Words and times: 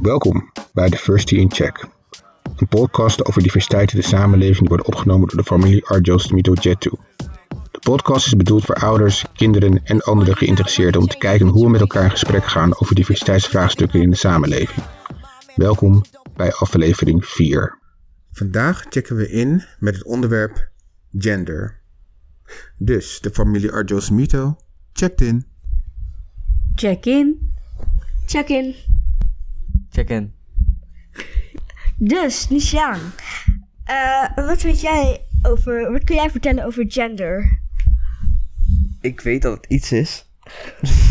Welkom 0.00 0.50
bij 0.72 0.88
Diversity 0.88 1.34
in 1.34 1.52
Check, 1.52 1.88
een 2.56 2.68
podcast 2.68 3.24
over 3.24 3.42
diversiteit 3.42 3.92
in 3.92 4.00
de 4.00 4.06
samenleving 4.06 4.58
die 4.58 4.68
wordt 4.68 4.86
opgenomen 4.86 5.28
door 5.28 5.36
de 5.36 5.44
familie 5.44 5.86
Arjos 5.86 6.30
Mito 6.30 6.52
Jetu. 6.52 6.90
De 7.70 7.78
podcast 7.78 8.26
is 8.26 8.36
bedoeld 8.36 8.64
voor 8.64 8.74
ouders, 8.74 9.24
kinderen 9.34 9.84
en 9.84 10.00
andere 10.00 10.36
geïnteresseerden 10.36 11.00
om 11.00 11.06
te 11.06 11.18
kijken 11.18 11.46
hoe 11.46 11.64
we 11.64 11.70
met 11.70 11.80
elkaar 11.80 12.04
in 12.04 12.10
gesprek 12.10 12.44
gaan 12.44 12.80
over 12.80 12.94
diversiteitsvraagstukken 12.94 14.02
in 14.02 14.10
de 14.10 14.16
samenleving. 14.16 14.86
Welkom 15.54 16.04
bij 16.36 16.52
aflevering 16.52 17.24
4. 17.24 17.78
Vandaag 18.32 18.86
checken 18.88 19.16
we 19.16 19.30
in 19.30 19.64
met 19.78 19.94
het 19.94 20.04
onderwerp 20.04 20.70
gender. 21.10 21.80
Dus 22.76 23.20
de 23.20 23.30
familie 23.30 23.72
Arjos 23.72 24.10
Mito 24.10 24.56
checkt 24.92 25.20
in. 25.20 25.44
Check 26.74 27.06
in. 27.06 27.54
Check 28.26 28.48
in. 28.48 28.89
Check 29.90 30.08
in. 30.08 30.34
Dus, 31.96 32.48
Nishan, 32.48 32.98
eh, 33.84 34.36
wat 34.36 34.62
weet 34.62 34.80
jij 34.80 35.20
over, 35.42 35.92
wat 35.92 36.04
kun 36.04 36.14
jij 36.14 36.30
vertellen 36.30 36.64
over 36.64 36.84
gender? 36.88 37.60
Ik 39.00 39.20
weet 39.20 39.42
dat 39.42 39.56
het 39.56 39.66
iets 39.66 39.92
is. 39.92 40.28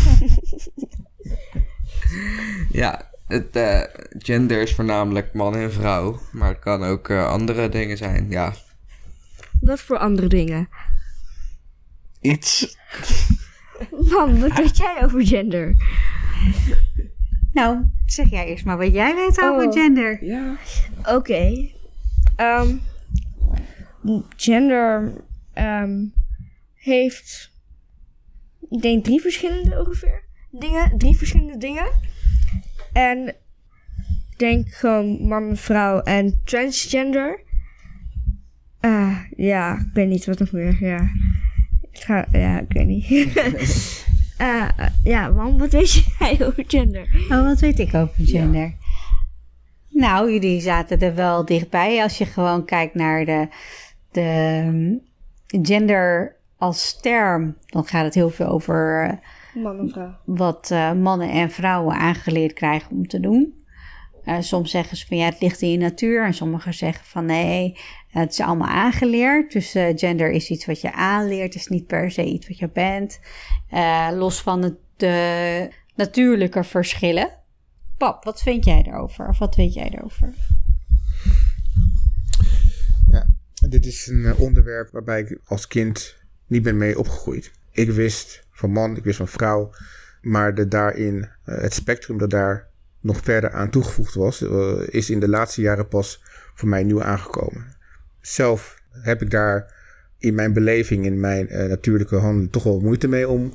ja, 2.80 3.10
het 3.26 3.56
eh, 3.56 3.82
gender 4.18 4.62
is 4.62 4.74
voornamelijk 4.74 5.34
man 5.34 5.56
en 5.56 5.72
vrouw. 5.72 6.20
Maar 6.32 6.48
het 6.48 6.58
kan 6.58 6.84
ook 6.84 7.08
eh, 7.08 7.26
andere 7.26 7.68
dingen 7.68 7.96
zijn. 7.96 8.30
Ja, 8.30 8.54
Wat 9.60 9.80
voor 9.80 9.98
andere 9.98 10.28
dingen? 10.28 10.68
iets. 12.20 12.76
Man, 14.10 14.40
wat 14.40 14.56
weet 14.56 14.76
jij 14.76 15.04
over 15.04 15.26
gender? 15.26 15.74
Nou, 17.52 17.84
zeg 18.06 18.30
jij 18.30 18.46
eerst 18.46 18.64
maar 18.64 18.78
wat 18.78 18.92
jij 18.92 19.14
weet 19.14 19.40
over 19.42 19.66
Oh. 19.66 19.72
gender. 19.72 20.24
Ja. 20.24 20.56
Oké. 21.08 21.68
Ehm, 22.36 22.76
gender 24.36 25.12
ehm, 25.52 26.04
heeft, 26.74 27.52
ik 28.70 28.82
denk 28.82 29.04
drie 29.04 29.20
verschillende 29.20 29.78
ongeveer 29.86 30.22
dingen. 30.50 30.98
Drie 30.98 31.16
verschillende 31.16 31.58
dingen. 31.58 31.86
En 32.92 33.28
ik 34.30 34.38
denk 34.38 34.68
gewoon 34.72 35.26
man, 35.26 35.56
vrouw 35.56 36.00
en 36.00 36.40
transgender. 36.44 37.40
Ah, 38.80 39.16
ja, 39.36 39.78
ik 39.78 39.90
weet 39.92 40.08
niet 40.08 40.26
wat 40.26 40.38
nog 40.38 40.52
meer. 40.52 40.76
Ja, 40.80 41.10
ik 41.90 42.00
ga, 42.00 42.26
ja, 42.32 42.60
ik 42.60 42.72
weet 42.72 42.86
niet. 42.86 43.08
Eh, 44.40 44.68
ja, 45.04 45.28
man, 45.28 45.58
wat 45.58 45.72
weet 45.72 45.92
jij 46.18 46.38
over 46.46 46.64
gender? 46.66 47.26
Oh, 47.30 47.42
wat 47.44 47.60
weet 47.60 47.78
ik 47.78 47.94
over 47.94 48.14
gender? 48.26 48.74
Nou, 49.88 50.32
jullie 50.32 50.60
zaten 50.60 51.00
er 51.00 51.14
wel 51.14 51.44
dichtbij. 51.44 52.02
Als 52.02 52.18
je 52.18 52.24
gewoon 52.24 52.64
kijkt 52.64 52.94
naar 52.94 53.24
de, 53.24 53.48
de 54.10 54.20
ehm, 54.20 54.94
gender 55.62 56.36
als 56.56 57.00
term, 57.00 57.56
dan 57.66 57.84
gaat 57.84 58.04
het 58.04 58.14
heel 58.14 58.30
veel 58.30 58.46
over 58.46 59.04
eh, 59.04 59.62
Man 59.62 59.78
en 59.78 59.88
vrouw. 59.88 60.14
wat 60.24 60.70
eh, 60.70 60.92
mannen 60.92 61.30
en 61.30 61.50
vrouwen 61.50 61.96
aangeleerd 61.96 62.52
krijgen 62.52 62.90
om 62.90 63.06
te 63.08 63.20
doen. 63.20 63.59
Eh, 64.30 64.40
soms 64.40 64.70
zeggen 64.70 64.96
ze 64.96 65.06
van 65.06 65.16
ja, 65.16 65.24
het 65.24 65.40
ligt 65.40 65.62
in 65.62 65.70
je 65.70 65.78
natuur. 65.78 66.24
En 66.24 66.34
sommigen 66.34 66.74
zeggen 66.74 67.04
van 67.04 67.24
nee, 67.24 67.78
het 68.08 68.32
is 68.32 68.40
allemaal 68.40 68.68
aangeleerd. 68.68 69.52
Dus 69.52 69.74
eh, 69.74 69.92
gender 69.94 70.30
is 70.30 70.50
iets 70.50 70.66
wat 70.66 70.80
je 70.80 70.92
aanleert, 70.92 71.54
is 71.54 71.66
niet 71.66 71.86
per 71.86 72.10
se 72.10 72.24
iets 72.24 72.48
wat 72.48 72.58
je 72.58 72.68
bent. 72.68 73.20
Eh, 73.68 74.08
los 74.12 74.42
van 74.42 74.62
het, 74.62 74.74
de 74.96 75.68
natuurlijke 75.94 76.64
verschillen. 76.64 77.30
Pap, 77.96 78.24
wat 78.24 78.42
vind 78.42 78.64
jij 78.64 78.84
erover? 78.86 79.28
Of 79.28 79.38
wat 79.38 79.56
weet 79.56 79.74
jij 79.74 79.90
erover? 79.90 80.34
Ja, 83.08 83.26
dit 83.68 83.86
is 83.86 84.06
een 84.06 84.34
onderwerp 84.36 84.90
waarbij 84.90 85.20
ik 85.20 85.38
als 85.44 85.66
kind 85.66 86.16
niet 86.46 86.62
ben 86.62 86.76
mee 86.76 86.98
opgegroeid. 86.98 87.52
Ik 87.70 87.90
wist 87.90 88.46
van 88.50 88.70
man, 88.70 88.96
ik 88.96 89.04
wist 89.04 89.16
van 89.16 89.28
vrouw, 89.28 89.70
maar 90.20 90.54
de 90.54 90.68
daarin, 90.68 91.28
het 91.44 91.74
spectrum 91.74 92.18
dat 92.18 92.30
daar 92.30 92.69
nog 93.00 93.20
verder 93.22 93.50
aan 93.50 93.70
toegevoegd 93.70 94.14
was, 94.14 94.42
eh, 94.42 94.80
is 94.86 95.10
in 95.10 95.20
de 95.20 95.28
laatste 95.28 95.60
jaren 95.60 95.88
pas 95.88 96.22
voor 96.54 96.68
mij 96.68 96.82
nieuw 96.82 97.02
aangekomen. 97.02 97.64
Zelf 98.20 98.82
heb 98.90 99.22
ik 99.22 99.30
daar 99.30 99.74
in 100.18 100.34
mijn 100.34 100.52
beleving, 100.52 101.04
in 101.04 101.20
mijn 101.20 101.48
eh, 101.48 101.68
natuurlijke 101.68 102.16
handen, 102.16 102.50
toch 102.50 102.62
wel 102.62 102.80
moeite 102.80 103.08
mee 103.08 103.28
om, 103.28 103.52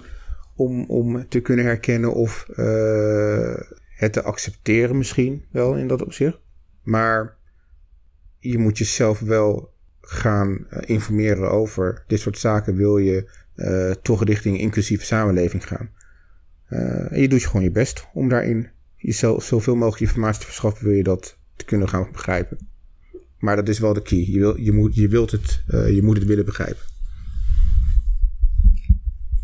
om, 0.55 0.85
om 0.89 1.27
te 1.27 1.39
kunnen 1.39 1.65
herkennen 1.65 2.13
of 2.13 2.49
eh, 2.49 3.57
het 3.95 4.13
te 4.13 4.21
accepteren 4.21 4.97
misschien 4.97 5.45
wel 5.51 5.75
in 5.75 5.87
dat 5.87 6.01
opzicht. 6.01 6.39
Maar 6.83 7.37
je 8.39 8.57
moet 8.57 8.77
jezelf 8.77 9.19
wel 9.19 9.73
gaan 10.01 10.67
informeren 10.79 11.51
over 11.51 12.03
dit 12.07 12.19
soort 12.19 12.37
zaken. 12.37 12.75
Wil 12.75 12.97
je 12.97 13.29
toch 14.01 14.23
richting 14.23 14.59
inclusieve 14.59 15.05
samenleving 15.05 15.67
gaan? 15.67 15.89
Eh, 16.65 17.11
en 17.11 17.21
je 17.21 17.27
doet 17.27 17.45
gewoon 17.45 17.63
je 17.63 17.71
best 17.71 18.07
om 18.13 18.29
daarin 18.29 18.69
jezelf 19.05 19.43
zoveel 19.43 19.75
mogelijk 19.75 20.01
informatie 20.01 20.39
te 20.39 20.45
verschaffen. 20.45 20.85
Wil 20.85 20.95
je 20.95 21.03
dat 21.03 21.37
te 21.55 21.65
kunnen 21.65 21.89
gaan 21.89 22.07
begrijpen? 22.11 22.57
Maar 23.39 23.55
dat 23.55 23.69
is 23.69 23.79
wel 23.79 23.93
de 23.93 24.01
key. 24.01 24.25
Je, 24.27 24.39
wil, 24.39 24.59
je, 24.59 24.71
moet, 24.71 24.95
je 24.95 25.07
wilt 25.07 25.31
het, 25.31 25.63
eh, 25.67 25.95
je 25.95 26.03
moet 26.03 26.17
het 26.17 26.27
willen 26.27 26.45
begrijpen. 26.45 26.93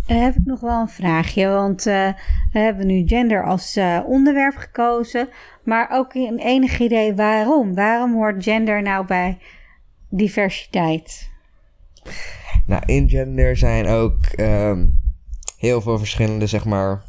Dan 0.07 0.17
heb 0.17 0.35
ik 0.35 0.45
nog 0.45 0.59
wel 0.59 0.81
een 0.81 0.89
vraagje, 0.89 1.47
want 1.47 1.85
eh, 1.85 2.09
we 2.51 2.59
hebben 2.59 2.87
nu 2.87 3.07
gender 3.07 3.45
als 3.45 3.75
eh, 3.75 3.99
onderwerp 4.05 4.55
gekozen, 4.55 5.29
maar 5.63 5.89
ook 5.91 6.13
een 6.13 6.39
enig 6.39 6.79
idee 6.79 7.15
waarom. 7.15 7.75
Waarom 7.75 8.13
hoort 8.13 8.43
gender 8.43 8.81
nou 8.81 9.05
bij 9.05 9.37
diversiteit? 10.09 11.29
Nou, 12.65 12.83
in 12.85 13.09
gender 13.09 13.57
zijn 13.57 13.87
ook 13.87 14.25
ehm, 14.25 14.87
heel 15.57 15.81
veel 15.81 15.97
verschillende, 15.97 16.47
zeg 16.47 16.65
maar, 16.65 17.03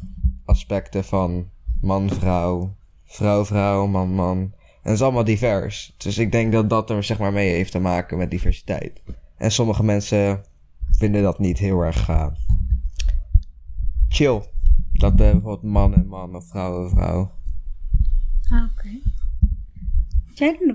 aspecten 0.45 1.03
van 1.03 1.51
man-vrouw, 1.83 2.75
vrouw-vrouw, 3.05 3.87
man-man. 3.87 4.37
En 4.37 4.89
het 4.89 4.93
is 4.93 5.01
allemaal 5.01 5.23
divers. 5.23 5.93
Dus 5.97 6.17
ik 6.17 6.31
denk 6.31 6.51
dat 6.51 6.69
dat 6.69 6.89
er, 6.89 7.03
zeg 7.03 7.19
maar, 7.19 7.33
mee 7.33 7.49
heeft 7.49 7.71
te 7.71 7.79
maken 7.79 8.17
met 8.17 8.31
diversiteit. 8.31 9.01
En 9.37 9.51
sommige 9.51 9.83
mensen 9.83 10.43
vinden 10.91 11.21
dat 11.21 11.39
niet 11.39 11.57
heel 11.57 11.81
erg 11.81 12.09
eh, 12.09 12.27
chill. 14.07 14.41
Dat 14.93 15.11
eh, 15.11 15.17
bijvoorbeeld 15.17 15.63
man 15.63 15.93
en 15.93 16.07
man 16.07 16.35
of 16.35 16.47
vrouw 16.47 16.83
en 16.83 16.89
vrouw. 16.89 17.31
Oké. 18.71 19.01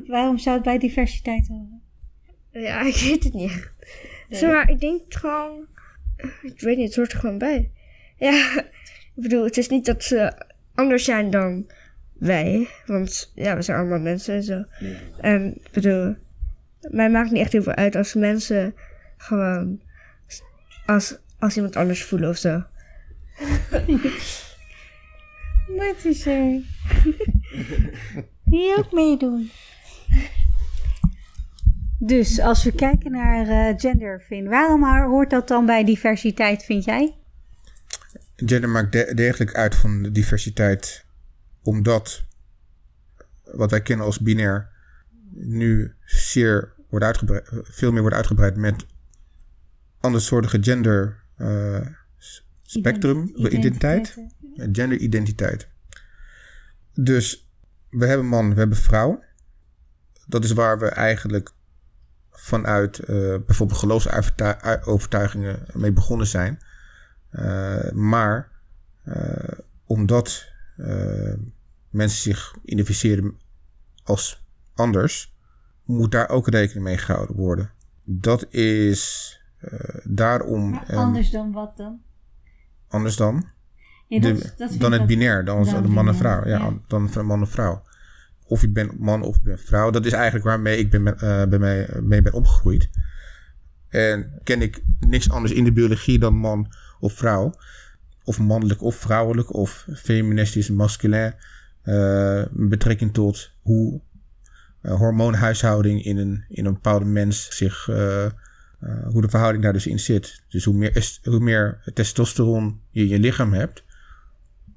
Waarom 0.07 0.39
zou 0.39 0.55
het 0.55 0.65
bij 0.65 0.79
diversiteit 0.79 1.49
horen? 1.49 1.83
Ja, 2.51 2.81
ik 2.95 2.97
weet 2.97 3.25
het 3.25 3.33
niet 3.33 3.51
echt. 3.51 4.43
Maar, 4.43 4.71
ik 4.71 4.81
denk 4.81 5.01
het 5.05 5.17
gewoon... 5.17 5.67
Ik 6.43 6.61
weet 6.61 6.77
niet, 6.77 6.87
het 6.87 6.97
hoort 6.97 7.13
er 7.13 7.19
gewoon 7.19 7.39
bij. 7.39 7.71
Ja, 8.17 8.65
ik 9.17 9.23
bedoel, 9.23 9.45
het 9.45 9.57
is 9.57 9.69
niet 9.69 9.85
dat 9.85 10.03
ze 10.03 10.47
anders 10.79 11.05
zijn 11.05 11.31
dan 11.31 11.67
wij. 12.13 12.69
Want 12.87 13.33
ja, 13.35 13.57
we 13.57 13.63
zijn 13.63 13.79
allemaal 13.79 14.01
mensen 14.01 14.35
en 14.35 14.43
zo. 14.43 14.65
En 15.21 15.55
ik 15.57 15.71
bedoel, 15.73 16.17
mij 16.81 17.11
maakt 17.11 17.31
niet 17.31 17.41
echt 17.41 17.53
heel 17.53 17.63
veel 17.63 17.75
uit 17.75 17.97
als 17.97 18.15
mensen 18.15 18.75
gewoon... 19.17 19.81
Als, 20.87 21.19
als 21.39 21.57
iemand 21.57 21.77
anders 21.77 22.05
voelen 22.05 22.29
of 22.29 22.37
zo. 22.37 22.51
Wat 25.77 26.05
is 26.05 26.27
er? 26.27 26.61
Hier 28.51 28.79
ook 28.79 28.93
meedoen. 28.93 29.51
Dus 31.99 32.41
als 32.41 32.65
we 32.65 32.73
kijken 32.73 33.11
naar 33.11 33.49
eh, 33.49 33.75
gender, 33.77 34.21
Vin, 34.21 34.49
waarom 34.49 34.85
hoort 34.85 35.31
dat 35.31 35.49
dan 35.49 35.67
bij 35.67 35.85
diversiteit, 35.85 36.65
vind 36.65 36.85
jij? 36.85 37.15
Gender 38.47 38.69
maakt 38.71 38.93
de- 38.93 39.13
degelijk 39.15 39.55
uit 39.55 39.75
van 39.75 40.03
de 40.03 40.13
diversiteit, 40.13 41.05
omdat 41.63 42.25
wat 43.45 43.71
wij 43.71 43.83
kennen 43.83 44.07
als 44.07 44.19
binair 44.21 44.69
nu 45.31 45.95
zeer 46.05 46.73
wordt 46.89 47.05
uitgebreid, 47.05 47.49
veel 47.53 47.93
meer 47.93 48.01
wordt 48.01 48.17
uitgebreid 48.17 48.57
met 48.57 48.87
andersoortige 50.01 50.63
gender 50.63 51.23
eh, 51.37 51.87
s- 52.17 52.47
spectrum, 52.63 53.23
Ident- 53.37 53.53
identiteit, 53.53 54.17
genderidentiteit. 54.57 55.69
Dus 56.95 57.51
we 57.91 58.07
hebben 58.07 58.27
man, 58.27 58.53
we 58.53 58.59
hebben 58.59 58.77
vrouw. 58.79 59.23
Dat 60.27 60.45
is 60.45 60.53
waar 60.53 60.79
we 60.79 60.87
eigenlijk 60.89 61.51
vanuit 62.31 62.99
eh, 62.99 63.07
bijvoorbeeld 63.47 63.79
geloofsovertuigingen 63.79 65.67
mee 65.75 65.93
begonnen 65.93 66.27
zijn. 66.27 66.59
Eh, 67.31 67.91
maar 67.93 68.49
eh, 69.05 69.59
omdat 69.87 70.47
eh, 70.77 71.33
mensen 71.91 72.23
zich 72.23 72.57
identificeren 72.65 73.39
als 74.05 74.45
anders, 74.75 75.35
moet 75.85 76.13
daar 76.13 76.29
ook 76.29 76.49
rekening 76.49 76.85
mee 76.85 76.99
gehouden 76.99 77.37
worden. 77.37 77.71
Dat 78.05 78.53
is 78.53 79.33
daarom 80.05 80.71
Maar 80.71 80.97
anders 80.97 81.31
dan 81.31 81.53
wat 81.53 81.77
dan? 81.77 82.01
anders 82.89 83.17
dan. 83.17 83.45
Ja, 84.07 84.21
de- 84.21 84.33
dat, 84.33 84.55
dat 84.57 84.69
vind 84.69 84.81
dan 84.81 84.93
ik 84.93 84.99
het 84.99 85.09
binair, 85.09 85.45
dan, 85.45 85.65
dan 85.65 85.83
de 85.83 85.89
man 85.89 86.09
en 86.09 86.15
vrouw. 86.17 86.47
Ja, 86.47 86.59
ja. 86.59 86.73
dan 86.87 87.11
van 87.11 87.27
man 87.27 87.41
en 87.41 87.49
vrouw. 87.49 87.83
of 88.45 88.61
je 88.61 88.69
bent 88.69 88.99
man 88.99 89.23
of 89.23 89.37
je 89.37 89.43
bent 89.43 89.61
vrouw. 89.61 89.91
Dat 89.91 90.07
is 90.07 90.13
eigenlijk 90.13 90.45
waarmee 90.45 90.79
ik 90.79 90.91
ben, 90.91 91.07
uh, 91.07 91.45
bij 91.45 91.59
mij, 91.59 91.89
mee 92.03 92.23
ben 92.23 92.33
opgegroeid. 92.33 92.91
En 93.89 94.41
ken 94.45 94.63
ik 94.63 94.83
niks 95.01 95.31
anders 95.31 95.53
in 95.53 95.65
de 95.65 95.73
biologie 95.73 96.19
dan 96.19 96.35
man 96.35 96.73
of 97.01 97.13
vrouw. 97.13 97.55
Of 98.25 98.39
mannelijk 98.39 98.83
of 98.83 98.97
vrouwelijk 98.97 99.55
of 99.55 99.87
feministisch, 99.95 100.71
masculin. 100.71 101.35
Uh, 101.85 102.43
betrekking 102.51 103.15
tot 103.15 103.51
hoe 103.63 104.01
uh, 104.83 104.95
hormoonhuishouding 104.95 106.05
in 106.05 106.17
een, 106.17 106.45
in 106.49 106.67
een 106.67 106.73
bepaalde 106.73 107.05
mens 107.05 107.57
zich. 107.57 107.89
Uh, 107.89 108.27
hoe 109.05 109.21
de 109.21 109.29
verhouding 109.29 109.63
daar 109.65 109.73
dus 109.73 109.87
in 109.87 109.99
zit. 109.99 110.43
Dus 110.49 110.65
hoe 110.65 110.75
meer, 110.75 111.19
hoe 111.23 111.41
meer 111.41 111.91
testosteron 111.95 112.81
je 112.91 113.01
in 113.01 113.09
je 113.09 113.19
lichaam 113.19 113.53
hebt, 113.53 113.85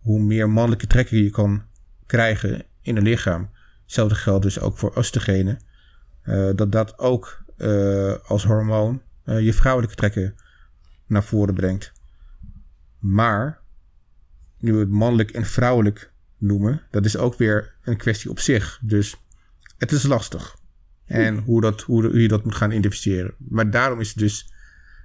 hoe 0.02 0.22
meer 0.22 0.50
mannelijke 0.50 0.88
trekken 0.88 1.24
je 1.24 1.30
kan 1.30 1.64
krijgen 2.06 2.64
in 2.82 2.98
een 2.98 3.04
lichaam. 3.04 3.50
Hetzelfde 3.84 4.16
geldt 4.16 4.44
dus 4.44 4.60
ook 4.60 4.78
voor 4.78 4.98
oestrogenen. 4.98 5.60
dat 6.56 6.72
dat 6.72 7.00
ook 7.00 7.44
als 8.26 8.44
hormoon 8.44 9.02
je 9.26 9.54
vrouwelijke 9.54 9.96
trekken 9.96 10.36
naar 11.08 11.24
voren 11.24 11.54
brengt. 11.54 11.92
Maar, 13.02 13.60
nu 14.58 14.74
we 14.74 14.80
het 14.80 14.90
mannelijk 14.90 15.32
en 15.32 15.46
vrouwelijk 15.46 16.12
noemen, 16.38 16.82
dat 16.90 17.06
is 17.06 17.18
ook 17.18 17.38
weer 17.38 17.76
een 17.84 17.98
kwestie 17.98 18.30
op 18.30 18.40
zich. 18.40 18.80
Dus 18.82 19.16
het 19.78 19.92
is 19.92 20.04
lastig. 20.04 20.60
En 21.06 21.38
hoe, 21.38 21.62
dat, 21.62 21.82
hoe, 21.82 22.06
hoe 22.06 22.22
je 22.22 22.28
dat 22.28 22.44
moet 22.44 22.56
gaan 22.56 22.72
identificeren. 22.72 23.34
Maar 23.38 23.72
daarom 23.72 24.00
is 24.00 24.08
het 24.08 24.18
dus 24.18 24.54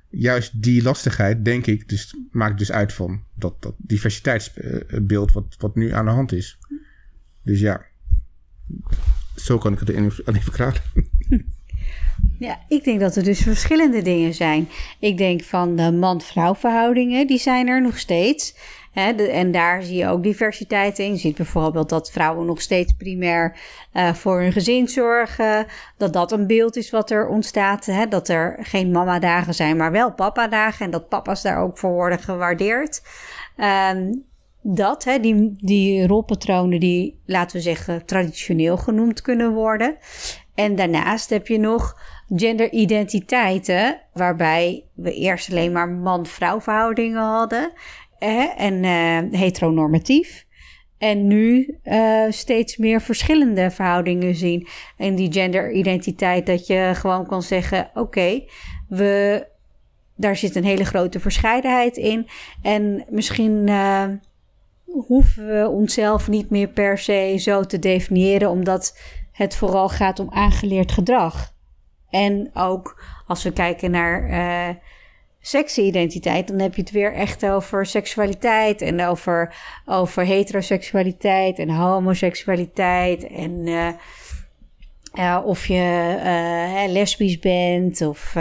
juist 0.08 0.62
die 0.62 0.82
lastigheid, 0.82 1.44
denk 1.44 1.66
ik, 1.66 1.88
dus, 1.88 2.16
maakt 2.30 2.58
dus 2.58 2.72
uit 2.72 2.92
van 2.92 3.22
dat, 3.34 3.62
dat 3.62 3.74
diversiteitsbeeld 3.76 5.32
wat, 5.32 5.56
wat 5.58 5.74
nu 5.74 5.92
aan 5.92 6.04
de 6.04 6.10
hand 6.10 6.32
is. 6.32 6.58
Dus 7.42 7.60
ja, 7.60 7.86
zo 9.36 9.58
kan 9.58 9.72
ik 9.72 9.78
het 9.78 9.88
even 9.88 10.42
verklaren. 10.42 10.82
Ja, 12.38 12.58
ik 12.68 12.84
denk 12.84 13.00
dat 13.00 13.16
er 13.16 13.24
dus 13.24 13.40
verschillende 13.40 14.02
dingen 14.02 14.34
zijn. 14.34 14.68
Ik 15.00 15.18
denk 15.18 15.42
van 15.42 15.76
de 15.76 15.92
man-vrouw 15.92 16.54
verhoudingen, 16.54 17.26
die 17.26 17.38
zijn 17.38 17.68
er 17.68 17.82
nog 17.82 17.98
steeds. 17.98 18.54
En 18.92 19.50
daar 19.50 19.82
zie 19.82 19.96
je 19.96 20.08
ook 20.08 20.22
diversiteit 20.22 20.98
in. 20.98 21.10
Je 21.10 21.18
ziet 21.18 21.36
bijvoorbeeld 21.36 21.88
dat 21.88 22.10
vrouwen 22.10 22.46
nog 22.46 22.60
steeds 22.60 22.92
primair 22.92 23.56
uh, 23.92 24.14
voor 24.14 24.40
hun 24.40 24.52
gezin 24.52 24.88
zorgen. 24.88 25.66
Dat 25.96 26.12
dat 26.12 26.32
een 26.32 26.46
beeld 26.46 26.76
is 26.76 26.90
wat 26.90 27.10
er 27.10 27.28
ontstaat. 27.28 27.88
Dat 28.08 28.28
er 28.28 28.58
geen 28.60 28.90
mama-dagen 28.90 29.54
zijn, 29.54 29.76
maar 29.76 29.92
wel 29.92 30.12
papa-dagen. 30.12 30.84
En 30.84 30.90
dat 30.90 31.08
papa's 31.08 31.42
daar 31.42 31.62
ook 31.62 31.78
voor 31.78 31.92
worden 31.92 32.18
gewaardeerd. 32.18 33.02
Um, 33.56 34.24
dat, 34.62 35.06
die, 35.20 35.54
die 35.56 36.06
rolpatronen 36.06 36.80
die, 36.80 37.20
laten 37.26 37.56
we 37.56 37.62
zeggen, 37.62 38.04
traditioneel 38.04 38.76
genoemd 38.76 39.20
kunnen 39.20 39.52
worden. 39.52 39.96
En 40.56 40.74
daarnaast 40.74 41.30
heb 41.30 41.46
je 41.46 41.58
nog 41.58 42.00
genderidentiteiten, 42.36 44.00
waarbij 44.12 44.84
we 44.94 45.12
eerst 45.12 45.50
alleen 45.50 45.72
maar 45.72 45.88
man-vrouw 45.88 46.60
verhoudingen 46.60 47.22
hadden 47.22 47.72
en 48.56 48.82
uh, 48.82 49.40
heteronormatief. 49.40 50.44
En 50.98 51.26
nu 51.26 51.78
uh, 51.84 52.24
steeds 52.28 52.76
meer 52.76 53.00
verschillende 53.00 53.70
verhoudingen 53.70 54.34
zien. 54.34 54.66
En 54.96 55.14
die 55.14 55.32
genderidentiteit, 55.32 56.46
dat 56.46 56.66
je 56.66 56.90
gewoon 56.94 57.26
kan 57.26 57.42
zeggen: 57.42 57.90
oké, 57.94 58.44
we. 58.88 59.46
Daar 60.18 60.36
zit 60.36 60.56
een 60.56 60.64
hele 60.64 60.84
grote 60.84 61.20
verscheidenheid 61.20 61.96
in. 61.96 62.26
En 62.62 63.04
misschien 63.08 63.66
uh, 63.66 64.04
hoeven 64.84 65.46
we 65.46 65.68
onszelf 65.68 66.28
niet 66.28 66.50
meer 66.50 66.68
per 66.68 66.98
se 66.98 67.34
zo 67.38 67.62
te 67.62 67.78
definiëren, 67.78 68.50
omdat 68.50 68.98
het 69.36 69.56
vooral 69.56 69.88
gaat 69.88 70.18
om 70.18 70.30
aangeleerd 70.30 70.92
gedrag. 70.92 71.54
En 72.10 72.50
ook 72.54 73.02
als 73.26 73.42
we 73.42 73.52
kijken 73.52 73.90
naar 73.90 74.28
uh, 74.30 74.74
seksidentiteit, 75.40 76.48
dan 76.48 76.58
heb 76.58 76.74
je 76.74 76.80
het 76.80 76.90
weer 76.90 77.12
echt 77.12 77.46
over 77.46 77.86
seksualiteit 77.86 78.82
en 78.82 79.06
over, 79.06 79.54
over 79.86 80.24
heteroseksualiteit 80.24 81.58
en 81.58 81.70
homoseksualiteit 81.70 83.26
en 83.26 83.66
uh, 83.66 83.88
uh, 85.14 85.40
of 85.44 85.66
je 85.66 86.86
lesbisch 86.88 87.38
bent 87.38 88.00
of 88.00 88.34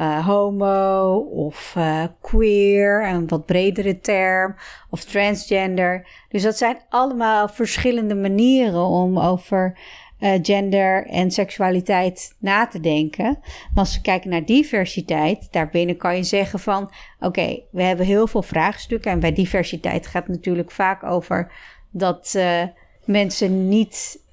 homo 0.00 1.16
of 1.16 1.76
queer, 2.20 3.08
een 3.08 3.28
wat 3.28 3.46
bredere 3.46 4.00
term, 4.00 4.54
of 4.90 5.04
transgender. 5.04 6.08
Dus 6.28 6.42
dat 6.42 6.56
zijn 6.56 6.80
allemaal 6.88 7.48
verschillende 7.48 8.14
manieren 8.14 8.84
om 8.84 9.18
over 9.18 9.78
uh, 10.20 10.32
gender 10.42 11.06
en 11.06 11.30
seksualiteit 11.30 12.36
na 12.38 12.66
te 12.66 12.80
denken. 12.80 13.38
Maar 13.42 13.84
als 13.84 13.94
we 13.94 14.02
kijken 14.02 14.30
naar 14.30 14.44
diversiteit, 14.44 15.48
daarbinnen 15.50 15.96
kan 15.96 16.16
je 16.16 16.22
zeggen 16.22 16.58
van 16.58 16.90
oké, 17.20 17.62
we 17.70 17.82
hebben 17.82 18.06
heel 18.06 18.26
veel 18.26 18.42
vraagstukken. 18.42 19.10
En 19.10 19.20
bij 19.20 19.32
diversiteit 19.32 20.06
gaat 20.06 20.26
het 20.26 20.36
natuurlijk 20.36 20.70
vaak 20.70 21.04
over 21.04 21.52
dat 21.90 22.38
mensen 23.04 23.68
niet 23.68 24.24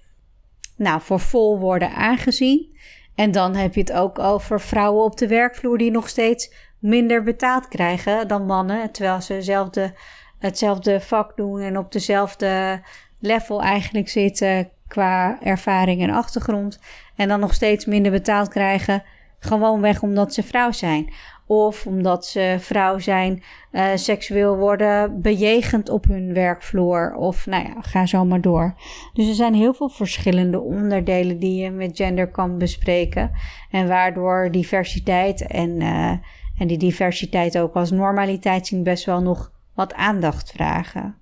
nou, 0.77 1.01
voor 1.01 1.19
vol 1.19 1.59
worden 1.59 1.95
aangezien. 1.95 2.76
En 3.17 3.31
dan 3.31 3.55
heb 3.55 3.73
je 3.73 3.79
het 3.79 3.91
ook 3.91 4.19
over 4.19 4.61
vrouwen 4.61 5.03
op 5.03 5.17
de 5.17 5.27
werkvloer 5.27 5.77
die 5.77 5.91
nog 5.91 6.09
steeds 6.09 6.53
minder 6.79 7.23
betaald 7.23 7.67
krijgen 7.67 8.27
dan 8.27 8.45
mannen. 8.45 8.91
Terwijl 8.91 9.21
ze 9.21 9.33
hetzelfde, 9.33 9.93
hetzelfde 10.39 11.01
vak 11.01 11.35
doen 11.35 11.61
en 11.61 11.77
op 11.77 11.91
dezelfde 11.91 12.81
level 13.19 13.61
eigenlijk 13.61 14.09
zitten 14.09 14.69
qua 14.87 15.41
ervaring 15.41 16.01
en 16.01 16.09
achtergrond. 16.09 16.79
En 17.15 17.27
dan 17.27 17.39
nog 17.39 17.53
steeds 17.53 17.85
minder 17.85 18.11
betaald 18.11 18.49
krijgen. 18.49 19.03
Gewoonweg 19.39 20.01
omdat 20.01 20.33
ze 20.33 20.43
vrouw 20.43 20.71
zijn. 20.71 21.13
Of 21.47 21.85
omdat 21.85 22.25
ze 22.25 22.55
vrouw 22.59 22.99
zijn, 22.99 23.43
uh, 23.71 23.85
seksueel 23.95 24.57
worden 24.57 25.21
bejegend 25.21 25.89
op 25.89 26.05
hun 26.05 26.33
werkvloer. 26.33 27.15
Of 27.15 27.45
nou 27.45 27.63
ja, 27.63 27.81
ga 27.81 28.05
zo 28.05 28.25
maar 28.25 28.41
door. 28.41 28.75
Dus 29.13 29.27
er 29.27 29.35
zijn 29.35 29.53
heel 29.53 29.73
veel 29.73 29.89
verschillende 29.89 30.59
onderdelen 30.59 31.39
die 31.39 31.63
je 31.63 31.71
met 31.71 31.97
gender 31.97 32.31
kan 32.31 32.57
bespreken. 32.57 33.31
En 33.71 33.87
waardoor 33.87 34.51
diversiteit 34.51 35.47
en, 35.47 35.69
uh, 35.81 36.11
en 36.57 36.67
die 36.67 36.77
diversiteit 36.77 37.57
ook 37.57 37.73
als 37.73 37.91
normaliteit 37.91 38.67
zien 38.67 38.83
best 38.83 39.05
wel 39.05 39.21
nog 39.21 39.51
wat 39.73 39.93
aandacht 39.93 40.51
vragen. 40.51 41.15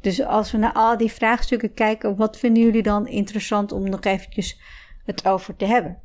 Dus 0.00 0.24
als 0.24 0.52
we 0.52 0.58
naar 0.58 0.72
al 0.72 0.96
die 0.96 1.12
vraagstukken 1.12 1.74
kijken, 1.74 2.16
wat 2.16 2.38
vinden 2.38 2.62
jullie 2.62 2.82
dan 2.82 3.06
interessant 3.06 3.72
om 3.72 3.88
nog 3.88 4.00
eventjes 4.00 4.60
het 5.04 5.26
over 5.26 5.56
te 5.56 5.64
hebben? 5.64 5.98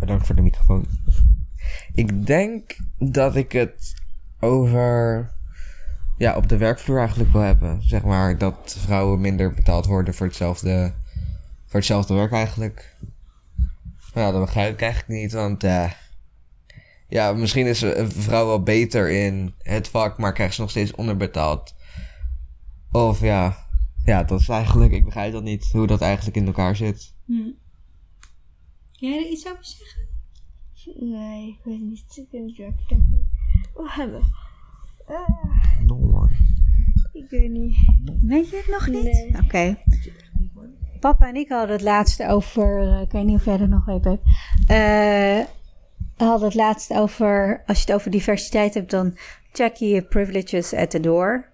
Bedankt 0.00 0.26
voor 0.26 0.34
de 0.34 0.42
microfoon. 0.42 0.86
Ik 1.94 2.26
denk 2.26 2.76
dat 2.98 3.36
ik 3.36 3.52
het 3.52 3.94
over 4.40 5.30
ja, 6.18 6.36
op 6.36 6.48
de 6.48 6.56
werkvloer 6.56 6.98
eigenlijk 6.98 7.32
wil 7.32 7.40
hebben. 7.40 7.82
Zeg 7.82 8.02
maar 8.02 8.38
dat 8.38 8.76
vrouwen 8.78 9.20
minder 9.20 9.54
betaald 9.54 9.86
worden 9.86 10.14
voor 10.14 10.26
hetzelfde, 10.26 10.92
voor 11.66 11.78
hetzelfde 11.78 12.14
werk 12.14 12.32
eigenlijk. 12.32 12.96
Nou, 14.14 14.32
dat 14.32 14.40
begrijp 14.40 14.72
ik 14.72 14.80
eigenlijk 14.80 15.20
niet, 15.20 15.32
want 15.32 15.64
uh, 15.64 15.90
ja, 17.08 17.32
misschien 17.32 17.66
is 17.66 17.80
een 17.80 18.10
vrouw 18.10 18.46
wel 18.46 18.62
beter 18.62 19.10
in 19.10 19.54
het 19.58 19.88
vak, 19.88 20.18
maar 20.18 20.32
krijgt 20.32 20.54
ze 20.54 20.60
nog 20.60 20.70
steeds 20.70 20.94
onderbetaald. 20.94 21.74
Of 22.92 23.20
ja, 23.20 23.66
ja, 24.04 24.24
dat 24.24 24.40
is 24.40 24.48
eigenlijk, 24.48 24.92
ik 24.92 25.04
begrijp 25.04 25.32
dat 25.32 25.42
niet, 25.42 25.68
hoe 25.72 25.86
dat 25.86 26.00
eigenlijk 26.00 26.36
in 26.36 26.46
elkaar 26.46 26.76
zit. 26.76 27.14
Hm. 27.24 27.32
Kun 28.98 29.08
jij 29.08 29.18
er 29.18 29.30
iets 29.30 29.46
over 29.46 29.64
zeggen? 29.64 30.03
Nee, 30.94 31.48
ik 31.48 31.58
weet 31.64 31.80
niet. 31.80 32.16
Ik 32.16 32.26
weet 32.30 32.42
niet 32.42 32.56
welke 32.56 32.82
ik 32.88 32.98
we 33.74 33.90
hebben. 33.90 34.22
Uh, 35.10 35.86
no, 35.86 36.28
ik 37.12 37.30
weet 37.30 37.50
niet. 37.50 37.76
Weet 38.20 38.50
je 38.50 38.56
het 38.56 38.68
nog 38.68 38.88
niet? 38.88 39.26
Oké. 39.28 39.44
Okay. 39.44 39.82
Papa 41.00 41.28
en 41.28 41.34
ik 41.34 41.48
hadden 41.48 41.76
het 41.76 41.84
laatste 41.84 42.28
over. 42.28 42.82
Uh, 42.82 43.00
ik 43.00 43.12
weet 43.12 43.24
niet 43.24 43.36
of 43.36 43.44
jij 43.44 43.60
er 43.60 43.68
nog 43.68 43.88
even 43.88 44.10
hebt. 44.10 44.24
Uh, 44.70 45.46
hadden 46.26 46.46
het 46.46 46.56
laatste 46.56 46.98
over. 46.98 47.62
Als 47.66 47.78
je 47.78 47.84
het 47.84 47.94
over 47.94 48.10
diversiteit 48.10 48.74
hebt, 48.74 48.90
dan 48.90 49.16
check 49.52 49.74
je 49.74 49.86
je 49.86 50.02
privileges 50.02 50.74
at 50.74 50.90
the 50.90 51.00
door. 51.00 51.48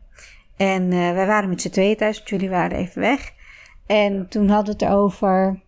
En 0.56 0.82
uh, 0.82 1.12
wij 1.12 1.26
waren 1.26 1.49
met 1.49 1.60
z'n 1.60 1.70
tweeën 1.70 1.96
thuis, 1.96 2.16
want 2.16 2.28
jullie 2.28 2.50
waren 2.50 2.78
even 2.78 3.00
weg. 3.00 3.32
En 3.87 4.28
toen 4.28 4.49
hadden 4.49 4.76
we 4.78 4.84
het 4.84 4.94
over 4.94 5.60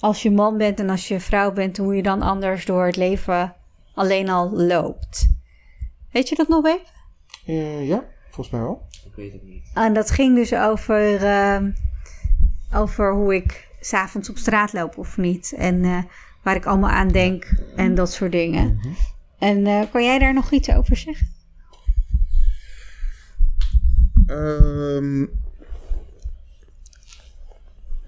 als 0.00 0.22
je 0.22 0.30
man 0.30 0.56
bent 0.56 0.80
en 0.80 0.90
als 0.90 1.08
je 1.08 1.20
vrouw 1.20 1.52
bent, 1.52 1.76
hoe 1.76 1.96
je 1.96 2.02
dan 2.02 2.22
anders 2.22 2.64
door 2.64 2.86
het 2.86 2.96
leven 2.96 3.54
alleen 3.94 4.28
al 4.28 4.50
loopt. 4.50 5.30
Weet 6.10 6.28
je 6.28 6.34
dat 6.34 6.48
nog 6.48 6.66
even? 6.66 6.98
Uh, 7.46 7.88
ja, 7.88 8.04
volgens 8.30 8.50
mij 8.50 8.60
wel. 8.60 8.82
Ik 9.04 9.14
weet 9.14 9.32
het 9.32 9.42
niet. 9.42 9.70
En 9.74 9.92
dat 9.92 10.10
ging 10.10 10.34
dus 10.34 10.54
over, 10.54 11.22
uh, 11.22 11.60
over 12.74 13.12
hoe 13.14 13.34
ik 13.34 13.68
s'avonds 13.80 14.30
op 14.30 14.38
straat 14.38 14.72
loop 14.72 14.98
of 14.98 15.16
niet. 15.16 15.54
En 15.56 15.84
uh, 15.84 16.02
waar 16.42 16.56
ik 16.56 16.66
allemaal 16.66 16.90
aan 16.90 17.08
denk 17.08 17.52
en 17.76 17.94
dat 17.94 18.12
soort 18.12 18.32
dingen. 18.32 18.78
-hmm. 18.82 18.94
En 19.38 19.88
kan 19.90 20.04
jij 20.04 20.18
daar 20.18 20.34
nog 20.34 20.50
iets 20.50 20.70
over 20.70 20.96
zeggen? 20.96 21.28
Um, 24.26 25.30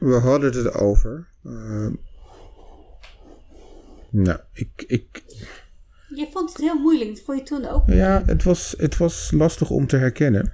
we 0.02 0.14
hadden 0.14 0.52
het 0.52 0.74
erover. 0.74 1.28
Uh, 1.46 1.86
nou, 4.10 4.38
ik, 4.52 4.84
ik... 4.86 5.22
Je 6.14 6.28
vond 6.32 6.52
het 6.52 6.60
heel 6.60 6.80
moeilijk. 6.80 7.14
Dat 7.14 7.24
vond 7.24 7.38
je 7.38 7.44
toen 7.44 7.66
ook 7.68 7.86
Ja, 7.86 8.22
het 8.26 8.42
was, 8.42 8.74
het 8.78 8.96
was 8.96 9.30
lastig 9.30 9.70
om 9.70 9.86
te 9.86 9.96
herkennen. 9.96 10.52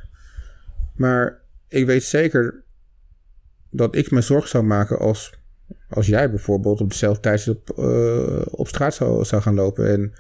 Maar 0.97 1.41
ik 1.69 1.87
weet 1.87 2.03
zeker 2.03 2.63
dat 3.71 3.95
ik 3.95 4.11
me 4.11 4.21
zorgen 4.21 4.49
zou 4.49 4.65
maken 4.65 4.99
als, 4.99 5.33
als 5.89 6.07
jij 6.07 6.31
bijvoorbeeld 6.31 6.81
op 6.81 6.89
dezelfde 6.89 7.21
tijd 7.21 7.49
op, 7.49 7.79
uh, 7.79 8.43
op 8.51 8.69
straat 8.69 8.95
zou, 8.95 9.25
zou 9.25 9.43
gaan 9.43 9.55
lopen. 9.55 9.91
En 9.91 10.13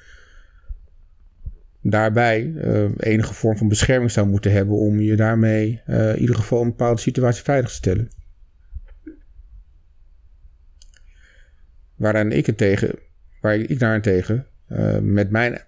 daarbij 1.80 2.42
uh, 2.44 2.90
enige 2.96 3.34
vorm 3.34 3.56
van 3.56 3.68
bescherming 3.68 4.10
zou 4.10 4.26
moeten 4.26 4.52
hebben 4.52 4.76
om 4.76 5.00
je 5.00 5.16
daarmee 5.16 5.82
uh, 5.86 6.08
in 6.08 6.18
ieder 6.18 6.36
geval 6.36 6.60
een 6.60 6.68
bepaalde 6.68 7.00
situatie 7.00 7.42
veilig 7.42 7.68
te 7.68 7.74
stellen. 7.74 8.10
Waaraan 11.98 12.32
ik 12.32 12.46
het 12.46 12.56
tegen, 12.56 12.98
waar 13.40 13.54
ik 13.54 13.78
daarentegen 13.78 14.46
uh, 14.68 14.98
met 14.98 15.30
mijn 15.30 15.60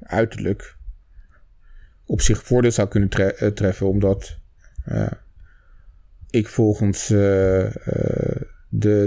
uiterlijk 0.00 0.76
op 2.06 2.20
zich 2.20 2.42
voordeel 2.42 2.70
zou 2.70 2.88
kunnen 2.88 3.08
tre 3.08 3.52
treffen, 3.54 3.88
omdat 3.88 4.38
ik 6.30 6.48
volgens 6.48 7.06
de, 7.06 7.70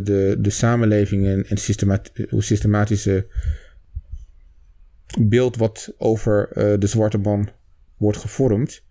de, 0.03 0.35
de 0.39 0.49
samenleving 0.49 1.25
en, 1.25 1.45
en 1.47 1.57
systemat 1.57 2.11
systematische 2.37 3.27
beeld 5.19 5.55
wat 5.55 5.93
over 5.97 6.49
de 6.79 6.87
zwarte 6.87 7.17
man 7.17 7.49
wordt 7.97 8.17
gevormd, 8.17 8.83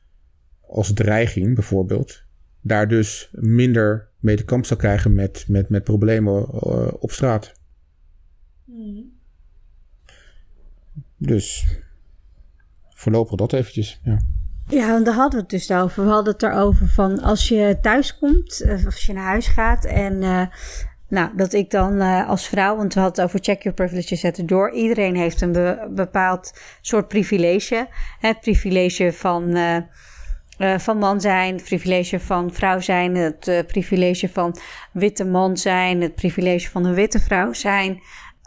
als 0.60 0.92
dreiging 0.92 1.54
bijvoorbeeld, 1.54 2.22
daar 2.60 2.88
dus 2.88 3.30
minder 3.32 4.08
mee 4.18 4.36
te 4.36 4.44
kamp 4.44 4.64
zou 4.64 4.80
krijgen 4.80 5.14
met, 5.14 5.44
met, 5.48 5.68
met 5.68 5.84
problemen 5.84 6.48
op 7.00 7.12
straat. 7.12 7.54
Mm. 8.66 9.14
Dus 11.16 11.66
voorlopig 12.88 13.36
dat 13.36 13.52
eventjes, 13.52 14.00
ja. 14.02 14.18
Ja, 14.68 15.00
daar 15.00 15.14
hadden 15.14 15.34
we 15.34 15.40
het 15.40 15.50
dus 15.50 15.70
over. 15.70 16.04
We 16.04 16.10
hadden 16.10 16.32
het 16.32 16.42
erover 16.42 16.88
van 16.88 17.22
als 17.22 17.48
je 17.48 17.78
thuis 17.80 18.18
komt, 18.18 18.64
of 18.68 18.84
als 18.84 19.06
je 19.06 19.12
naar 19.12 19.24
huis 19.24 19.46
gaat 19.46 19.84
en 19.84 20.22
uh, 20.22 20.42
nou, 21.08 21.36
dat 21.36 21.52
ik 21.52 21.70
dan 21.70 21.94
uh, 21.94 22.28
als 22.28 22.48
vrouw, 22.48 22.76
want 22.76 22.94
we 22.94 23.00
hadden 23.00 23.24
het 23.24 23.34
over 23.34 23.44
check 23.44 23.62
your 23.62 23.76
privileges 23.76 24.20
zetten 24.20 24.46
door. 24.46 24.72
Iedereen 24.72 25.16
heeft 25.16 25.40
een 25.40 25.52
be 25.52 25.88
bepaald 25.90 26.52
soort 26.80 27.08
privilege. 27.08 27.88
Het 28.20 28.40
privilege 28.40 29.12
van, 29.12 29.58
van 30.58 30.98
man 30.98 31.20
zijn, 31.20 31.54
het 31.54 31.64
privilege 31.64 32.20
van 32.20 32.52
vrouw 32.52 32.80
zijn, 32.80 33.14
het 33.14 33.64
privilege 33.66 34.28
van 34.28 34.56
witte 34.92 35.24
man 35.24 35.56
zijn, 35.56 36.00
het 36.00 36.14
privilege 36.14 36.70
van 36.70 36.84
een 36.84 36.94
witte 36.94 37.20
vrouw 37.20 37.52
zijn. 37.52 38.00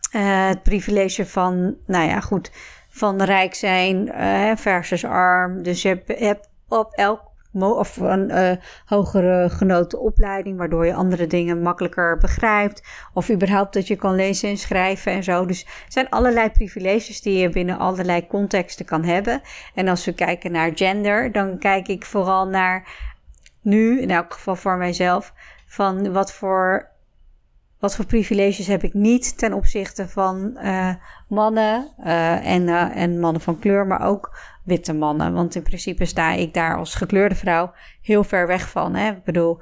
Het 0.10 0.64
privilege 0.64 1.26
van, 1.26 1.76
nou 1.86 2.08
ja, 2.08 2.20
goed, 2.20 2.52
van 2.90 3.22
rijk 3.22 3.54
zijn 3.56 4.12
versus 4.58 5.06
arm. 5.06 5.64
Dus 5.64 5.82
je 5.82 6.02
hebt, 6.06 6.50
op 6.68 6.94
elk 6.94 7.30
of 7.54 7.98
een 7.98 8.30
uh, 8.30 8.52
hogere 8.86 9.50
genoten 9.50 10.00
opleiding, 10.00 10.58
waardoor 10.58 10.86
je 10.86 10.94
andere 10.94 11.28
dingen 11.28 11.62
makkelijker 11.62 12.18
begrijpt. 12.18 12.84
Of 13.14 13.30
überhaupt 13.30 13.74
dat 13.74 13.88
je 13.88 13.96
kan 13.96 14.16
lezen 14.16 14.50
en 14.50 14.58
schrijven 14.58 15.12
en 15.12 15.24
zo. 15.24 15.46
Dus 15.46 15.64
er 15.64 15.70
zijn 15.88 16.10
allerlei 16.10 16.50
privileges 16.50 17.22
die 17.22 17.38
je 17.38 17.50
binnen 17.50 17.78
allerlei 17.78 18.28
contexten 18.28 18.86
kan 18.86 19.04
hebben. 19.04 19.42
En 19.76 19.88
als 19.88 20.06
we 20.06 20.14
kijken 20.14 20.52
naar 20.52 20.72
gender, 20.76 21.32
dan 21.32 21.60
kijk 21.60 21.88
ik 21.88 22.06
vooral 22.06 22.48
naar 22.48 22.88
nu, 23.62 24.02
in 24.02 24.12
elk 24.12 24.34
geval 24.34 24.56
voor 24.56 24.78
mijzelf, 24.78 25.34
van 25.68 26.12
wat 26.14 26.34
voor 26.34 26.88
wat 27.80 27.96
voor 27.96 28.06
privileges 28.06 28.68
heb 28.68 28.84
ik 28.84 28.94
niet 28.94 29.38
ten 29.38 29.54
opzichte 29.54 30.08
van 30.08 30.58
uh, 30.64 30.94
mannen 31.28 31.88
uh, 32.00 32.46
en, 32.46 32.68
uh, 32.68 32.96
en 32.96 33.20
mannen 33.20 33.42
van 33.42 33.60
kleur, 33.60 33.88
maar 33.88 34.06
ook 34.08 34.40
witte 34.64 34.94
mannen. 34.94 35.34
Want 35.34 35.56
in 35.56 35.64
principe 35.64 36.06
sta 36.06 36.32
ik 36.32 36.54
daar 36.54 36.78
als 36.78 36.96
gekleurde 36.96 37.36
vrouw 37.36 37.74
heel 38.02 38.24
ver 38.24 38.48
weg 38.48 38.70
van. 38.70 38.96
Hè? 38.96 39.12
Ik 39.12 39.24
bedoel, 39.24 39.60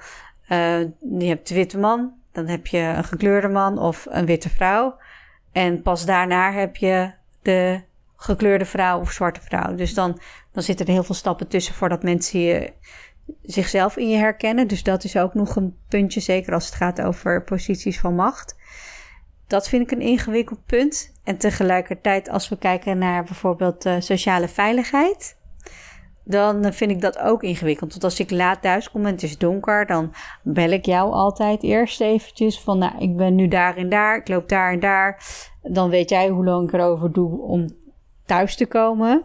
je 1.00 1.26
hebt 1.26 1.48
de 1.48 1.56
witte 1.56 1.78
man, 1.78 2.14
dan 2.32 2.48
heb 2.48 2.68
je 2.68 2.78
een 2.78 3.04
gekleurde 3.04 3.48
man 3.48 3.80
of 3.80 4.08
een 4.10 4.26
witte 4.26 4.50
vrouw. 4.50 4.98
En 5.52 5.82
pas 5.82 6.06
daarna 6.06 6.52
heb 6.52 6.76
je 6.76 7.12
de 7.42 7.82
gekleurde 8.16 8.66
vrouw 8.66 9.00
of 9.00 9.12
zwarte 9.12 9.42
vrouw. 9.42 9.76
Dus 9.76 9.94
dan, 9.94 10.20
dan 10.52 10.64
zitten 10.64 10.86
er 10.86 10.92
heel 10.92 11.04
veel 11.04 11.16
stappen 11.16 11.48
tussen 11.48 11.74
voordat 11.74 12.04
mensen 12.04 12.40
je 12.40 12.74
zichzelf 13.42 13.98
in 13.98 14.10
je 14.10 14.18
herkennen. 14.18 14.68
Dus 14.68 14.84
dat 14.84 15.04
is 15.04 15.18
ook 15.18 15.34
nog 15.34 15.56
een 15.56 15.78
puntje, 15.88 16.20
zeker 16.20 16.54
als 16.54 16.66
het 16.66 16.76
gaat 16.76 17.02
over 17.02 17.44
posities 17.44 18.00
van 18.00 18.16
macht. 18.16 18.56
Dat 19.48 19.70
vind 19.70 19.84
ik 19.84 19.92
een 19.92 20.06
ingewikkeld 20.06 20.66
punt. 20.66 21.14
En 21.24 21.38
tegelijkertijd, 21.38 22.30
als 22.30 22.50
we 22.50 22.58
kijken 22.58 22.98
naar 22.98 23.24
bijvoorbeeld 23.24 23.86
uh, 23.86 23.96
sociale 24.00 24.48
veiligheid, 24.48 25.38
dan 26.24 26.74
vind 26.74 26.92
ik 26.92 27.02
dat 27.02 27.20
ook 27.20 27.44
ingewikkeld. 27.44 27.92
Want 27.92 28.04
als 28.04 28.20
ik 28.20 28.32
laat 28.32 28.62
thuis 28.62 28.92
kom 28.92 29.06
en 29.06 29.12
het 29.12 29.24
is 29.24 29.38
donker, 29.38 29.86
dan 29.86 30.14
bel 30.44 30.70
ik 30.70 30.86
jou 30.86 31.12
altijd 31.12 31.64
eerst 31.64 32.02
eventjes 32.02 32.60
van, 32.60 32.78
nou, 32.78 32.98
ik 33.00 33.16
ben 33.16 33.36
nu 33.36 33.48
daar 33.48 33.78
en 33.78 33.90
daar, 33.90 34.18
ik 34.18 34.28
loop 34.28 34.50
daar 34.50 34.72
en 34.72 34.80
daar. 34.80 35.24
Dan 35.62 35.90
weet 35.90 36.10
jij 36.10 36.30
hoe 36.30 36.46
lang 36.46 36.68
ik 36.68 36.74
erover 36.74 37.12
doe 37.12 37.42
om 37.42 37.68
thuis 38.26 38.56
te 38.56 38.66
komen. 38.66 39.24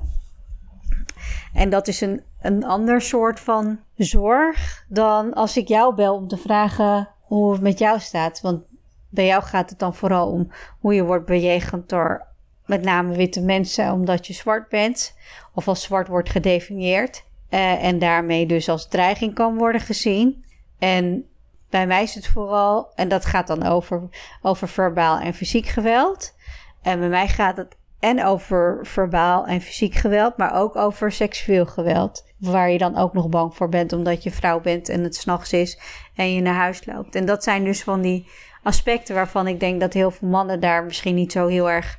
En 1.53 1.71
dat 1.71 1.89
is 1.89 2.01
een, 2.01 2.23
een 2.41 2.65
ander 2.65 3.01
soort 3.01 3.41
van 3.41 3.81
zorg 3.97 4.85
dan 4.89 5.35
als 5.35 5.57
ik 5.57 5.69
jou 5.69 5.95
bel 5.95 6.15
om 6.15 6.29
te 6.29 6.37
vragen 6.37 7.09
hoe 7.21 7.53
het 7.53 7.61
met 7.61 7.79
jou 7.79 8.01
staat. 8.01 8.41
Want 8.41 8.63
bij 9.09 9.27
jou 9.27 9.43
gaat 9.43 9.71
het 9.71 9.79
dan 9.79 9.95
vooral 9.95 10.31
om 10.31 10.53
hoe 10.81 10.95
je 10.95 11.05
wordt 11.05 11.27
bejegend 11.27 11.89
door 11.89 12.27
met 12.67 12.83
name 12.83 13.17
witte 13.17 13.41
mensen 13.41 13.93
omdat 13.93 14.27
je 14.27 14.33
zwart 14.33 14.69
bent 14.69 15.15
of 15.55 15.69
als 15.69 15.83
zwart 15.83 16.09
wordt 16.09 16.31
gedefinieerd. 16.31 17.25
Uh, 17.51 17.85
en 17.85 17.99
daarmee 17.99 18.47
dus 18.47 18.69
als 18.69 18.89
dreiging 18.89 19.35
kan 19.35 19.57
worden 19.57 19.81
gezien. 19.81 20.45
En 20.79 21.27
bij 21.71 21.87
mij 21.87 22.03
is 22.03 22.15
het 22.15 22.27
vooral, 22.27 22.93
en 22.95 23.09
dat 23.09 23.25
gaat 23.25 23.47
dan 23.47 23.63
over, 23.63 24.09
over 24.43 24.69
verbaal 24.69 25.19
en 25.19 25.35
fysiek 25.35 25.67
geweld. 25.67 26.35
En 26.83 26.99
bij 26.99 27.09
mij 27.09 27.29
gaat 27.29 27.57
het 27.57 27.77
en 28.03 28.25
over 28.25 28.79
verbaal 28.83 29.47
en 29.47 29.61
fysiek 29.61 29.95
geweld, 29.95 30.37
maar 30.37 30.55
ook 30.55 30.77
over 30.77 31.13
seksueel 31.13 31.67
geweld. 31.67 32.25
Waar 32.39 32.71
je 32.71 32.79
dan 32.79 32.97
ook 32.97 33.13
nog 33.13 33.29
bang 33.29 33.55
voor 33.57 33.69
bent 33.69 33.93
omdat 33.93 34.23
je 34.23 34.31
vrouw 34.31 34.61
bent 34.61 34.89
en 34.89 35.03
het 35.03 35.17
s'nachts 35.17 35.53
is 35.53 35.81
en 36.15 36.35
je 36.35 36.41
naar 36.41 36.55
huis 36.55 36.87
loopt. 36.87 37.15
En 37.15 37.25
dat 37.25 37.43
zijn 37.43 37.65
dus 37.65 37.83
van 37.83 38.01
die 38.01 38.29
aspecten 38.63 39.15
waarvan 39.15 39.47
ik 39.47 39.61
denk 39.61 39.81
dat 39.81 39.93
heel 39.93 40.11
veel 40.11 40.29
mannen 40.29 40.61
daar 40.61 40.85
misschien 40.85 41.15
niet 41.15 41.33
zo 41.33 41.47
heel 41.47 41.71
erg 41.71 41.99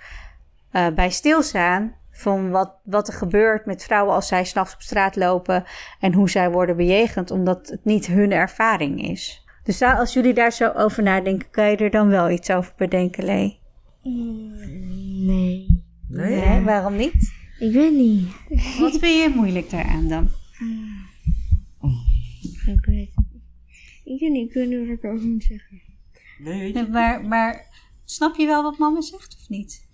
uh, 0.72 0.88
bij 0.88 1.10
stilstaan. 1.10 1.96
Van 2.12 2.50
wat, 2.50 2.76
wat 2.84 3.08
er 3.08 3.14
gebeurt 3.14 3.66
met 3.66 3.84
vrouwen 3.84 4.16
als 4.16 4.28
zij 4.28 4.44
s'nachts 4.44 4.74
op 4.74 4.82
straat 4.82 5.16
lopen 5.16 5.64
en 6.00 6.14
hoe 6.14 6.30
zij 6.30 6.52
worden 6.52 6.76
bejegend, 6.76 7.32
omdat 7.32 7.68
het 7.68 7.86
niet 7.86 8.06
hun 8.06 8.32
ervaring 8.32 9.10
is. 9.10 9.46
Dus 9.64 9.82
als 9.82 10.14
jullie 10.14 10.34
daar 10.34 10.52
zo 10.52 10.72
over 10.76 11.04
nadenken, 11.04 11.50
kan 11.52 11.70
je 11.70 11.78
er 11.78 11.92
dan 11.92 12.08
wel 12.08 12.30
iets 12.30 12.52
over 12.52 12.74
bedenken, 12.78 13.24
Lee? 13.24 13.60
Mm, 14.04 15.26
nee. 15.26 15.73
Nee? 16.14 16.40
nee? 16.40 16.62
waarom 16.62 16.96
niet? 16.96 17.34
Ik 17.60 17.74
weet 17.74 17.94
niet. 17.94 18.28
Wat 18.80 18.98
vind 18.98 19.22
je 19.22 19.32
moeilijk 19.36 19.70
daaraan 19.70 20.08
dan? 20.08 20.30
Ik 22.42 22.86
weet 22.86 23.10
Ik 24.04 24.20
weet 24.20 24.32
niet, 24.32 24.50
ik 24.50 24.54
weet 24.54 24.70
niet 24.70 24.80
wat 24.80 24.98
ik 24.98 25.06
over 25.06 25.28
moet 25.28 25.44
zeggen. 25.44 25.82
Nee, 26.40 26.74
nee 26.74 26.88
maar, 26.88 27.26
maar 27.26 27.68
snap 28.06 28.36
je 28.36 28.46
wel 28.46 28.64
wat 28.64 28.78
mama 28.78 29.02
zegt 29.02 29.38
of 29.42 29.50
niet? 29.50 29.88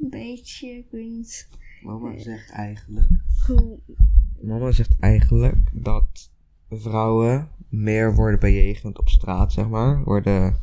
Een 0.00 0.10
beetje, 0.10 0.68
ik 0.68 0.86
weet 0.90 1.10
niet. 1.10 1.48
Mama 1.82 2.18
zegt 2.18 2.50
eigenlijk... 2.50 3.10
Mama 4.40 4.70
zegt 4.70 5.00
eigenlijk 5.00 5.70
dat 5.72 6.30
vrouwen 6.70 7.48
meer 7.68 8.14
worden 8.14 8.40
bejegend 8.40 8.98
op 8.98 9.08
straat, 9.08 9.52
zeg 9.52 9.68
maar. 9.68 10.04
Worden 10.04 10.60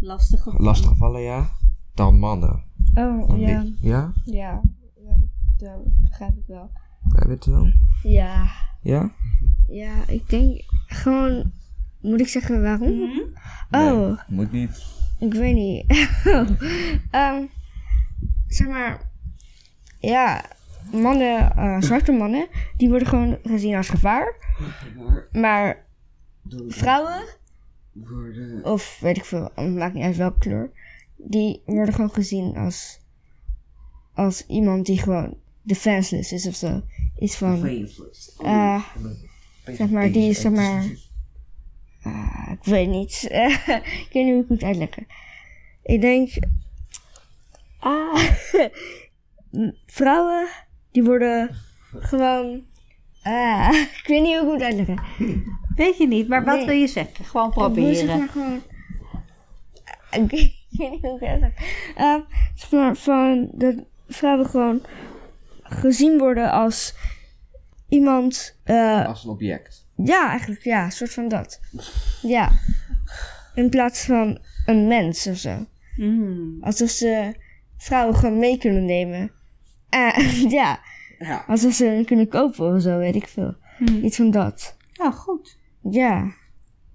lastiggevallen, 0.00 0.64
lastiggevallen 0.64 1.20
ja. 1.20 1.50
Dan 1.94 2.18
mannen. 2.18 2.64
Oh, 2.94 3.38
ja. 3.40 3.64
Ja? 3.80 4.12
Ja, 4.24 4.62
ja 4.94 5.16
dat, 5.58 5.80
begrijp 6.04 6.36
ik 6.36 6.46
wel. 6.46 6.70
Begrijp 7.02 7.28
je 7.28 7.34
het 7.34 7.46
wel? 7.46 7.72
Ja. 8.02 8.46
Ja? 8.82 9.12
Ja, 9.68 10.06
ik 10.06 10.28
denk 10.28 10.62
gewoon... 10.86 11.52
Moet 12.00 12.20
ik 12.20 12.28
zeggen 12.28 12.62
waarom? 12.62 12.98
Mhm. 12.98 13.20
Oh. 13.70 14.06
Nee, 14.06 14.16
moet 14.28 14.52
niet. 14.52 14.84
Ik 15.18 15.34
weet 15.34 15.54
niet. 15.54 16.08
um, 17.12 17.48
zeg 18.56 18.68
maar... 18.68 19.10
Ja, 19.98 20.44
mannen, 20.92 21.52
uh, 21.56 21.80
zwarte 21.80 22.12
mannen, 22.12 22.46
die 22.76 22.88
worden 22.88 23.08
gewoon 23.08 23.38
gezien 23.42 23.76
als 23.76 23.88
gevaar. 23.88 24.34
Maar 25.32 25.84
vrouwen, 26.68 27.24
worden... 27.92 28.64
of 28.64 28.98
weet 29.00 29.16
ik 29.16 29.24
veel, 29.24 29.50
maakt 29.56 29.94
niet 29.94 30.04
uit 30.04 30.16
welke 30.16 30.38
kleur, 30.38 30.70
die 31.24 31.62
worden 31.64 31.94
gewoon 31.94 32.12
gezien 32.12 32.56
als, 32.56 32.98
als 34.14 34.46
iemand 34.46 34.86
die 34.86 34.98
gewoon 34.98 35.36
defenseless 35.62 36.32
is 36.32 36.46
of 36.46 36.54
zo. 36.54 36.82
Is 37.16 37.34
van, 37.36 37.66
uh, 38.42 38.84
zeg 39.64 39.90
maar, 39.90 40.12
die 40.12 40.30
is 40.30 40.40
zeg 40.40 40.52
maar, 40.52 40.84
Ah, 42.04 42.50
ik 42.52 42.64
weet 42.64 42.88
niet. 42.88 43.22
ik 44.06 44.08
weet 44.12 44.24
niet 44.24 44.32
hoe 44.32 44.34
ik 44.34 44.38
het 44.40 44.48
moet 44.48 44.62
uitleggen. 44.62 45.06
Ik 45.82 46.00
denk. 46.00 46.30
Ah. 47.78 48.24
vrouwen 49.86 50.48
die 50.92 51.02
worden 51.04 51.56
gewoon. 51.92 52.64
Ah, 53.22 53.74
ik 54.00 54.04
weet 54.06 54.22
niet 54.22 54.38
hoe 54.38 54.54
ik 54.54 54.60
het 54.62 54.76
moet 54.76 54.88
uitleggen. 54.88 55.02
Weet 55.76 55.96
je 55.96 56.06
niet, 56.08 56.28
maar 56.28 56.44
wat 56.44 56.56
Nee. 56.56 56.66
wil 56.66 56.74
je 56.76 56.86
zeggen? 56.86 57.24
Gewoon 57.24 57.48
Ik 57.48 57.54
wil 57.54 57.64
zeg 57.64 57.72
proberen. 57.74 58.18
maar 58.18 58.28
gewoon. 58.28 58.62
Ik 60.10 60.52
weet 60.78 60.90
niet 60.90 61.00
hoe 61.02 61.14
ik 61.14 61.20
het 61.20 61.28
uitleg. 61.28 61.52
Ehm, 61.96 62.20
zeg 62.54 62.70
maar 62.70 62.96
van 62.96 63.48
dat 63.54 63.74
vrouwen 64.08 64.46
gewoon 64.46 64.82
gezien 65.62 66.18
worden 66.18 66.50
als 66.52 66.94
iemand. 67.88 68.58
eh, 68.64 69.06
Als 69.06 69.24
een 69.24 69.30
object. 69.30 69.86
ja, 69.96 70.28
eigenlijk 70.28 70.62
ja, 70.62 70.84
een 70.84 70.92
soort 70.92 71.12
van 71.12 71.28
dat. 71.28 71.60
Ja. 72.22 72.50
In 73.54 73.70
plaats 73.70 74.04
van 74.04 74.38
een 74.66 74.86
mens 74.86 75.26
of 75.26 75.36
zo. 75.36 75.66
Mm. 75.96 76.56
Alsof 76.60 76.88
ze 76.90 77.34
vrouwen 77.76 78.14
gewoon 78.14 78.38
mee 78.38 78.58
kunnen 78.58 78.84
nemen. 78.84 79.30
Eh, 79.88 80.42
ja, 80.58 80.80
Ja. 81.18 81.44
alsof 81.46 81.72
ze 81.72 81.84
hen 81.84 82.04
kunnen 82.04 82.28
kopen 82.28 82.74
of 82.74 82.82
zo, 82.82 82.98
weet 82.98 83.14
ik 83.14 83.28
veel. 83.28 83.54
Mm. 83.78 84.04
Iets 84.04 84.16
van 84.16 84.30
dat. 84.30 84.76
Nou, 84.94 85.12
goed. 85.12 85.58
Ja. 85.90 86.16
En 86.20 86.32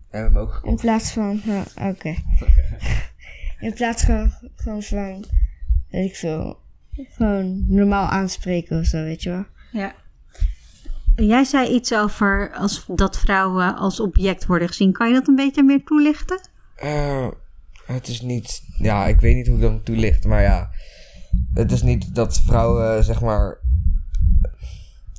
we 0.09 0.17
hebben 0.17 0.41
ook 0.41 0.59
In 0.63 0.75
plaats 0.75 1.11
van, 1.11 1.41
ja, 1.43 1.63
oké. 1.89 2.15
In 3.59 3.73
plaats 3.73 4.03
van, 4.03 4.31
gewoon 4.55 4.81
van, 4.81 5.25
weet 5.89 6.09
ik 6.09 6.15
veel, 6.15 6.59
gewoon 6.91 7.65
normaal 7.67 8.07
aanspreken 8.07 8.79
of 8.79 8.85
zo, 8.85 9.03
weet 9.03 9.23
je 9.23 9.29
wel. 9.29 9.45
Ja. 9.71 9.95
Jij 11.15 11.43
zei 11.43 11.69
iets 11.69 11.93
over 11.93 12.53
als, 12.53 12.85
dat 12.87 13.19
vrouwen 13.19 13.75
als 13.75 13.99
object 13.99 14.45
worden 14.45 14.67
gezien. 14.67 14.91
Kan 14.91 15.07
je 15.07 15.13
dat 15.13 15.27
een 15.27 15.35
beetje 15.35 15.63
meer 15.63 15.83
toelichten? 15.83 16.39
Eh, 16.75 17.27
het 17.85 18.07
is 18.07 18.21
niet... 18.21 18.63
Ja, 18.77 19.05
ik 19.05 19.19
weet 19.19 19.35
niet 19.35 19.47
hoe 19.47 19.55
ik 19.55 19.61
dat 19.61 19.71
moet 19.71 19.85
toelichten, 19.85 20.29
maar 20.29 20.41
ja. 20.41 20.69
Het 21.53 21.71
is 21.71 21.81
niet 21.81 22.15
dat 22.15 22.39
vrouwen, 22.39 23.03
zeg 23.03 23.21
maar... 23.21 23.59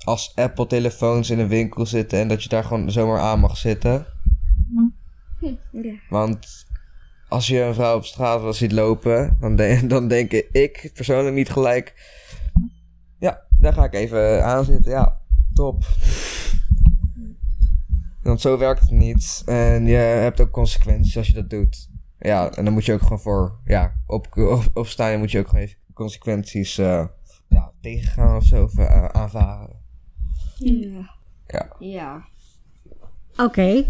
Als 0.04 0.32
Apple-telefoons 0.34 1.30
in 1.30 1.38
een 1.38 1.48
winkel 1.48 1.86
zitten 1.86 2.18
en 2.18 2.28
dat 2.28 2.42
je 2.42 2.48
daar 2.48 2.64
gewoon 2.64 2.90
zomaar 2.90 3.20
aan 3.20 3.40
mag 3.40 3.56
zitten. 3.56 4.06
Ja. 5.72 5.92
Want 6.08 6.66
als 7.28 7.46
je 7.46 7.60
een 7.60 7.74
vrouw 7.74 7.96
op 7.96 8.04
straat 8.04 8.40
wel 8.42 8.52
ziet 8.52 8.72
lopen, 8.72 9.36
dan, 9.40 9.56
de- 9.56 9.86
dan 9.86 10.08
denk 10.08 10.32
ik 10.32 10.90
persoonlijk 10.94 11.34
niet 11.34 11.50
gelijk. 11.50 12.16
Ja, 13.18 13.42
daar 13.58 13.72
ga 13.72 13.84
ik 13.84 13.94
even 13.94 14.44
aan 14.44 14.64
zitten. 14.64 14.90
Ja, 14.92 15.20
top. 15.54 15.84
Want 18.22 18.40
zo 18.40 18.58
werkt 18.58 18.80
het 18.80 18.90
niet. 18.90 19.42
En 19.46 19.86
je 19.86 19.96
hebt 19.96 20.40
ook 20.40 20.50
consequenties 20.50 21.16
als 21.16 21.26
je 21.26 21.32
dat 21.34 21.50
doet. 21.50 21.88
Ja, 22.18 22.50
en 22.50 22.64
dan 22.64 22.72
moet 22.74 22.84
je 22.84 22.92
ook 22.92 23.02
gewoon 23.02 23.20
voor 23.20 23.58
ja, 23.64 23.94
op, 24.06 24.36
op, 24.36 24.70
opstaan. 24.74 25.10
En 25.10 25.18
moet 25.18 25.30
je 25.30 25.38
ook 25.38 25.48
gewoon 25.48 25.64
even 25.64 25.78
consequenties 25.94 26.78
eh, 26.78 27.06
ja, 27.48 27.72
tegengaan 27.80 28.36
of 28.36 28.44
zo. 28.44 28.62
Of 28.62 28.78
eh, 28.78 29.04
aanvaren. 29.04 29.76
Ja. 30.58 31.10
Ja. 31.46 31.72
Ja. 31.78 32.24
Oké. 33.36 33.84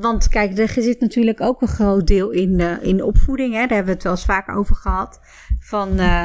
Want 0.00 0.28
kijk, 0.28 0.58
er 0.58 0.68
zit 0.68 1.00
natuurlijk 1.00 1.40
ook 1.40 1.62
een 1.62 1.68
groot 1.68 2.06
deel 2.06 2.30
in, 2.30 2.60
eh, 2.60 2.82
in 2.82 3.02
opvoeding. 3.02 3.52
Hè? 3.54 3.60
Daar 3.60 3.68
hebben 3.68 3.86
we 3.86 3.92
het 3.92 4.02
wel 4.02 4.12
eens 4.12 4.24
vaak 4.24 4.48
over 4.56 4.76
gehad. 4.76 5.20
Van 5.60 5.98
eh, 5.98 6.24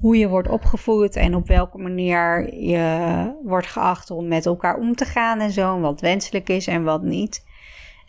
hoe 0.00 0.16
je 0.16 0.28
wordt 0.28 0.48
opgevoed 0.48 1.16
en 1.16 1.34
op 1.34 1.46
welke 1.46 1.78
manier 1.78 2.54
je 2.54 3.34
wordt 3.44 3.66
geacht 3.66 4.10
om 4.10 4.28
met 4.28 4.46
elkaar 4.46 4.76
om 4.76 4.94
te 4.94 5.04
gaan 5.04 5.40
en 5.40 5.50
zo. 5.50 5.74
En 5.74 5.80
wat 5.80 6.00
wenselijk 6.00 6.48
is 6.48 6.66
en 6.66 6.84
wat 6.84 7.02
niet. 7.02 7.44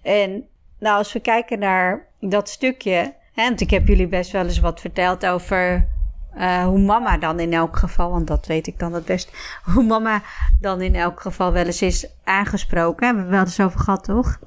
En 0.01 0.45
nou, 0.79 0.97
als 0.97 1.13
we 1.13 1.19
kijken 1.19 1.59
naar 1.59 2.07
dat 2.19 2.49
stukje. 2.49 3.13
Hè, 3.33 3.47
want 3.47 3.61
ik 3.61 3.69
heb 3.69 3.87
jullie 3.87 4.07
best 4.07 4.31
wel 4.31 4.43
eens 4.43 4.59
wat 4.59 4.81
verteld 4.81 5.25
over 5.25 5.87
eh, 6.33 6.63
hoe 6.65 6.79
mama 6.79 7.17
dan 7.17 7.39
in 7.39 7.53
elk 7.53 7.77
geval, 7.77 8.11
want 8.11 8.27
dat 8.27 8.47
weet 8.47 8.67
ik 8.67 8.79
dan 8.79 8.93
het 8.93 9.05
best, 9.05 9.31
hoe 9.73 9.83
mama 9.83 10.21
dan 10.59 10.81
in 10.81 10.95
elk 10.95 11.19
geval 11.21 11.51
wel 11.51 11.65
eens 11.65 11.81
is 11.81 12.07
aangesproken. 12.23 13.05
Hebben 13.05 13.25
we 13.25 13.29
wel 13.31 13.39
eens 13.43 13.59
over 13.59 13.79
gehad, 13.79 14.03
toch? 14.03 14.39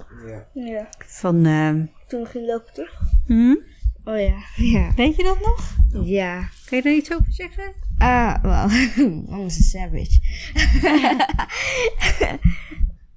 Ja. 0.53 0.89
Van, 0.99 1.47
ehm, 1.47 1.85
Toen 2.07 2.27
ging 2.27 2.47
lopen 2.47 2.73
toch? 2.75 3.01
hm? 3.27 3.55
Oh 4.05 4.19
ja. 4.21 4.35
Ja. 4.57 4.91
weet 4.97 5.17
je 5.17 5.23
dat 5.23 5.41
nog? 5.41 5.77
Ja. 6.07 6.49
Kun 6.67 6.77
je 6.77 6.83
er 6.83 6.97
iets 6.97 7.13
over 7.13 7.33
zeggen? 7.33 7.73
Ah, 7.99 8.43
wel. 8.43 8.69
Mom 9.29 9.47
is 9.47 9.57
een 9.57 9.63
savage. 9.63 10.21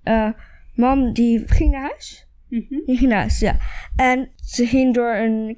Eh, 0.03 0.29
mam, 0.75 1.13
die 1.13 1.43
ging 1.45 1.71
naar 1.71 1.81
huis. 1.81 2.27
Die 2.85 2.97
ging 2.97 3.09
naar 3.09 3.19
huis, 3.19 3.39
ja. 3.39 3.57
En 3.95 4.29
ze 4.35 4.67
ging 4.67 4.93
door 4.93 5.15
een 5.15 5.57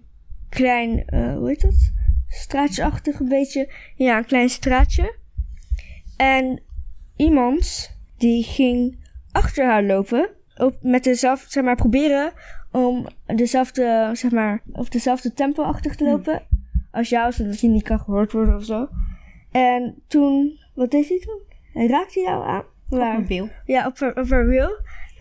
klein, 0.50 1.06
eh, 1.06 1.34
hoe 1.36 1.48
heet 1.48 1.62
dat? 1.62 1.92
Straatjesachtig 2.30 3.20
een 3.20 3.30
beetje. 3.30 3.74
Ja, 3.96 4.18
een 4.18 4.26
klein 4.26 4.50
straatje. 4.50 5.16
En 6.18 6.62
iemand 7.16 7.92
die 8.18 8.44
ging 8.44 8.98
achter 9.32 9.66
haar 9.66 9.84
lopen. 9.84 10.30
Op, 10.58 10.78
met 10.82 11.04
dezelfde, 11.04 11.50
zeg 11.50 11.64
maar, 11.64 11.76
proberen 11.76 12.32
om 12.72 13.08
dezelfde, 13.26 14.10
zeg 14.14 14.32
maar, 14.32 14.62
op 14.72 14.92
dezelfde 14.92 15.34
tempo 15.34 15.64
achter 15.64 15.96
te 15.96 16.04
lopen. 16.04 16.42
Als 16.92 17.10
jou, 17.10 17.32
zodat 17.32 17.60
je 17.60 17.68
niet 17.68 17.84
kan 17.84 18.00
gehoord 18.00 18.32
worden 18.32 18.56
of 18.56 18.64
zo. 18.66 18.88
En 19.52 19.96
toen, 20.08 20.60
wat 20.74 20.92
deed 20.92 21.08
hij 21.10 21.20
toen? 21.20 21.40
Hij 21.74 21.88
raakte 21.88 22.20
jou 22.20 22.48
aan. 22.48 22.64
Waar? 22.88 23.20
Mobiel. 23.20 23.50
Ja, 23.66 23.88
op 23.88 24.00
haar, 24.00 24.16
op 24.16 24.30
haar 24.30 24.48
wiel. 24.48 24.70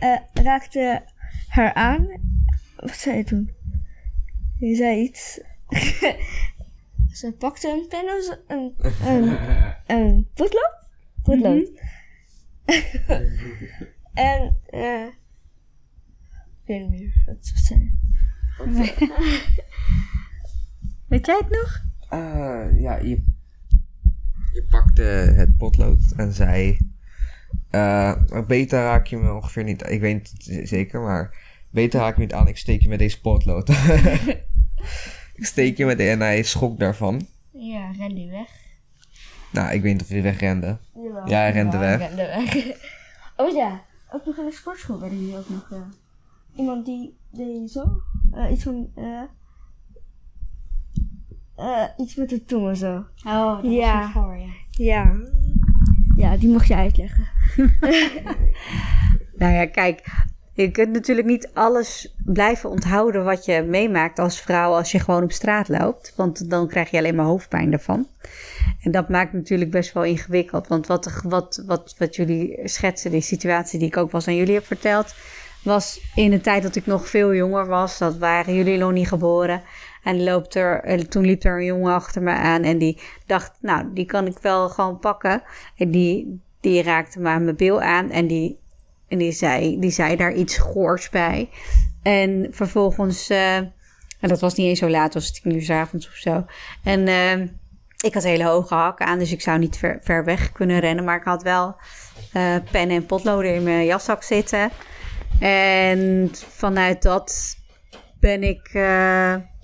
eh, 0.00 0.16
raakte 0.32 1.02
haar 1.48 1.74
aan. 1.74 2.08
Wat 2.76 2.96
zei 2.96 3.16
je 3.16 3.24
toen? 3.24 3.50
Je 4.58 4.74
zei 4.74 5.00
iets. 5.00 5.40
Ze 7.18 7.32
pakte 7.32 7.68
een 7.68 7.86
pen 7.88 8.04
of 8.04 8.22
zo. 8.24 8.34
Een, 8.46 8.74
een, 9.12 9.38
een 9.86 10.28
potlood? 10.34 10.76
Potlood. 11.22 11.70
en, 14.14 14.58
eh. 14.66 15.04
ik 15.04 16.64
weet 16.64 16.80
niet 16.80 16.90
meer 16.90 17.22
wat 17.26 17.36
ze 17.40 17.58
zei. 17.58 17.92
Weet 21.08 21.26
jij 21.26 21.36
het 21.42 21.50
nog? 21.50 21.84
Eh, 22.08 22.80
ja, 22.80 22.96
je, 22.96 23.22
je 24.52 24.64
pakte 24.70 25.02
het 25.02 25.56
potlood 25.56 26.12
en 26.16 26.32
zei... 26.32 26.78
eh, 27.70 28.14
beter 28.46 28.78
raak 28.82 29.06
je 29.06 29.16
me 29.16 29.32
ongeveer 29.32 29.64
niet... 29.64 29.88
Ik 29.88 30.00
weet 30.00 30.14
niet 30.14 30.32
z- 30.38 30.68
zeker, 30.68 31.00
maar... 31.00 31.46
Beter 31.70 32.00
raak 32.00 32.12
je 32.14 32.18
me 32.20 32.24
niet 32.26 32.34
aan, 32.34 32.48
ik 32.48 32.56
steek 32.56 32.82
je 32.82 32.88
met 32.88 32.98
deze 32.98 33.20
potlood. 33.20 33.68
Ik 35.38 35.46
steek 35.46 35.76
je 35.76 35.84
met... 35.86 36.00
En 36.00 36.20
hij 36.20 36.42
schrok 36.42 36.78
daarvan. 36.78 37.26
Ja, 37.52 37.90
ren 37.98 38.14
die 38.14 38.30
weg. 38.30 38.48
Nou, 39.52 39.72
ik 39.74 39.82
weet 39.82 39.92
niet 39.92 40.02
of 40.02 40.08
hij 40.08 40.22
wegrende. 40.22 40.78
Jawel. 40.94 41.28
Ja, 41.28 41.38
hij 41.38 41.52
rende 41.52 41.76
Ja, 41.76 41.82
weg. 41.82 41.98
hij 41.98 42.06
rende 42.08 42.26
weg. 42.26 42.76
oh 43.46 43.54
ja, 43.54 43.82
ook 44.12 44.24
nog 44.26 44.36
in 44.38 44.44
de 44.44 44.52
sportschool 44.52 45.00
werden 45.00 45.18
die 45.18 45.36
ook 45.36 45.48
nog. 45.48 45.68
eh, 45.72 45.78
iemand 46.56 46.86
die 46.86 47.18
deed 47.32 47.70
zo. 47.70 47.84
eh, 48.32 48.50
iets 48.50 48.62
van. 48.62 48.90
eh, 48.94 49.22
iets 51.96 52.14
met 52.14 52.28
de 52.28 52.44
tong 52.44 52.68
en 52.68 52.76
zo. 52.76 53.04
Oh, 53.26 53.62
dat 53.62 53.72
Ja. 53.72 54.00
was 54.00 54.10
voor, 54.12 54.36
ja. 54.36 54.48
Ja. 54.70 55.16
Ja, 56.16 56.36
die 56.36 56.48
mocht 56.48 56.66
je 56.68 56.74
uitleggen. 56.74 57.26
Nou 59.38 59.52
ja, 59.52 59.66
kijk, 59.66 60.06
je 60.62 60.70
kunt 60.70 60.92
natuurlijk 60.92 61.26
niet 61.26 61.50
alles 61.54 62.14
blijven 62.24 62.70
onthouden 62.70 63.24
wat 63.24 63.44
je 63.44 63.62
meemaakt 63.62 64.18
als 64.18 64.40
vrouw 64.40 64.72
als 64.72 64.92
je 64.92 64.98
gewoon 64.98 65.22
op 65.22 65.32
straat 65.32 65.68
loopt. 65.68 66.12
Want 66.16 66.50
dan 66.50 66.68
krijg 66.68 66.90
je 66.90 66.98
alleen 66.98 67.14
maar 67.14 67.24
hoofdpijn 67.24 67.72
ervan. 67.72 68.06
En 68.80 68.90
dat 68.90 69.08
maakt 69.08 69.32
natuurlijk 69.32 69.70
best 69.70 69.92
wel 69.92 70.04
ingewikkeld. 70.04 70.68
Want 70.68 70.86
wat, 70.86 71.20
wat, 71.22 71.62
wat, 71.66 71.94
wat 71.98 72.16
jullie 72.16 72.60
schetsen, 72.64 73.10
die 73.10 73.20
situatie 73.20 73.78
die 73.78 73.88
ik 73.88 73.96
ook 73.96 74.12
wel 74.12 74.20
eens 74.20 74.28
aan 74.28 74.36
jullie 74.36 74.54
heb 74.54 74.66
verteld, 74.66 75.14
was 75.62 76.00
in 76.14 76.30
de 76.30 76.40
tijd 76.40 76.62
dat 76.62 76.76
ik 76.76 76.86
nog 76.86 77.08
veel 77.08 77.34
jonger 77.34 77.66
was. 77.66 77.98
Dat 77.98 78.16
waren 78.16 78.54
jullie 78.54 78.78
nog 78.78 78.92
niet 78.92 79.08
geboren. 79.08 79.62
En 80.02 80.22
loopt 80.22 80.54
er, 80.54 80.80
eh, 80.80 80.98
toen 80.98 81.24
liep 81.24 81.44
er 81.44 81.58
een 81.58 81.64
jongen 81.64 81.94
achter 81.94 82.22
me 82.22 82.32
aan 82.32 82.62
en 82.62 82.78
die 82.78 83.00
dacht, 83.26 83.52
nou, 83.60 83.84
die 83.94 84.06
kan 84.06 84.26
ik 84.26 84.38
wel 84.38 84.68
gewoon 84.68 84.98
pakken. 84.98 85.42
En 85.76 85.90
die, 85.90 86.40
die 86.60 86.82
raakte 86.82 87.20
me 87.20 87.28
aan 87.28 87.44
mijn 87.44 87.56
bil 87.56 87.82
aan 87.82 88.10
en 88.10 88.26
die 88.26 88.58
en 89.08 89.18
die 89.18 89.32
zei, 89.32 89.80
die 89.80 89.90
zei 89.90 90.16
daar 90.16 90.34
iets 90.34 90.58
goors 90.58 91.08
bij. 91.08 91.48
En 92.02 92.48
vervolgens, 92.50 93.28
eh, 93.28 93.56
en 93.56 94.28
dat 94.28 94.40
was 94.40 94.54
niet 94.54 94.66
eens 94.66 94.78
zo 94.78 94.88
laat, 94.88 95.04
het 95.04 95.14
was 95.14 95.32
tien 95.32 95.54
uur 95.54 95.62
's 95.62 95.70
avonds 95.70 96.08
of 96.08 96.14
zo. 96.14 96.44
En 96.84 97.08
eh, 97.08 97.40
ik 98.04 98.14
had 98.14 98.22
hele 98.22 98.44
hoge 98.44 98.74
hakken 98.74 99.06
aan, 99.06 99.18
dus 99.18 99.32
ik 99.32 99.40
zou 99.40 99.58
niet 99.58 99.78
ver, 100.02 100.24
weg 100.24 100.52
kunnen 100.52 100.80
rennen. 100.80 101.04
Maar 101.04 101.16
ik 101.16 101.24
had 101.24 101.42
wel 101.42 101.76
eh 102.32 102.56
pen 102.70 102.90
en 102.90 103.06
potloden 103.06 103.54
in 103.54 103.62
mijn 103.62 103.84
jaszak 103.84 104.22
zitten. 104.22 104.70
En 105.40 106.30
vanuit 106.32 107.02
dat 107.02 107.56
ben 108.20 108.42
ik, 108.42 108.68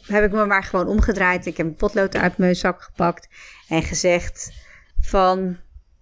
heb 0.06 0.24
ik 0.24 0.32
me 0.32 0.46
maar 0.46 0.64
gewoon 0.64 0.86
omgedraaid. 0.86 1.46
Ik 1.46 1.56
heb 1.56 1.66
een 1.66 1.74
potlood 1.74 2.16
uit 2.16 2.38
mijn 2.38 2.56
zak 2.56 2.82
gepakt 2.82 3.28
en 3.68 3.82
gezegd 3.82 4.52
van, 5.00 5.56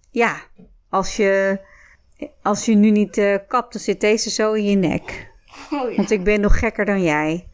ja, 0.09 0.35
als 0.89 1.15
je 1.15 1.59
als 2.41 2.65
je 2.65 2.75
nu 2.75 2.89
niet 2.89 3.17
eh, 3.17 3.35
kapt, 3.47 3.73
dan 3.73 3.81
zit 3.81 4.01
deze 4.01 4.29
zo 4.29 4.53
in 4.53 4.63
je 4.63 4.75
nek. 4.75 5.31
Oh 5.71 5.89
ja. 5.89 5.95
Want 5.95 6.11
ik 6.11 6.23
ben 6.23 6.41
nog 6.41 6.59
gekker 6.59 6.85
dan 6.85 7.03
jij. 7.03 7.47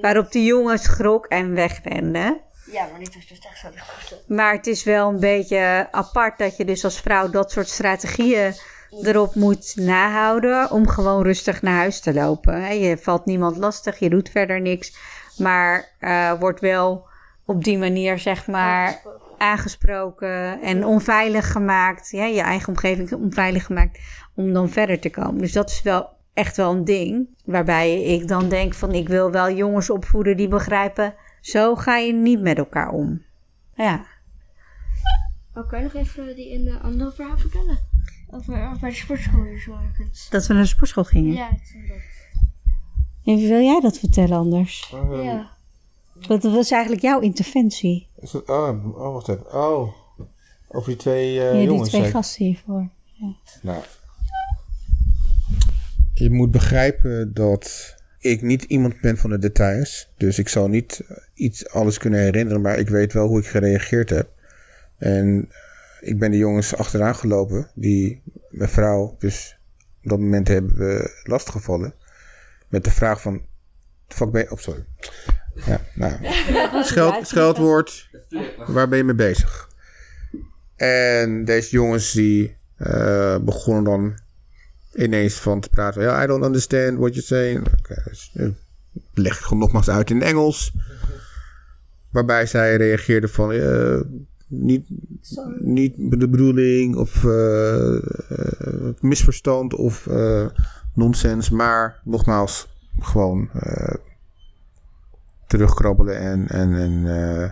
Waarop 0.00 0.32
de 0.32 0.44
jongen 0.44 0.78
schrok 0.78 1.26
en 1.26 1.54
wegrende. 1.54 2.40
Ja, 2.72 2.86
maar 2.90 2.98
dit 2.98 3.14
was 3.14 3.26
dus 3.26 3.38
echt 3.38 3.58
zo. 3.58 3.68
Maar 4.26 4.52
het 4.52 4.66
is 4.66 4.84
wel 4.84 5.08
een 5.08 5.20
beetje 5.20 5.88
apart 5.90 6.38
dat 6.38 6.56
je 6.56 6.64
dus 6.64 6.84
als 6.84 7.00
vrouw 7.00 7.30
dat 7.30 7.50
soort 7.50 7.68
strategieën 7.68 8.54
erop 9.02 9.34
moet 9.34 9.72
nahouden 9.76 10.70
om 10.70 10.88
gewoon 10.88 11.22
rustig 11.22 11.62
naar 11.62 11.76
huis 11.76 12.00
te 12.00 12.14
lopen. 12.14 12.78
Je 12.78 12.98
valt 12.98 13.24
niemand 13.24 13.56
lastig, 13.56 13.98
je 13.98 14.10
doet 14.10 14.30
verder 14.30 14.60
niks, 14.60 14.96
maar 15.38 15.88
eh, 15.98 16.32
wordt 16.40 16.60
wel 16.60 17.06
op 17.46 17.64
die 17.64 17.78
manier 17.78 18.18
zeg 18.18 18.46
maar 18.46 19.02
aangesproken 19.44 20.60
en 20.60 20.84
onveilig 20.84 21.52
gemaakt. 21.52 22.10
Ja, 22.10 22.24
je 22.24 22.40
eigen 22.40 22.68
omgeving 22.68 23.12
onveilig 23.12 23.64
gemaakt 23.64 24.00
om 24.34 24.52
dan 24.52 24.68
verder 24.68 25.00
te 25.00 25.10
komen. 25.10 25.38
Dus 25.38 25.52
dat 25.52 25.70
is 25.70 25.82
wel 25.82 26.08
echt 26.32 26.56
wel 26.56 26.72
een 26.72 26.84
ding 26.84 27.28
waarbij 27.44 28.02
ik 28.02 28.28
dan 28.28 28.48
denk 28.48 28.74
van 28.74 28.92
ik 28.92 29.08
wil 29.08 29.30
wel 29.30 29.50
jongens 29.50 29.90
opvoeden 29.90 30.36
die 30.36 30.48
begrijpen, 30.48 31.14
zo 31.40 31.74
ga 31.74 31.96
je 31.96 32.12
niet 32.12 32.40
met 32.40 32.58
elkaar 32.58 32.90
om. 32.90 33.22
Ja. 33.74 34.06
Oh, 35.54 35.68
kan 35.68 35.78
je 35.78 35.84
nog 35.84 35.94
even 35.94 36.36
die 36.36 36.50
in 36.50 36.64
de 36.64 36.78
andere 36.78 37.12
verhaal 37.12 37.38
vertellen? 37.38 37.78
Over, 38.30 38.66
over 38.66 38.80
bij 38.80 38.90
de 38.90 38.96
sportschool 38.96 39.44
ergens. 39.88 40.28
Dat 40.30 40.46
we 40.46 40.52
naar 40.52 40.62
de 40.62 40.68
sportschool 40.68 41.04
gingen. 41.04 41.34
Ja, 41.34 41.50
ik 41.50 41.62
vind 41.62 41.88
dat. 41.88 41.96
En 43.24 43.36
wil 43.36 43.60
jij 43.60 43.80
dat 43.80 43.98
vertellen 43.98 44.38
anders? 44.38 44.92
Ja. 45.10 45.53
Wat 46.26 46.42
was 46.42 46.70
eigenlijk 46.70 47.02
jouw 47.02 47.20
interventie? 47.20 48.08
Is 48.20 48.30
dat- 48.30 48.48
oh, 48.48 48.96
oh, 48.96 49.12
wacht 49.12 49.28
even. 49.28 49.52
Oh, 49.54 49.94
over 50.68 50.88
die 50.88 50.96
twee 50.98 51.38
eh, 51.40 51.44
ja, 51.46 51.52
die 51.52 51.62
jongens. 51.62 51.88
twee 51.88 52.10
gasten 52.10 52.44
hiervoor. 52.44 52.88
Nou, 53.62 53.82
je 56.14 56.30
moet 56.30 56.50
begrijpen 56.50 57.34
dat 57.34 57.94
ik 58.18 58.42
niet 58.42 58.62
iemand 58.62 59.00
ben 59.00 59.16
van 59.16 59.30
de 59.30 59.38
details. 59.38 60.12
Dus 60.16 60.38
ik 60.38 60.48
zal 60.48 60.68
niet 60.68 61.00
eh, 61.08 61.16
iets 61.34 61.68
alles 61.68 61.98
kunnen 61.98 62.20
herinneren, 62.20 62.60
maar 62.60 62.78
ik 62.78 62.88
weet 62.88 63.12
wel 63.12 63.26
hoe 63.26 63.38
ik 63.38 63.46
gereageerd 63.46 64.10
heb. 64.10 64.28
En 64.98 65.48
eh, 66.00 66.08
ik 66.08 66.18
ben 66.18 66.30
de 66.30 66.36
jongens 66.36 66.76
achteraan 66.76 67.14
gelopen, 67.14 67.70
die 67.74 68.22
mijn 68.50 68.70
vrouw 68.70 69.16
dus 69.18 69.58
op 70.02 70.08
dat 70.10 70.18
moment 70.18 70.48
hebben 70.48 70.76
we 70.76 71.20
lastiggevallen. 71.24 71.94
Met 72.68 72.84
de 72.84 72.90
vraag 72.90 73.20
van, 73.20 73.42
de 74.06 74.14
fuck 74.14 74.30
ben 74.30 74.42
je... 74.42 74.50
Oh, 74.50 74.58
sorry. 74.58 74.84
Ja, 75.66 75.80
nou, 75.94 76.12
scheld, 76.84 77.26
scheldwoord, 77.26 78.08
waar 78.66 78.88
ben 78.88 78.98
je 78.98 79.04
mee 79.04 79.14
bezig? 79.14 79.68
En 80.76 81.44
deze 81.44 81.70
jongens 81.70 82.12
die 82.12 82.56
eh, 82.76 83.38
begonnen 83.38 83.84
dan 83.84 84.18
ineens 84.94 85.34
van 85.34 85.60
te 85.60 85.68
praten. 85.68 86.02
Ja, 86.02 86.22
I 86.24 86.26
don't 86.26 86.44
understand 86.44 86.98
what 86.98 87.14
you're 87.14 87.26
saying. 87.26 87.66
Oké, 87.78 88.02
dus, 88.04 88.30
eh, 88.34 88.48
leg 89.14 89.36
het 89.36 89.44
gewoon 89.44 89.62
nogmaals 89.62 89.90
uit 89.90 90.10
in 90.10 90.22
Engels. 90.22 90.72
Waarbij 92.10 92.46
zij 92.46 92.76
reageerde 92.76 93.28
van... 93.28 93.52
eh, 93.52 94.00
niet, 94.46 94.86
niet 95.60 95.94
de 95.96 96.28
bedoeling 96.28 96.96
of 96.96 97.24
misverstand 99.00 99.74
of 99.74 100.06
eh, 100.06 100.46
nonsens. 100.94 101.50
Maar 101.50 102.00
nogmaals, 102.04 102.68
gewoon 103.00 103.50
eh, 103.52 103.94
terugkrabbelen 105.46 106.18
en, 106.18 106.48
en, 106.48 106.74
en 106.74 107.06
eh, 107.06 107.50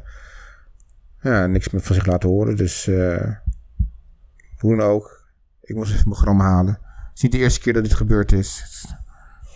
ja, 1.21 1.47
niks 1.47 1.71
meer 1.71 1.83
van 1.83 1.95
zich 1.95 2.07
laten 2.07 2.29
horen. 2.29 2.57
Dus 2.57 2.87
eh, 2.87 3.31
hoe 4.59 4.77
dan 4.77 4.87
ook. 4.87 5.21
Ik 5.61 5.75
moest 5.75 5.93
even 5.93 6.09
mijn 6.09 6.21
gram 6.21 6.41
halen. 6.41 6.79
Het 6.83 7.17
is 7.17 7.23
niet 7.23 7.33
de 7.33 7.39
eerste 7.39 7.61
keer 7.61 7.73
dat 7.73 7.83
dit 7.85 7.95
gebeurd 7.95 8.33
is. 8.33 8.85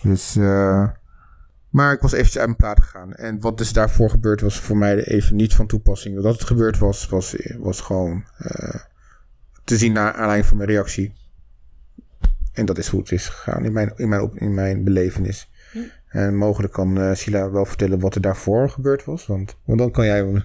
Dus, 0.01 0.35
eh, 0.35 0.89
maar 1.69 1.93
ik 1.93 2.01
was 2.01 2.11
eventjes 2.11 2.37
uit 2.37 2.45
mijn 2.45 2.57
plaat 2.57 2.81
gegaan. 2.81 3.13
En 3.13 3.39
wat 3.39 3.57
dus 3.57 3.73
daarvoor 3.73 4.09
gebeurd 4.09 4.41
was 4.41 4.59
voor 4.59 4.77
mij 4.77 5.03
even 5.03 5.35
niet 5.35 5.55
van 5.55 5.67
toepassing. 5.67 6.21
Dat 6.21 6.33
het 6.33 6.43
gebeurd 6.43 6.77
was, 6.77 7.07
was, 7.09 7.35
was 7.59 7.81
gewoon 7.81 8.23
te 9.63 9.77
zien 9.77 9.93
naar 9.93 10.13
aanleiding 10.13 10.45
van 10.45 10.57
mijn 10.57 10.69
reactie. 10.69 11.13
En 12.53 12.65
dat 12.65 12.77
is 12.77 12.87
hoe 12.87 12.99
het 12.99 13.11
is 13.11 13.27
gegaan 13.27 13.65
in 13.65 13.71
mijn, 13.71 13.93
in 13.95 14.09
mijn, 14.09 14.31
in 14.33 14.53
mijn 14.53 14.83
belevenis. 14.83 15.49
En 16.07 16.35
mogelijk 16.37 16.73
kan 16.73 16.97
eh 16.97 17.13
Sila 17.13 17.51
wel 17.51 17.65
vertellen 17.65 17.99
wat 17.99 18.15
er 18.15 18.21
daarvoor 18.21 18.69
gebeurd 18.69 19.05
was. 19.05 19.25
Want, 19.27 19.57
want 19.65 19.79
dan 19.79 19.91
kan 19.91 20.05
jij, 20.05 20.21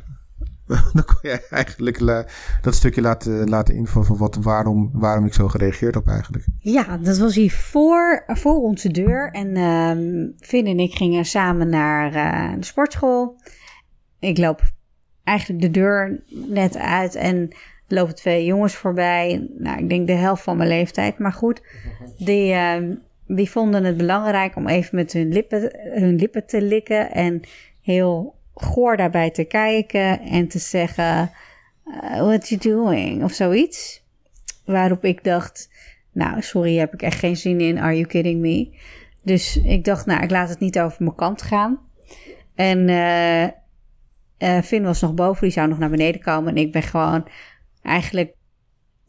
dan 0.67 1.05
kan 1.05 1.19
jij 1.23 1.41
eigenlijk 1.51 2.01
la- 2.01 2.27
dat 2.63 2.75
stukje 2.75 3.01
laten, 3.01 3.49
laten 3.49 3.75
invallen 3.75 4.07
van 4.09 4.17
wat, 4.17 4.37
waarom, 4.37 4.91
waarom 4.93 5.25
ik 5.27 5.35
zo 5.35 5.49
gereageerd 5.49 5.95
heb 5.95 6.07
eigenlijk. 6.07 6.45
Ja, 6.59 6.97
dat 6.97 7.19
was 7.19 7.35
hier 7.35 7.51
voor, 7.53 8.23
voor 8.27 8.57
onze 8.63 8.91
deur. 8.91 9.31
En 9.31 9.57
ehm 9.57 10.29
Finn 10.39 10.67
en 10.67 10.79
ik 10.79 10.95
gingen 10.95 11.25
samen 11.25 11.69
naar 11.69 12.15
eh, 12.15 12.57
de 12.59 12.65
sportschool. 12.65 13.37
Ik 14.19 14.39
loop 14.39 14.61
eigenlijk 15.25 15.61
de 15.61 15.71
deur 15.71 16.23
net 16.49 16.77
uit 16.77 17.15
en 17.15 17.37
er 17.89 17.99
lopen 17.99 18.15
twee 18.15 18.45
jongens 18.45 18.75
voorbij. 18.75 19.51
Nou, 19.59 19.79
ik 19.79 19.89
denk 19.89 20.07
de 20.07 20.13
helft 20.13 20.43
van 20.43 20.57
mijn 20.57 20.69
leeftijd, 20.69 21.19
maar 21.19 21.33
goed. 21.33 21.63
Die, 22.19 22.53
ehm, 22.53 22.95
die 23.37 23.51
vonden 23.51 23.85
het 23.85 23.97
belangrijk 23.97 24.57
om 24.57 24.69
even 24.69 24.97
met 24.97 25.13
hun 25.13 25.33
lippen, 25.33 25.77
hun 25.93 26.17
lippen 26.17 26.47
te 26.47 26.63
likken 26.63 27.11
en 27.11 27.41
heel 27.81 28.35
goor 28.55 28.97
daarbij 28.97 29.31
te 29.31 29.45
kijken 29.45 30.21
en 30.21 30.49
te 30.49 30.59
zeggen: 30.59 31.31
eh, 31.85 32.21
What 32.21 32.49
you 32.49 32.61
doing? 32.61 33.25
of 33.25 33.33
zoiets. 33.33 34.05
Waarop 34.65 35.05
ik 35.05 35.25
dacht: 35.25 35.71
Nou, 36.13 36.43
sorry, 36.43 36.77
heb 36.77 36.95
ik 36.95 37.03
echt 37.03 37.19
geen 37.19 37.37
zin 37.37 37.61
in. 37.61 37.79
Are 37.79 37.95
you 37.95 38.07
kidding 38.07 38.41
me? 38.41 38.71
Dus 39.23 39.57
ik 39.57 39.85
dacht: 39.85 40.07
Nou, 40.07 40.23
ik 40.23 40.31
laat 40.31 40.49
het 40.49 40.61
niet 40.61 40.81
over 40.81 41.05
mijn 41.05 41.17
kant 41.17 41.43
gaan. 41.43 41.81
En 42.55 42.89
eh, 44.39 44.63
Finn 44.63 44.85
was 44.85 45.01
nog 45.01 45.15
boven, 45.15 45.43
die 45.43 45.53
zou 45.53 45.69
nog 45.69 45.79
naar 45.79 45.91
beneden 45.91 46.21
komen. 46.21 46.57
En 46.57 46.63
ik 46.63 46.73
ben 46.73 46.83
gewoon 46.83 47.29
eigenlijk 47.83 48.35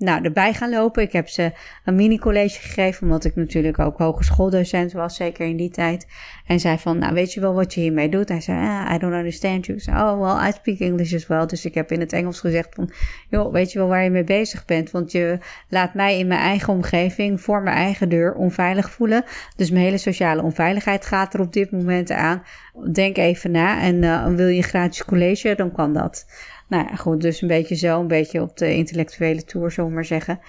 nou, 0.03 0.23
erbij 0.23 0.53
gaan 0.53 0.69
lopen. 0.69 1.03
Ik 1.03 1.11
heb 1.11 1.27
ze 1.27 1.51
een 1.85 1.95
mini-college 1.95 2.59
gegeven, 2.59 3.03
omdat 3.03 3.25
ik 3.25 3.35
natuurlijk 3.35 3.79
ook 3.79 3.97
hogeschooldocent 3.97 4.91
was, 4.91 5.15
zeker 5.15 5.45
in 5.45 5.57
die 5.57 5.69
tijd. 5.69 6.07
En 6.47 6.59
zei 6.59 6.77
van, 6.77 6.97
nou, 6.97 7.13
weet 7.13 7.33
je 7.33 7.39
wel 7.39 7.53
wat 7.53 7.73
je 7.73 7.81
hiermee 7.81 8.09
doet? 8.09 8.29
Hij 8.29 8.41
zei, 8.41 8.57
ah, 8.57 8.93
I 8.95 8.97
don't 8.97 9.13
understand 9.13 9.65
you. 9.65 9.77
Ik 9.77 9.83
zei, 9.83 9.97
oh, 9.97 10.19
well, 10.21 10.49
I 10.49 10.51
speak 10.51 10.79
English 10.79 11.13
as 11.13 11.27
well. 11.27 11.45
Dus 11.45 11.65
ik 11.65 11.73
heb 11.73 11.91
in 11.91 11.99
het 11.99 12.13
Engels 12.13 12.39
gezegd 12.39 12.75
van, 12.75 12.91
joh, 13.29 13.51
weet 13.51 13.71
je 13.71 13.79
wel 13.79 13.87
waar 13.87 14.03
je 14.03 14.09
mee 14.09 14.23
bezig 14.23 14.65
bent? 14.65 14.91
Want 14.91 15.11
je 15.11 15.37
laat 15.69 15.93
mij 15.93 16.19
in 16.19 16.27
mijn 16.27 16.39
eigen 16.39 16.73
omgeving, 16.73 17.41
voor 17.41 17.61
mijn 17.61 17.75
eigen 17.75 18.09
deur, 18.09 18.33
onveilig 18.33 18.91
voelen. 18.91 19.23
Dus 19.55 19.71
mijn 19.71 19.83
hele 19.83 19.97
sociale 19.97 20.41
onveiligheid 20.41 21.05
gaat 21.05 21.33
er 21.33 21.39
op 21.39 21.53
dit 21.53 21.71
moment 21.71 22.11
aan. 22.11 22.43
Denk 22.91 23.17
even 23.17 23.51
na 23.51 23.81
en 23.81 24.03
eh, 24.03 24.25
wil 24.25 24.47
je 24.47 24.61
gratis 24.61 25.05
college, 25.05 25.55
dan 25.55 25.71
kan 25.71 25.93
dat. 25.93 26.25
Nou 26.67 26.87
ja, 26.89 26.95
goed, 26.95 27.21
dus 27.21 27.41
een 27.41 27.47
beetje 27.47 27.75
zo, 27.75 27.99
een 27.99 28.07
beetje 28.07 28.41
op 28.41 28.57
de 28.57 28.75
intellectuele 28.75 29.43
tour, 29.43 29.71
zullen 29.71 29.89
we 29.89 29.95
maar 29.95 30.05
zeggen. 30.05 30.39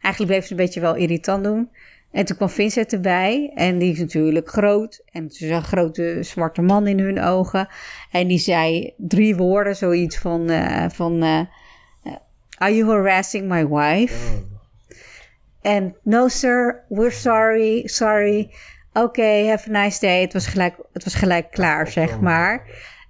Eigenlijk 0.00 0.32
bleef 0.32 0.46
ze 0.46 0.50
een 0.50 0.64
beetje 0.64 0.80
wel 0.80 0.94
irritant 0.94 1.44
doen. 1.44 1.70
En 2.10 2.24
toen 2.24 2.36
kwam 2.36 2.48
Vincent 2.48 2.92
erbij. 2.92 3.52
En 3.54 3.78
die 3.78 3.92
is 3.92 3.98
natuurlijk 3.98 4.48
groot. 4.48 5.02
En 5.12 5.22
het 5.24 5.32
is 5.32 5.40
een 5.40 5.62
grote 5.62 6.18
zwarte 6.20 6.62
man 6.62 6.86
in 6.86 6.98
hun 6.98 7.20
ogen. 7.20 7.68
En 8.10 8.28
die 8.28 8.38
zei 8.38 8.94
drie 8.96 9.36
woorden, 9.36 9.76
zoiets 9.76 10.18
van... 10.18 10.50
eh, 10.50 10.88
van 10.88 11.22
eh, 11.22 11.38
eh, 11.38 12.12
Are 12.58 12.76
you 12.76 12.90
harassing 12.90 13.48
my 13.48 13.68
wife? 13.68 14.42
En 15.60 15.96
no 16.02 16.28
sir, 16.28 16.84
we're 16.88 17.10
sorry, 17.10 17.82
sorry. 17.86 18.50
Oké, 18.92 19.46
have 19.48 19.74
a 19.74 19.82
nice 19.82 20.00
day. 20.00 20.20
Het 20.20 20.32
was 20.32 20.46
gelijk, 20.46 20.76
het 20.92 21.04
was 21.04 21.14
gelijk 21.14 21.50
klaar, 21.50 21.88
zeg 21.88 22.20
maar. 22.20 22.66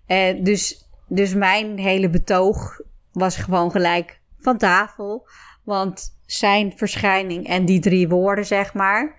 En 0.06 0.44
dus, 0.44 0.81
dus 1.14 1.34
mijn 1.34 1.78
hele 1.78 2.10
betoog 2.10 2.80
was 3.12 3.36
gewoon 3.36 3.70
gelijk 3.70 4.20
van 4.38 4.58
tafel. 4.58 5.26
Want 5.64 6.18
zijn 6.26 6.72
verschijning 6.76 7.46
en 7.48 7.64
die 7.64 7.80
drie 7.80 8.08
woorden, 8.08 8.46
zeg 8.46 8.74
maar, 8.74 9.14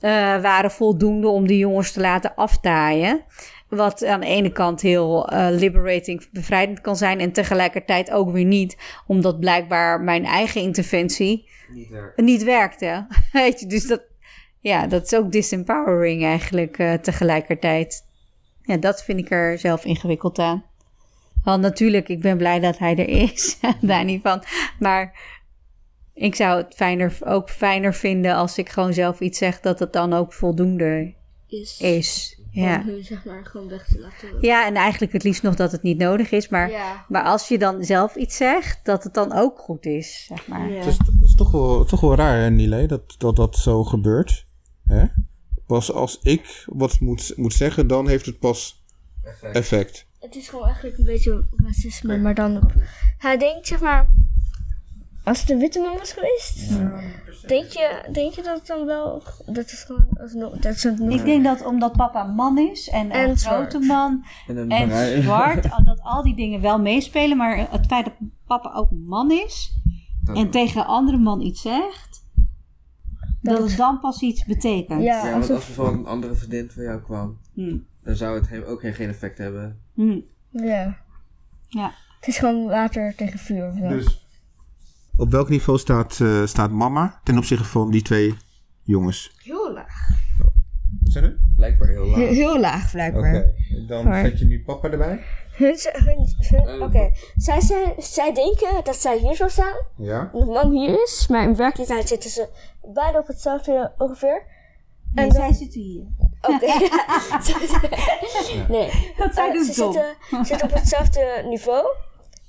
eh, 0.00 0.10
waren 0.40 0.70
voldoende 0.70 1.28
om 1.28 1.46
die 1.46 1.58
jongens 1.58 1.92
te 1.92 2.00
laten 2.00 2.34
aftaaien. 2.34 3.24
Wat 3.68 4.04
aan 4.04 4.20
de 4.20 4.26
ene 4.26 4.52
kant 4.52 4.80
heel 4.80 5.28
eh, 5.28 5.46
liberating, 5.50 6.28
bevrijdend 6.32 6.80
kan 6.80 6.96
zijn. 6.96 7.20
En 7.20 7.32
tegelijkertijd 7.32 8.10
ook 8.10 8.30
weer 8.30 8.44
niet. 8.44 8.76
Omdat 9.06 9.40
blijkbaar 9.40 10.00
mijn 10.00 10.24
eigen 10.24 10.60
interventie 10.60 11.48
Niet 11.68 11.88
werkt. 11.88 12.20
niet 12.20 12.42
werkte. 12.42 13.06
Weet 13.32 13.60
je, 13.60 13.66
dus 13.66 13.86
dat, 13.86 14.02
ja, 14.60 14.86
dat 14.86 15.04
is 15.04 15.14
ook 15.14 15.32
disempowering 15.32 16.24
eigenlijk 16.24 16.78
eh, 16.78 16.94
tegelijkertijd. 16.94 18.06
Ja, 18.62 18.76
dat 18.76 19.04
vind 19.04 19.18
ik 19.18 19.30
er 19.30 19.58
zelf 19.58 19.84
ingewikkeld 19.84 20.38
aan. 20.38 20.64
Want 21.48 21.62
natuurlijk, 21.62 22.08
ik 22.08 22.20
ben 22.20 22.36
blij 22.36 22.60
dat 22.60 22.78
hij 22.78 22.96
er 22.96 23.08
is. 23.08 23.58
Daar 23.80 24.04
niet 24.04 24.22
van. 24.22 24.42
Maar 24.78 25.18
ik 26.14 26.34
zou 26.34 26.62
het 26.62 26.74
fijner, 26.74 27.18
ook 27.24 27.50
fijner 27.50 27.94
vinden 27.94 28.34
als 28.34 28.58
ik 28.58 28.68
gewoon 28.68 28.92
zelf 28.92 29.20
iets 29.20 29.38
zeg 29.38 29.60
dat 29.60 29.78
het 29.78 29.92
dan 29.92 30.12
ook 30.12 30.32
voldoende 30.32 31.14
Is. 31.46 31.80
is. 31.80 32.38
Om 32.54 32.62
Ja. 32.62 32.82
hun 32.84 33.04
zeg 33.04 33.24
maar 33.24 33.46
gewoon 33.46 33.68
weg 33.68 33.86
te 33.86 33.98
laten. 33.98 34.28
ja, 34.40 34.66
en 34.66 34.74
eigenlijk 34.74 35.12
het 35.12 35.22
liefst 35.22 35.42
nog 35.42 35.54
dat 35.54 35.72
het 35.72 35.82
niet 35.82 35.98
nodig 35.98 36.30
is. 36.30 36.48
Maar, 36.48 36.70
Ja. 36.70 37.04
maar 37.08 37.22
als 37.24 37.48
je 37.48 37.58
dan 37.58 37.84
zelf 37.84 38.14
iets 38.16 38.36
zegt, 38.36 38.80
dat 38.84 39.04
het 39.04 39.14
dan 39.14 39.32
ook 39.32 39.58
goed 39.58 39.86
is. 39.86 40.24
Zeg 40.28 40.46
maar. 40.46 40.70
Ja. 40.70 40.76
Het 40.76 40.86
is, 40.86 40.96
het 40.98 41.22
is 41.22 41.34
toch, 41.34 41.50
wel, 41.50 41.84
toch 41.84 42.00
wel 42.00 42.14
raar, 42.14 42.38
hè, 42.40 42.50
Nile, 42.50 42.86
dat, 42.86 43.14
dat 43.18 43.36
dat 43.36 43.56
zo 43.56 43.84
gebeurt. 43.84 44.46
Hè? 44.84 45.04
Pas 45.66 45.92
als 45.92 46.18
ik 46.22 46.64
wat 46.66 47.00
moet, 47.00 47.32
moet 47.36 47.54
zeggen, 47.54 47.86
dan 47.86 48.08
heeft 48.08 48.26
het 48.26 48.38
pas 48.38 48.82
effect. 49.52 50.06
Het 50.20 50.36
is 50.36 50.48
gewoon 50.48 50.64
eigenlijk 50.64 50.98
een 50.98 51.04
beetje 51.04 51.44
racisme, 51.56 52.18
maar 52.18 52.34
dan 52.34 52.56
op... 52.56 52.72
Hij 53.18 53.38
denkt, 53.38 53.66
zeg 53.66 53.80
maar... 53.80 54.08
Als 55.24 55.40
het 55.40 55.50
een 55.50 55.58
witte 55.58 55.80
man 55.80 55.96
was 55.98 56.12
geweest, 56.12 56.68
denk, 57.46 57.66
je, 57.66 58.08
denk 58.12 58.32
je 58.32 58.42
dat 58.42 58.58
het 58.58 58.66
dan 58.66 58.86
wel... 58.86 59.22
Dat 59.46 59.70
het 59.70 59.84
gewoon... 59.86 60.06
Dat 60.60 60.74
is 60.74 60.82
het 60.82 61.00
Ik 61.00 61.24
denk 61.24 61.44
dat 61.44 61.64
omdat 61.64 61.92
papa 61.92 62.24
een 62.24 62.34
man 62.34 62.58
is 62.58 62.88
en, 62.88 63.10
En 63.10 63.28
een 63.28 63.38
zwart. 63.38 63.70
grote 63.70 63.86
man 63.86 64.24
En 64.46 64.56
een 64.56 64.70
en 64.70 65.22
zwart, 65.22 65.62
dat 65.84 66.00
al 66.02 66.22
die 66.22 66.36
dingen 66.36 66.60
wel 66.60 66.80
meespelen. 66.80 67.36
Maar 67.36 67.70
het 67.70 67.86
feit 67.86 68.04
dat 68.04 68.14
papa 68.46 68.72
ook 68.74 68.90
een 68.90 69.06
man 69.06 69.30
is 69.30 69.72
en 70.34 70.50
tegen 70.50 70.80
een 70.80 70.86
andere 70.86 71.18
man 71.18 71.40
iets 71.40 71.62
zegt, 71.62 72.24
dat 73.42 73.68
het 73.68 73.76
dan 73.76 74.00
pas 74.00 74.20
iets 74.20 74.44
betekent. 74.44 75.02
Ja, 75.02 75.24
Ja, 75.24 75.30
want 75.30 75.50
als 75.50 75.68
er 75.68 75.74
van 75.74 75.98
een 75.98 76.06
andere 76.06 76.34
vriendin 76.34 76.70
van 76.70 76.82
jou 76.82 77.00
kwam, 77.00 77.38
Hm. 77.54 77.76
Dan 78.08 78.16
zou 78.16 78.34
het 78.38 78.48
hem 78.48 78.62
ook 78.62 78.80
geen, 78.80 78.94
geen 78.94 79.08
effect 79.08 79.38
hebben. 79.38 79.80
Hm. 79.94 80.20
Ja. 80.50 80.96
Ja. 81.68 81.92
Het 82.20 82.28
is 82.28 82.38
gewoon 82.38 82.66
water 82.68 83.14
tegen 83.16 83.38
vuur. 83.38 83.72
Ja. 83.76 83.88
Dus 83.88 84.26
op 85.16 85.30
welk 85.30 85.48
niveau 85.48 85.78
staat, 85.78 86.20
eh, 86.20 86.46
staat 86.46 86.70
mama 86.70 87.20
ten 87.24 87.36
opzichte 87.36 87.64
van 87.64 87.90
die 87.90 88.02
twee 88.02 88.34
jongens? 88.82 89.32
Heel 89.42 89.72
laag. 89.72 90.08
Wat 91.02 91.12
zijn 91.12 91.24
er? 91.24 91.38
Blijkbaar 91.56 91.88
heel 91.88 92.06
laag. 92.06 92.16
Heel, 92.16 92.28
heel 92.32 92.60
laag, 92.60 92.90
blijkbaar. 92.90 93.44
dan 93.88 94.04
Maar- 94.04 94.24
zet 94.24 94.38
je 94.38 94.44
nu 94.44 94.62
papa 94.62 94.90
erbij. 94.90 95.20
Hun, 95.52 95.76
hun, 95.92 96.28
hun- 96.38 96.66
Eh, 96.66 96.80
Oké, 96.82 97.10
zij, 97.36 97.60
zij, 97.60 97.94
zij 97.98 98.32
denken 98.34 98.84
dat 98.84 98.96
zij 98.96 99.18
hier 99.18 99.36
zou 99.36 99.50
staan. 99.50 99.76
Ja. 99.96 100.30
En 100.32 100.38
de 100.40 100.44
man 100.46 100.70
hier 100.70 101.02
is. 101.02 101.26
Maar 101.30 101.42
in 101.48 101.56
werkelijkheid 101.56 102.08
zitten 102.08 102.30
ze 102.30 102.48
beide 102.94 103.18
op 103.18 103.26
hetzelfde 103.26 103.92
ongeveer. 103.98 104.42
Nee, 105.12 105.24
En 105.26 105.32
dan- 105.32 105.40
zij 105.42 105.52
zitten 105.52 105.80
hier. 105.80 106.04
Oké. 106.48 106.66
nee. 108.72 109.12
Dat 109.16 109.34
zij 109.34 109.46
Eh, 109.48 109.52
doet 109.52 109.66
ze 109.66 109.80
dom. 109.80 109.92
zitten, 109.92 110.16
zitten 110.44 110.68
op 110.68 110.74
hetzelfde 110.74 111.44
niveau. 111.48 111.86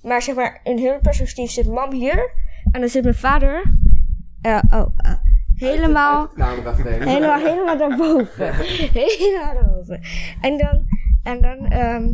Maar 0.01 0.21
zeg 0.21 0.35
maar, 0.35 0.59
in 0.63 0.85
hun 0.85 0.99
perspectief 1.01 1.51
zit 1.51 1.67
mam 1.67 1.91
hier. 1.91 2.31
En 2.71 2.79
dan 2.79 2.89
zit 2.89 3.03
mijn 3.03 3.15
vader... 3.15 3.71
eh, 4.41 4.59
oh, 4.73 4.85
eh, 4.97 5.11
helemaal... 5.55 6.29
Helemaal, 6.35 7.39
helemaal 7.39 7.77
daarboven. 7.77 8.55
helemaal 8.93 9.53
daarboven. 9.53 10.01
En 10.41 10.57
dan, 10.57 10.85
en 11.23 11.41
dan 11.41 11.65
ehm 11.71 12.13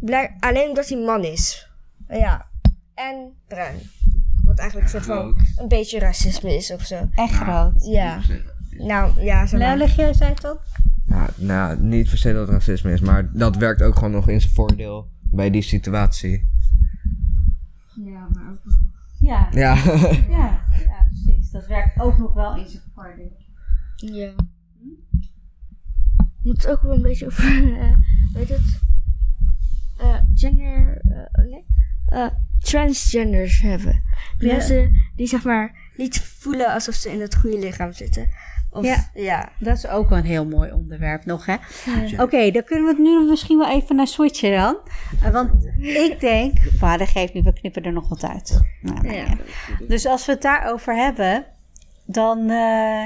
blijk, 0.00 0.30
alleen 0.40 0.68
omdat 0.68 0.88
hij 0.88 0.98
man 0.98 1.24
is. 1.24 1.68
Ja. 2.08 2.46
En 2.94 3.32
bruin. 3.48 3.90
Wat 4.44 4.58
eigenlijk 4.58 4.92
een 4.92 5.02
soort 5.02 5.16
van 5.16 5.36
een 5.56 5.68
beetje 5.68 5.98
racisme 5.98 6.54
is 6.56 6.70
of 6.72 6.82
zo. 6.82 7.08
Echt 7.14 7.34
groot. 7.34 7.72
Ja. 7.84 8.18
Nou, 8.70 9.20
ja, 9.20 9.46
zeg 9.46 9.60
maar. 9.60 9.76
Leg 9.76 9.96
jij 9.96 10.14
zei 10.14 10.30
het? 10.30 10.56
Nou, 11.08 11.30
nou, 11.36 11.80
niet 11.80 12.08
per 12.08 12.18
se 12.18 12.32
dat 12.32 12.40
het 12.40 12.50
racisme 12.56 12.92
is, 12.92 13.00
maar 13.00 13.32
dat 13.32 13.56
werkt 13.56 13.82
ook 13.82 13.94
gewoon 13.94 14.10
nog 14.10 14.28
in 14.28 14.40
zijn 14.40 14.52
voordeel 14.52 15.10
bij 15.30 15.50
die 15.50 15.62
situatie. 15.62 16.48
Ja, 18.04 18.28
maar 18.32 18.50
ook 18.50 18.64
wel. 18.64 18.78
Ja, 19.20 19.48
Ja. 19.50 19.74
ja, 20.28 20.64
ja, 20.86 21.06
precies. 21.10 21.50
Dat 21.50 21.66
werkt 21.66 22.00
ook 22.00 22.18
nog 22.18 22.32
wel 22.32 22.56
in 22.56 22.68
zijn 22.68 22.82
voordeel. 22.94 23.36
Ja. 23.96 24.32
Moet 26.42 26.56
het 26.56 26.66
ook 26.68 26.82
wel 26.82 26.94
een 26.94 27.02
beetje 27.02 27.26
over, 27.26 27.78
eh, 27.78 27.96
weet 28.32 28.48
het, 28.48 28.80
eh, 29.98 30.14
gender, 30.34 31.00
eh, 31.04 31.44
nee, 31.50 31.64
eh, 32.06 32.26
transgenders 32.58 33.60
hebben. 33.60 34.02
Ja. 34.38 34.52
Mensen 34.52 34.92
die 35.16 35.26
zeg 35.26 35.44
maar 35.44 35.90
niet 35.96 36.20
voelen 36.20 36.72
alsof 36.72 36.94
ze 36.94 37.12
in 37.12 37.20
het 37.20 37.36
goede 37.36 37.58
lichaam 37.58 37.92
zitten. 37.92 38.28
Of, 38.78 38.84
Ja. 38.84 39.10
ja. 39.14 39.48
Dat 39.58 39.76
is 39.76 39.86
ook 39.86 40.08
wel 40.08 40.18
een 40.18 40.24
heel 40.24 40.46
mooi 40.46 40.72
onderwerp 40.72 41.24
nog, 41.24 41.46
hè? 41.46 41.54
Oké, 42.22 42.50
dan 42.50 42.64
kunnen 42.64 42.84
we 42.84 42.90
het 42.90 42.98
nu 42.98 43.28
misschien 43.28 43.58
wel 43.58 43.70
even 43.70 43.96
naar 43.96 44.06
switchen 44.06 44.52
dan. 44.56 44.76
Eh, 45.24 45.30
want 45.30 45.50
ik 45.78 46.20
denk, 46.20 46.58
vader 46.78 47.06
geeft 47.06 47.34
nu, 47.34 47.42
we 47.42 47.52
knippen 47.52 47.82
er 47.82 47.92
nog 47.92 48.08
wat 48.08 48.24
uit. 48.24 48.60
Nou, 48.82 49.08
Ja. 49.08 49.12
ja. 49.12 49.36
Dus 49.88 50.06
als 50.06 50.26
we 50.26 50.32
het 50.32 50.42
daarover 50.42 50.96
hebben, 50.96 51.44
dan 52.06 52.50
eh, 52.50 53.04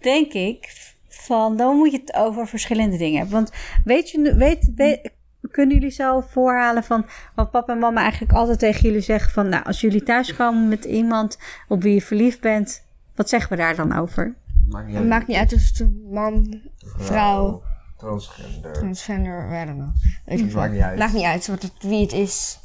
denk 0.00 0.32
ik 0.32 0.72
van, 1.08 1.56
dan 1.56 1.76
moet 1.76 1.90
je 1.92 1.98
het 1.98 2.14
over 2.14 2.46
verschillende 2.48 2.96
dingen 2.96 3.18
hebben. 3.18 3.34
Want 3.34 3.52
weet 3.84 4.10
je, 4.10 4.34
weet, 4.36 4.70
weet, 4.76 5.10
kunnen 5.50 5.74
jullie 5.74 5.90
zo 5.90 6.20
voorhalen 6.20 6.84
van 6.84 7.06
wat 7.34 7.50
papa 7.50 7.72
en 7.72 7.78
mama 7.78 8.00
eigenlijk 8.00 8.32
altijd 8.32 8.58
tegen 8.58 8.80
jullie 8.82 9.00
zeggen 9.00 9.32
van, 9.32 9.48
nou, 9.48 9.64
als 9.64 9.80
jullie 9.80 10.02
thuiskomen 10.02 10.68
met 10.68 10.84
iemand 10.84 11.38
op 11.68 11.82
wie 11.82 11.94
je 11.94 12.02
verliefd 12.02 12.40
bent, 12.40 12.84
wat 13.14 13.28
zeggen 13.28 13.50
we 13.50 13.56
daar 13.56 13.76
dan 13.76 13.96
over? 13.98 14.34
Maakt 14.68 14.86
niet 14.86 14.96
Het 14.96 15.06
maakt 15.06 15.26
niet 15.26 15.36
uit 15.36 15.52
of 15.52 15.68
het 15.68 15.80
een 15.80 16.08
man, 16.10 16.60
vrouw, 16.96 17.62
Transgender. 17.96 18.72
transgender, 18.72 19.62
I 19.62 19.64
don't 19.64 19.78
know. 19.78 19.94
Weet 20.24 20.38
ik 20.38 20.44
Het 20.44 20.54
maakt 20.54 20.72
niet 20.72 20.80
uit. 20.82 20.98
Maakt 20.98 21.12
niet 21.12 21.24
uit 21.24 21.46
wat 21.46 21.62
het, 21.62 21.72
wie 21.80 22.00
het 22.02 22.12
is, 22.12 22.58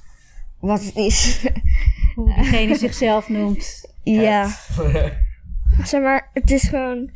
wat 0.59 0.83
het 0.83 0.95
is. 0.95 1.47
Hoe 2.15 2.33
diegene 2.35 2.75
zichzelf 2.75 3.29
noemt. 3.29 3.89
Ja. 4.03 4.47
zeg 5.83 6.01
maar, 6.01 6.29
het 6.33 6.51
is 6.51 6.63
gewoon. 6.63 7.11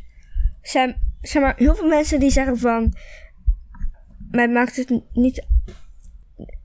Zijn, 0.62 0.96
zeg 1.22 1.42
maar, 1.42 1.54
heel 1.56 1.74
veel 1.74 1.88
mensen 1.88 2.20
die 2.20 2.30
zeggen 2.30 2.58
van. 2.58 2.94
Mij 4.30 4.48
maakt 4.48 4.76
het 4.76 5.00
niet. 5.12 5.46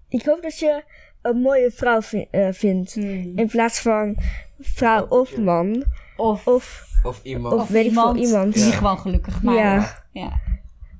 Ik 0.09 0.25
hoop 0.25 0.41
dat 0.41 0.59
je 0.59 0.83
een 1.21 1.37
mooie 1.41 1.71
vrouw 1.71 2.01
vi- 2.01 2.27
eh, 2.31 2.47
vindt. 2.51 2.95
In 3.35 3.47
plaats 3.51 3.79
van 3.79 4.17
vrouw 4.59 5.05
of 5.07 5.37
man. 5.37 5.83
Of, 6.17 6.47
Of. 6.47 6.89
Of 7.03 7.23
iemand. 7.23 7.53
Of 7.53 7.67
weet 7.69 7.85
ik 7.85 7.93
veel, 7.93 8.15
iemand. 8.15 8.53
die 8.53 8.65
Ja. 8.65 8.71
gewoon 8.71 8.97
gelukkig 8.97 9.41
maakt. 9.41 9.57
Ja. 9.57 10.03
ja. 10.11 10.39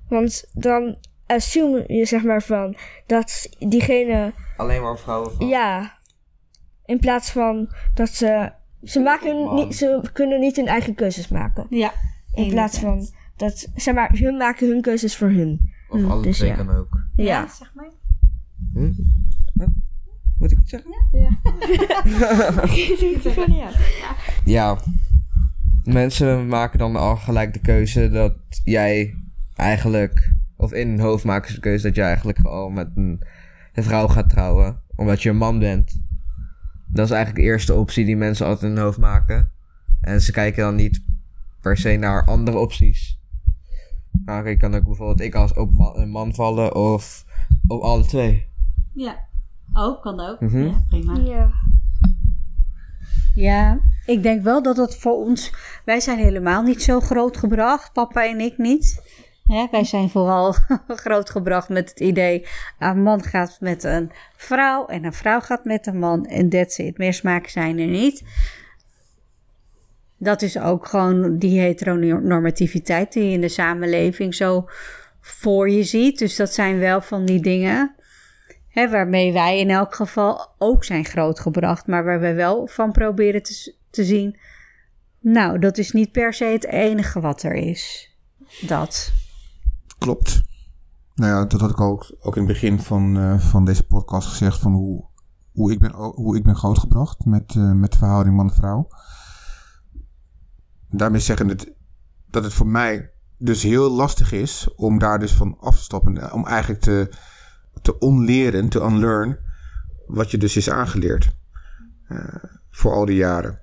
Want 0.07 0.45
dan 0.53 0.95
assume 1.27 1.83
je 1.87 2.05
zeg 2.05 2.23
maar 2.23 2.41
van. 2.41 2.75
Dat 3.05 3.49
diegene. 3.59 4.33
Alleen 4.57 4.81
maar 4.81 4.97
vrouwen 4.97 5.31
van. 5.31 5.47
Ja. 5.47 5.97
In 6.85 6.99
plaats 6.99 7.31
van 7.31 7.69
dat 7.93 8.09
ze. 8.09 8.51
Ze, 8.83 8.99
maken 8.99 9.53
niet, 9.53 9.75
ze 9.75 10.09
kunnen 10.13 10.39
niet 10.39 10.55
hun 10.55 10.67
eigen 10.67 10.95
keuzes 10.95 11.27
maken. 11.27 11.65
Ja. 11.69 11.93
In 12.33 12.49
plaats 12.49 12.79
van 12.79 13.07
dat, 13.35 13.67
zeg 13.75 13.93
maar, 13.93 14.11
hun 14.17 14.37
maken 14.37 14.67
hun 14.69 14.81
keuzes 14.81 15.15
voor 15.15 15.29
hun. 15.29 15.73
Of 15.89 16.09
alle 16.09 16.21
dus 16.21 16.37
twee 16.37 16.49
ja. 16.49 16.55
kan 16.55 16.75
ook. 16.75 17.03
Ja. 17.15 17.47
zeg 17.47 17.71
maar. 17.75 17.89
Hm? 18.73 18.91
Huh? 19.53 19.67
Moet 20.37 20.51
ik 20.51 20.57
het 20.57 20.69
zeggen? 20.69 20.91
ja. 21.11 21.39
Ja. 24.45 24.77
Mensen 25.83 26.47
maken 26.47 26.79
dan 26.79 26.95
al 26.95 27.15
gelijk 27.15 27.53
de 27.53 27.59
keuze 27.59 28.09
dat 28.09 28.33
jij 28.63 29.15
eigenlijk... 29.55 30.33
Of 30.57 30.73
in 30.73 30.87
hun 30.89 30.99
hoofd 30.99 31.23
maken 31.23 31.49
ze 31.49 31.55
de 31.55 31.61
keuze 31.61 31.87
dat 31.87 31.95
jij 31.95 32.05
eigenlijk 32.05 32.39
al 32.39 32.69
met 32.69 32.89
een, 32.95 33.21
een 33.73 33.83
vrouw 33.83 34.07
gaat 34.07 34.29
trouwen. 34.29 34.81
Omdat 34.95 35.21
je 35.21 35.29
een 35.29 35.37
man 35.37 35.59
bent. 35.59 36.01
Dat 36.87 37.05
is 37.05 37.11
eigenlijk 37.11 37.45
de 37.45 37.51
eerste 37.51 37.73
optie 37.73 38.05
die 38.05 38.17
mensen 38.17 38.45
altijd 38.45 38.71
in 38.71 38.77
hun 38.77 38.85
hoofd 38.85 38.97
maken. 38.97 39.51
En 40.01 40.21
ze 40.21 40.31
kijken 40.31 40.63
dan 40.63 40.75
niet 40.75 41.03
per 41.61 41.77
se 41.77 41.95
naar 41.95 42.25
andere 42.25 42.57
opties. 42.57 43.19
Nou, 44.25 44.49
je 44.49 44.57
kan 44.57 44.75
ook 44.75 44.83
bijvoorbeeld 44.83 45.21
ik 45.21 45.35
als 45.35 45.53
op 45.53 45.73
ma- 45.73 45.93
een 45.95 46.09
man 46.09 46.33
vallen 46.33 46.75
of 46.75 47.25
op 47.67 47.81
alle 47.81 48.05
twee. 48.05 48.45
Ja. 48.93 49.19
Ook, 49.73 50.01
kan 50.01 50.19
ook. 50.19 50.41
Mhm. 50.41 50.57
Ja, 50.57 50.85
prima. 50.87 51.17
Ja. 51.17 51.51
Ja, 53.35 53.79
ik 54.05 54.23
denk 54.23 54.43
wel 54.43 54.63
dat 54.63 54.77
het 54.77 54.95
voor 54.95 55.15
ons... 55.15 55.53
Wij 55.85 55.99
zijn 55.99 56.17
helemaal 56.17 56.61
niet 56.61 56.83
zo 56.83 56.99
grootgebracht, 56.99 57.93
papa 57.93 58.27
en 58.27 58.39
ik 58.39 58.57
niet. 58.57 59.01
Hè, 59.47 59.67
wij 59.71 59.83
zijn 59.83 60.09
vooral 60.09 60.55
grootgebracht 60.87 61.69
met 61.69 61.89
het 61.89 61.99
idee... 61.99 62.47
een 62.79 63.03
man 63.03 63.23
gaat 63.23 63.57
met 63.59 63.83
een 63.83 64.11
vrouw 64.35 64.85
en 64.85 65.03
een 65.03 65.13
vrouw 65.13 65.39
gaat 65.39 65.65
met 65.65 65.87
een 65.87 65.99
man 65.99 66.25
en 66.25 66.49
that's 66.49 66.77
it. 66.77 66.97
Meer 66.97 67.13
smaken 67.13 67.51
zijn 67.51 67.79
er 67.79 67.87
niet. 67.87 68.23
Dat 70.17 70.41
is 70.41 70.59
ook 70.59 70.85
gewoon 70.85 71.37
die 71.37 71.59
heteronormativiteit 71.59 73.13
die 73.13 73.23
je 73.23 73.31
in 73.31 73.41
de 73.41 73.49
samenleving 73.49 74.35
zo 74.35 74.65
voor 75.21 75.69
je 75.69 75.83
ziet. 75.83 76.19
Dus 76.19 76.35
dat 76.35 76.53
zijn 76.53 76.79
wel 76.79 77.01
van 77.01 77.25
die 77.25 77.41
dingen... 77.41 77.95
Hè, 78.71 78.89
waarmee 78.89 79.33
wij 79.33 79.59
in 79.59 79.69
elk 79.69 79.95
geval 79.95 80.47
ook 80.57 80.83
zijn 80.83 81.05
grootgebracht, 81.05 81.87
maar 81.87 82.03
waar 82.03 82.19
wij 82.19 82.35
wel 82.35 82.67
van 82.67 82.91
proberen 82.91 83.43
te, 83.43 83.75
te 83.89 84.03
zien. 84.03 84.39
Nou, 85.19 85.59
dat 85.59 85.77
is 85.77 85.91
niet 85.91 86.11
per 86.11 86.33
se 86.33 86.45
het 86.45 86.65
enige 86.65 87.19
wat 87.19 87.43
er 87.43 87.53
is. 87.53 88.15
Dat. 88.67 89.13
Klopt. 89.97 90.41
Nou 91.15 91.31
ja, 91.31 91.45
dat 91.45 91.61
had 91.61 91.69
ik 91.69 91.81
ook, 91.81 92.15
ook 92.19 92.35
in 92.35 92.43
het 92.43 92.51
begin 92.51 92.79
van, 92.79 93.17
eh, 93.17 93.39
van 93.39 93.65
deze 93.65 93.87
podcast 93.87 94.27
gezegd 94.27 94.59
van 94.59 94.73
hoe, 94.73 95.05
hoe, 95.51 95.71
ik, 95.71 95.79
ben, 95.79 95.91
hoe 95.93 96.37
ik 96.37 96.43
ben 96.43 96.55
grootgebracht 96.55 97.25
met, 97.25 97.55
eh, 97.55 97.71
met 97.71 97.91
de 97.91 97.97
verhouding 97.97 98.35
man-vrouw. 98.35 98.87
Daarmee 100.89 101.21
zeggen 101.21 101.47
het, 101.47 101.73
dat 102.29 102.43
het 102.43 102.53
voor 102.53 102.67
mij 102.67 103.11
dus 103.37 103.63
heel 103.63 103.91
lastig 103.91 104.31
is 104.31 104.73
om 104.75 104.99
daar 104.99 105.19
dus 105.19 105.33
van 105.33 105.57
af 105.59 105.75
te 105.75 105.83
stappen. 105.83 106.33
Om 106.33 106.45
eigenlijk 106.45 106.81
te, 106.81 107.11
te 107.81 107.99
onleren, 107.99 108.69
te 108.69 108.79
unlearn, 108.81 109.37
wat 110.07 110.31
je 110.31 110.37
dus 110.37 110.57
is 110.57 110.69
aangeleerd. 110.69 111.39
eh, 112.07 112.43
voor 112.71 112.91
al 112.91 113.05
die 113.05 113.15
jaren. 113.15 113.59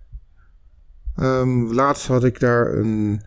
Ehm, 1.16 1.72
laatst 1.72 2.06
had 2.06 2.24
ik 2.24 2.40
daar 2.40 2.74
een 2.74 3.22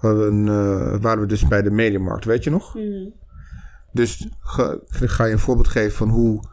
een, 0.00 0.48
eh, 0.48 0.96
waren 1.00 1.20
we 1.20 1.26
dus 1.26 1.48
bij 1.48 1.62
de 1.62 1.70
Mediamarkt, 1.70 2.24
weet 2.24 2.44
je 2.44 2.50
nog? 2.50 2.74
Dus 3.92 4.28
ga, 4.40 4.78
ga 4.88 5.24
je 5.24 5.32
een 5.32 5.38
voorbeeld 5.38 5.68
geven 5.68 5.92
van 5.92 6.08
hoe, 6.08 6.44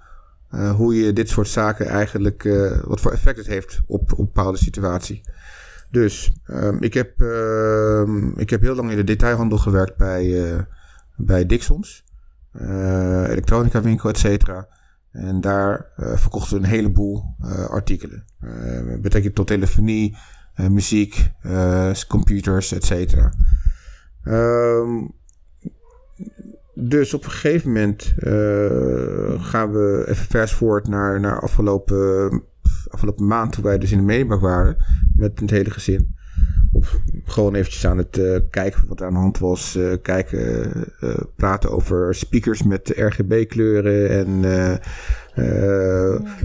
eh, 0.49 0.75
hoe 0.75 0.95
je 0.95 1.13
dit 1.13 1.29
soort 1.29 1.47
zaken 1.47 1.85
eigenlijk, 1.85 2.43
wat 2.83 2.99
voor 3.01 3.11
effect 3.11 3.37
het 3.37 3.47
heeft 3.47 3.81
op, 3.85 4.11
op 4.11 4.19
een 4.19 4.25
bepaalde 4.25 4.57
situatie. 4.57 5.21
Dus 5.91 6.31
ehm, 6.45 6.77
ik, 6.79 6.93
heb, 6.93 7.21
ehm, 7.21 8.39
ik 8.39 8.49
heb 8.49 8.61
heel 8.61 8.75
lang 8.75 8.91
in 8.91 8.97
de 8.97 9.03
detailhandel 9.03 9.57
gewerkt 9.57 9.97
bij, 9.97 10.65
bij 11.15 11.45
Dixons, 11.45 12.03
elektronica 13.29 13.81
winkel, 13.81 14.09
et 14.09 14.17
cetera. 14.17 14.67
En 15.11 15.41
daar 15.41 15.91
eh, 15.95 16.17
verkochten 16.17 16.57
we 16.57 16.63
een 16.63 16.69
heleboel 16.69 17.35
eh, 17.39 17.65
artikelen. 17.65 18.25
Betekent 19.01 19.35
tot 19.35 19.47
telefonie, 19.47 20.17
eh, 20.53 20.67
muziek, 20.67 21.31
eh, 21.41 21.91
computers, 22.07 22.71
et 22.71 22.83
cetera. 22.83 23.33
Ehm, 24.23 25.07
dus 26.73 27.13
op 27.13 27.23
een 27.23 27.31
gegeven 27.31 27.67
moment 27.67 28.13
eh, 28.17 29.43
gaan 29.43 29.71
we 29.71 30.03
even 30.07 30.25
vers 30.25 30.53
voort 30.53 30.87
naar, 30.87 31.19
naar 31.19 31.41
afgelopen, 31.41 32.43
afgelopen 32.87 33.27
maand, 33.27 33.51
toen 33.51 33.63
wij 33.63 33.77
dus 33.77 33.91
in 33.91 33.97
de 33.97 34.03
Mediamarkt 34.03 34.43
waren, 34.43 34.77
met 35.15 35.39
het 35.39 35.49
hele 35.49 35.71
gezin. 35.71 36.15
Gewoon 37.29 37.55
eventjes 37.55 37.85
aan 37.85 37.97
het 37.97 38.17
eh, 38.17 38.35
kijken 38.49 38.83
wat 38.87 38.99
er 38.99 39.05
aan 39.05 39.13
de 39.13 39.19
hand 39.19 39.37
was. 39.39 39.75
eh, 39.75 39.91
kijken, 40.01 40.71
eh, 40.99 41.17
praten 41.35 41.71
over 41.71 42.15
speakers 42.15 42.63
met 42.63 42.91
RGB-kleuren. 42.95 44.09
En 44.09 44.41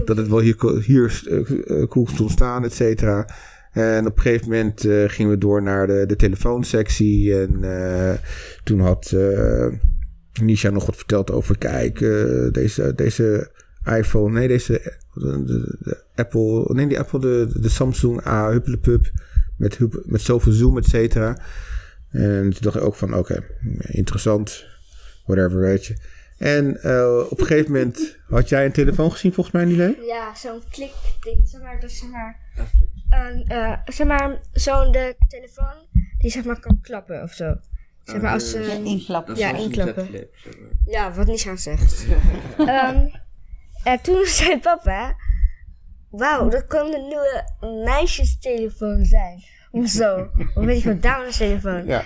dat 0.05 0.17
het 0.17 0.27
wel 0.27 0.39
hier, 0.39 0.55
hier 0.85 1.23
cool 1.89 2.07
stond 2.07 2.31
staan, 2.31 2.63
et 2.63 2.73
cetera. 2.73 3.29
En 3.71 4.05
op 4.05 4.15
een 4.15 4.21
gegeven 4.21 4.49
moment 4.49 4.81
gingen 5.11 5.31
we 5.31 5.37
door 5.37 5.61
naar 5.63 5.87
de, 5.87 6.03
de 6.07 6.15
telefoonsectie. 6.15 7.39
En 7.39 7.59
toen 8.63 8.79
had 8.79 9.15
Nisha 10.41 10.69
nog 10.69 10.85
wat 10.85 10.95
verteld 10.95 11.31
over... 11.31 11.57
Kijk, 11.57 11.99
deze, 12.51 12.93
deze 12.95 13.49
iPhone... 13.97 14.39
Nee, 14.39 14.47
deze... 14.47 14.81
De, 15.13 15.43
de- 15.43 15.77
de 15.79 15.97
Apple... 16.15 16.73
Nee, 16.73 16.87
die 16.87 16.99
Apple, 16.99 17.19
de, 17.19 17.47
de 17.59 17.69
Samsung 17.69 18.25
A, 18.27 18.49
huppelepup. 18.51 19.11
Met, 19.57 19.77
met 20.05 20.21
zoveel 20.21 20.51
zoom, 20.51 20.77
et 20.77 20.85
cetera. 20.85 21.37
En 22.11 22.41
toen 22.41 22.57
dacht 22.61 22.75
ik 22.75 22.81
ook 22.83 22.95
van... 22.95 23.13
Oké, 23.17 23.43
interessant. 23.79 24.65
Whatever, 25.25 25.59
weet 25.59 25.85
je. 25.85 25.97
En 26.37 26.81
eh, 26.81 27.19
op 27.29 27.39
een 27.39 27.45
gegeven 27.45 27.71
moment... 27.71 28.17
Had 28.29 28.49
jij 28.49 28.65
een 28.65 28.71
telefoon 28.71 29.11
gezien 29.11 29.33
volgens 29.33 29.55
mij, 29.55 29.65
Nile? 29.65 29.97
Ja, 30.07 30.35
zo'n 30.35 30.61
klikding. 30.69 31.47
Zeg 31.49 31.61
maar, 31.61 31.79
dat 31.79 31.89
is 31.89 31.97
zeg 31.99 32.09
maar. 32.09 32.39
Een, 33.09 33.43
eh, 33.47 33.77
zeg 33.85 34.07
maar, 34.07 34.39
zo'n 34.53 34.91
de 34.91 35.15
telefoon 35.27 35.87
die 36.17 36.31
zeg 36.31 36.43
maar 36.43 36.59
kan 36.59 36.79
klappen 36.81 37.23
of 37.23 37.33
zo. 37.33 37.55
Zeg 38.03 38.21
maar 38.21 38.31
als. 38.33 38.53
eh, 38.53 38.73
Inklappen. 38.85 39.35
Ja, 39.35 39.55
inklappen. 39.57 40.27
ja, 40.85 41.13
wat 41.13 41.27
Nishan 41.27 41.57
zegt. 41.57 42.05
Ehm, 42.57 43.07
en 43.83 44.01
toen 44.01 44.25
zei 44.25 44.59
papa. 44.59 45.15
Wauw, 46.17 46.49
dat 46.49 46.67
kan 46.67 46.91
de 46.91 46.97
nieuwe 46.97 47.83
meisjestelefoon 47.83 49.05
zijn. 49.05 49.43
Of 49.71 49.89
zo. 49.89 50.27
Of 50.53 50.65
weet 50.65 50.81
je 50.81 50.89
wat, 50.89 51.01
damestelefoon. 51.01 51.85
Ja. 51.85 52.03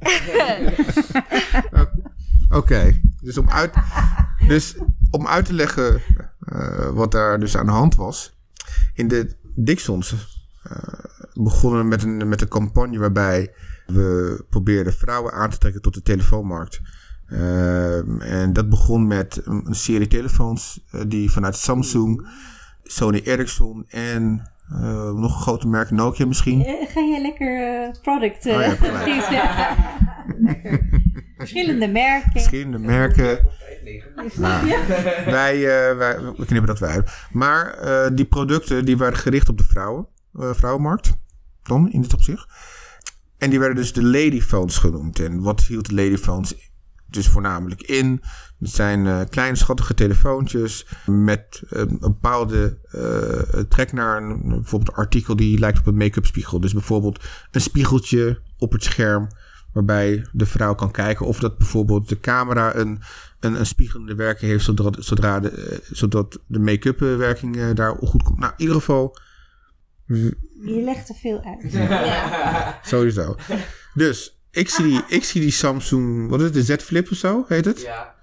Oké, 2.58 3.00
dus, 3.20 3.38
om 3.38 3.50
uit, 3.50 3.74
dus 4.46 4.76
om 5.10 5.26
uit 5.26 5.44
te 5.44 5.52
leggen 5.52 6.02
eh, 6.38 6.88
wat 6.88 7.12
daar 7.12 7.40
dus 7.40 7.56
aan 7.56 7.66
de 7.66 7.72
hand 7.72 7.94
was. 7.94 8.38
In 8.94 9.08
de 9.08 9.36
Dixons 9.54 10.14
eh, 10.62 11.04
begonnen 11.32 11.80
we 11.80 11.86
met 11.86 12.02
een, 12.02 12.28
met 12.28 12.40
een 12.40 12.48
campagne 12.48 12.98
waarbij 12.98 13.54
we 13.86 14.44
probeerden 14.50 14.92
vrouwen 14.92 15.32
aan 15.32 15.50
te 15.50 15.58
trekken 15.58 15.82
tot 15.82 15.94
de 15.94 16.02
telefoonmarkt. 16.02 16.80
Ehm, 17.26 18.20
en 18.20 18.52
dat 18.52 18.68
begon 18.68 19.06
met 19.06 19.40
een, 19.44 19.66
een 19.66 19.74
serie 19.74 20.06
telefoons 20.06 20.84
eh, 20.90 21.00
die 21.06 21.30
vanuit 21.30 21.56
Samsung, 21.56 22.28
Sony 22.84 23.20
Ericsson 23.24 23.84
en 23.88 24.52
eh, 24.68 25.10
nog 25.10 25.34
een 25.34 25.42
grote 25.42 25.68
merk 25.68 25.90
Nokia 25.90 26.26
misschien. 26.26 26.64
Eh, 26.64 26.88
Ga 26.88 27.00
jij 27.00 27.22
lekker 27.22 27.82
eh, 27.82 28.00
product... 28.02 28.46
Oh 28.46 28.52
ja. 29.30 29.76
Verschillende 31.36 31.88
merken. 31.88 32.30
Verschillende 32.32 32.78
merken. 32.78 33.48
Nou, 34.36 34.68
wij, 35.26 35.60
wij, 35.96 36.20
we 36.20 36.44
knippen 36.46 36.66
dat 36.66 36.78
weer 36.78 36.88
uit. 36.88 37.10
Maar 37.32 37.78
die 38.14 38.24
producten 38.24 38.84
die 38.84 38.96
waren 38.96 39.18
gericht 39.18 39.48
op 39.48 39.58
de 39.58 39.64
vrouwen, 39.64 40.06
vrouwenmarkt. 40.32 41.12
Dan, 41.62 41.90
in 41.90 42.00
dit 42.00 42.14
opzicht. 42.14 42.46
En 43.38 43.50
die 43.50 43.58
werden 43.58 43.76
dus 43.76 43.92
de 43.92 44.04
ladyphones 44.04 44.78
genoemd. 44.78 45.18
En 45.18 45.42
wat 45.42 45.60
hield 45.60 45.88
de 45.88 45.94
ladyphones 45.94 46.70
dus 47.06 47.28
voornamelijk 47.28 47.82
in? 47.82 48.22
Het 48.64 48.72
zijn 48.72 49.06
eh, 49.06 49.20
kleine 49.30 49.56
schattige 49.56 49.94
telefoontjes 49.94 50.86
met 51.06 51.62
eh, 51.70 51.78
een 51.78 51.98
bepaalde 51.98 52.78
eh, 52.90 53.60
trek 53.60 53.92
naar 53.92 54.22
een, 54.22 54.42
bijvoorbeeld 54.48 54.90
een 54.90 55.02
artikel 55.02 55.36
die 55.36 55.58
lijkt 55.58 55.78
op 55.78 55.86
een 55.86 55.96
make-up 55.96 56.26
spiegel. 56.26 56.60
Dus 56.60 56.72
bijvoorbeeld 56.72 57.24
een 57.50 57.60
spiegeltje 57.60 58.40
op 58.58 58.72
het 58.72 58.84
scherm 58.84 59.28
waarbij 59.72 60.26
de 60.32 60.46
vrouw 60.46 60.74
kan 60.74 60.90
kijken 60.90 61.26
of 61.26 61.38
dat 61.38 61.58
bijvoorbeeld 61.58 62.08
de 62.08 62.20
camera 62.20 62.74
een, 62.74 63.00
een, 63.40 63.58
een 63.58 63.66
spiegelende 63.66 64.14
werking 64.14 64.50
heeft 64.50 64.64
zodat, 64.64 64.96
zodra 64.98 65.40
de, 65.40 65.82
zodat 65.90 66.40
de 66.46 66.58
make-up 66.58 66.98
werking 66.98 67.72
daar 67.72 67.96
goed 67.96 68.22
komt. 68.22 68.38
Nou, 68.38 68.52
in 68.56 68.60
ieder 68.60 68.76
geval 68.76 69.18
Je 70.06 70.82
legt 70.84 71.08
er 71.08 71.14
veel 71.14 71.42
uit. 71.44 71.72
sowieso. 72.92 73.36
Dus 73.94 74.38
ik 74.50 74.68
zie, 74.68 74.84
die, 74.84 75.02
ik 75.08 75.24
zie 75.24 75.40
die 75.40 75.50
Samsung, 75.50 76.28
wat 76.28 76.40
is 76.40 76.44
het, 76.44 76.54
de 76.54 76.62
Z 76.62 76.76
Flip 76.76 77.10
of 77.10 77.16
zo 77.16 77.44
heet 77.48 77.64
het? 77.64 77.80
Ja. 77.80 78.13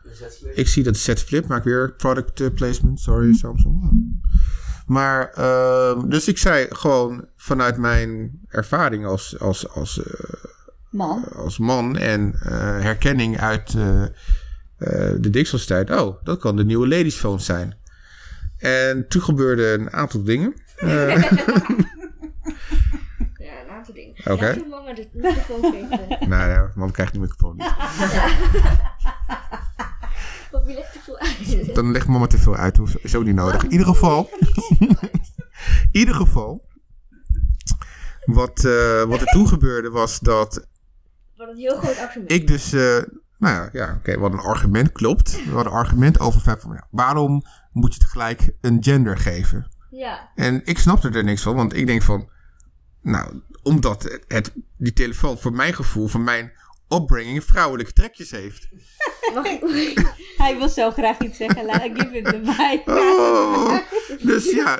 Ik 0.54 0.68
zie 0.68 0.84
dat 0.84 0.98
Z 0.98 1.14
Flip, 1.14 1.48
maak 1.48 1.64
weer 1.64 1.94
product 1.94 2.42
eh, 2.42 2.48
placement, 2.56 3.00
sorry 3.00 3.34
Samsung. 3.34 4.20
Maar, 4.86 5.30
ehm, 5.30 6.10
dus 6.10 6.28
ik 6.28 6.38
zei 6.38 6.68
gewoon 6.70 7.26
vanuit 7.38 7.78
mijn 7.78 8.40
ervaring 8.48 9.06
als, 9.06 9.40
als, 9.40 9.70
als, 9.70 10.04
eh, 10.04 10.14
Man. 10.90 11.24
als 11.36 11.58
man 11.58 11.98
en 11.98 12.34
eh, 12.44 12.52
herkenning 12.82 13.40
uit 13.40 13.74
eh, 13.76 14.04
eh, 14.04 14.10
de 15.20 15.30
Dixels 15.30 15.66
tijd. 15.66 15.92
Oh, 15.92 16.24
dat 16.24 16.40
kan 16.40 16.56
de 16.56 16.66
nieuwe 16.66 16.88
ladies 16.88 17.16
phone 17.16 17.40
zijn. 17.40 17.78
En 18.58 19.08
toen 19.08 19.22
gebeurde 19.22 19.64
een 19.74 19.92
aantal 19.94 20.24
dingen. 20.24 20.54
Ja, 23.38 23.62
een 23.64 23.70
aantal 23.70 23.94
dingen. 23.94 24.16
Oké. 24.32 24.48
Ja, 24.48 24.54
toen 24.54 24.70
mama 24.70 24.94
de 24.94 25.08
microfoon 25.14 25.72
geven. 25.74 26.30
nou 26.30 26.50
ja, 26.52 26.72
man 26.76 26.92
krijgt 26.92 27.14
de 27.14 27.20
microfoon 27.20 27.56
niet. 27.58 27.74
Legt 30.66 30.92
te 30.94 31.00
veel 31.04 31.18
uit. 31.20 31.76
Dan 31.76 31.92
legt 31.92 32.08
mama 32.08 32.28
te 32.28 32.38
veel 32.38 32.56
uit, 32.56 32.78
hoeft 32.78 33.04
is 33.04 33.16
ook 33.16 33.24
niet 33.24 33.36
nodig. 33.36 33.64
In 33.64 33.72
ieder 33.72 33.88
geval, 33.88 34.30
in 34.80 34.98
ieder 35.92 36.16
geval, 36.16 36.68
wat, 38.26 38.66
eh, 38.66 39.04
wat 39.04 39.22
er 39.22 39.28
toen 39.28 39.48
gebeurde 39.48 39.90
was 39.90 40.20
dat 40.20 40.68
Wat 41.36 41.50
een 41.50 41.58
heel 41.58 41.78
groot 41.78 41.98
argument. 41.98 42.32
ik 42.32 42.48
dus, 42.48 42.74
eh, 42.74 42.98
nou 43.38 43.56
ja, 43.56 43.70
ja 43.72 43.94
oké, 43.98 44.18
wat 44.20 44.34
een 44.34 44.40
argument 44.40 44.92
klopt. 44.92 45.32
We 45.46 45.52
hadden 45.52 45.72
een 45.74 45.80
argument 45.80 46.20
over 46.20 46.42
vijf 46.42 46.64
waarom 46.90 47.44
moet 47.72 47.94
je 47.94 48.00
het 48.02 48.10
gelijk 48.10 48.52
een 48.62 48.84
gender 48.84 49.18
geven? 49.18 49.70
Ja. 49.90 50.30
En 50.36 50.62
ik 50.66 50.80
snapte 50.80 51.10
er 51.10 51.24
niks 51.24 51.42
van, 51.42 51.56
want 51.56 51.76
ik 51.76 51.88
denk 51.88 52.02
van, 52.02 52.30
nou, 53.02 53.42
omdat 53.64 54.04
het, 54.04 54.24
het- 54.28 54.54
die 54.78 54.94
telefoon 54.94 55.38
voor 55.38 55.54
mijn 55.54 55.74
gevoel, 55.74 56.08
voor 56.08 56.22
mijn 56.22 56.52
opbrenging, 56.92 57.44
vrouwelijke 57.44 57.94
trekjes 57.94 58.32
heeft. 58.32 58.68
Hij 60.38 60.58
wil 60.58 60.70
zo 60.70 60.92
graag 60.92 61.20
iets 61.20 61.38
zeggen. 61.38 61.66
Laat 61.66 61.84
ik 61.84 61.98
give 61.98 62.18
it 62.18 62.26
the 62.26 62.42
mic. 62.44 62.82
Oh, 62.86 63.78
dus 64.22 64.52
ja, 64.52 64.80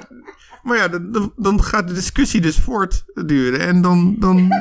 maar 0.64 0.78
ja, 0.78 0.88
dan- 0.88 1.34
dan, 1.36 1.64
gaat 1.64 1.88
de 1.88 1.94
discussie 1.94 2.42
dus 2.42 2.58
voortduren. 2.58 3.60
En 3.60 3.82
dan, 3.82 4.16
dan, 4.20 4.52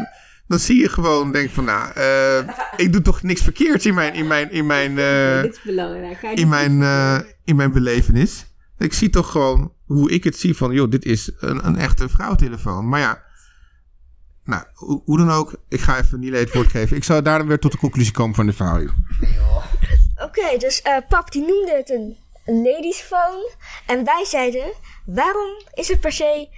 dan 0.46 0.58
zie 0.58 0.80
je 0.80 0.88
gewoon, 0.88 1.32
denk 1.32 1.50
van, 1.50 1.64
nou, 1.64 1.92
eh, 1.94 2.38
ik 2.76 2.92
doe 2.92 3.02
toch 3.02 3.22
niks 3.22 3.42
verkeerds 3.42 3.86
in 3.86 3.94
mijn, 3.94 4.14
in 4.14 4.26
mijn, 4.26 4.50
in 4.50 4.66
mijn, 4.66 4.98
eh, 5.08 5.42
Dit 5.42 5.52
is 5.52 5.62
belangrijk. 5.62 6.20
Hij 6.20 6.34
in 6.34 6.48
mijn, 6.48 6.82
eh, 6.82 7.18
in 7.44 7.56
mijn 7.56 7.72
belevenis. 7.72 8.46
Ik 8.78 8.92
zie 8.92 9.10
toch 9.10 9.30
gewoon 9.30 9.72
hoe 9.84 10.10
ik 10.10 10.24
het 10.24 10.36
zie 10.36 10.56
van, 10.56 10.72
joh, 10.72 10.90
dit 10.90 11.04
is 11.04 11.30
een, 11.38 11.66
een 11.66 11.76
echte 11.76 12.08
vrouwtelefoon. 12.08 12.88
Maar 12.88 13.00
ja, 13.00 13.22
nou, 14.50 14.64
hoe, 14.74 15.02
hoe 15.04 15.18
dan 15.18 15.30
ook, 15.30 15.54
ik 15.68 15.80
ga 15.80 15.98
even 15.98 16.20
niet 16.20 16.34
het 16.34 16.52
woord 16.54 16.70
geven. 16.70 16.96
Ik 16.96 17.04
zou 17.04 17.22
daarom 17.22 17.46
weer 17.48 17.58
tot 17.58 17.72
de 17.72 17.78
conclusie 17.78 18.12
komen 18.12 18.34
van 18.34 18.46
de 18.46 18.52
verhaal. 18.52 18.80
joh. 18.80 19.64
Oké, 20.26 20.56
dus 20.58 20.82
eh, 20.82 20.96
pap 21.08 21.32
die 21.32 21.46
noemde 21.46 21.72
het 21.76 21.90
een, 21.90 22.16
een 22.44 22.62
ladies 22.62 23.00
phone. 23.00 23.50
En 23.86 24.04
wij 24.04 24.24
zeiden, 24.24 24.72
waarom 25.04 25.62
is 25.74 25.88
het 25.88 26.00
per 26.00 26.12
se 26.12 26.48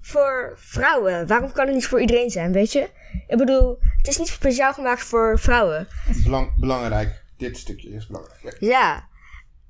voor 0.00 0.52
vrouwen? 0.56 1.26
Waarom 1.26 1.52
kan 1.52 1.66
het 1.66 1.74
niet 1.74 1.86
voor 1.86 2.00
iedereen 2.00 2.30
zijn, 2.30 2.52
weet 2.52 2.72
je? 2.72 2.88
Ik 3.26 3.36
bedoel, 3.38 3.78
het 3.96 4.08
is 4.08 4.18
niet 4.18 4.28
speciaal 4.28 4.72
gemaakt 4.72 5.00
voor 5.04 5.38
vrouwen. 5.38 5.88
Belang, 6.24 6.50
belangrijk, 6.56 7.24
dit 7.36 7.56
stukje 7.58 7.88
is 7.88 8.06
belangrijk. 8.06 8.56
Ja. 8.60 9.08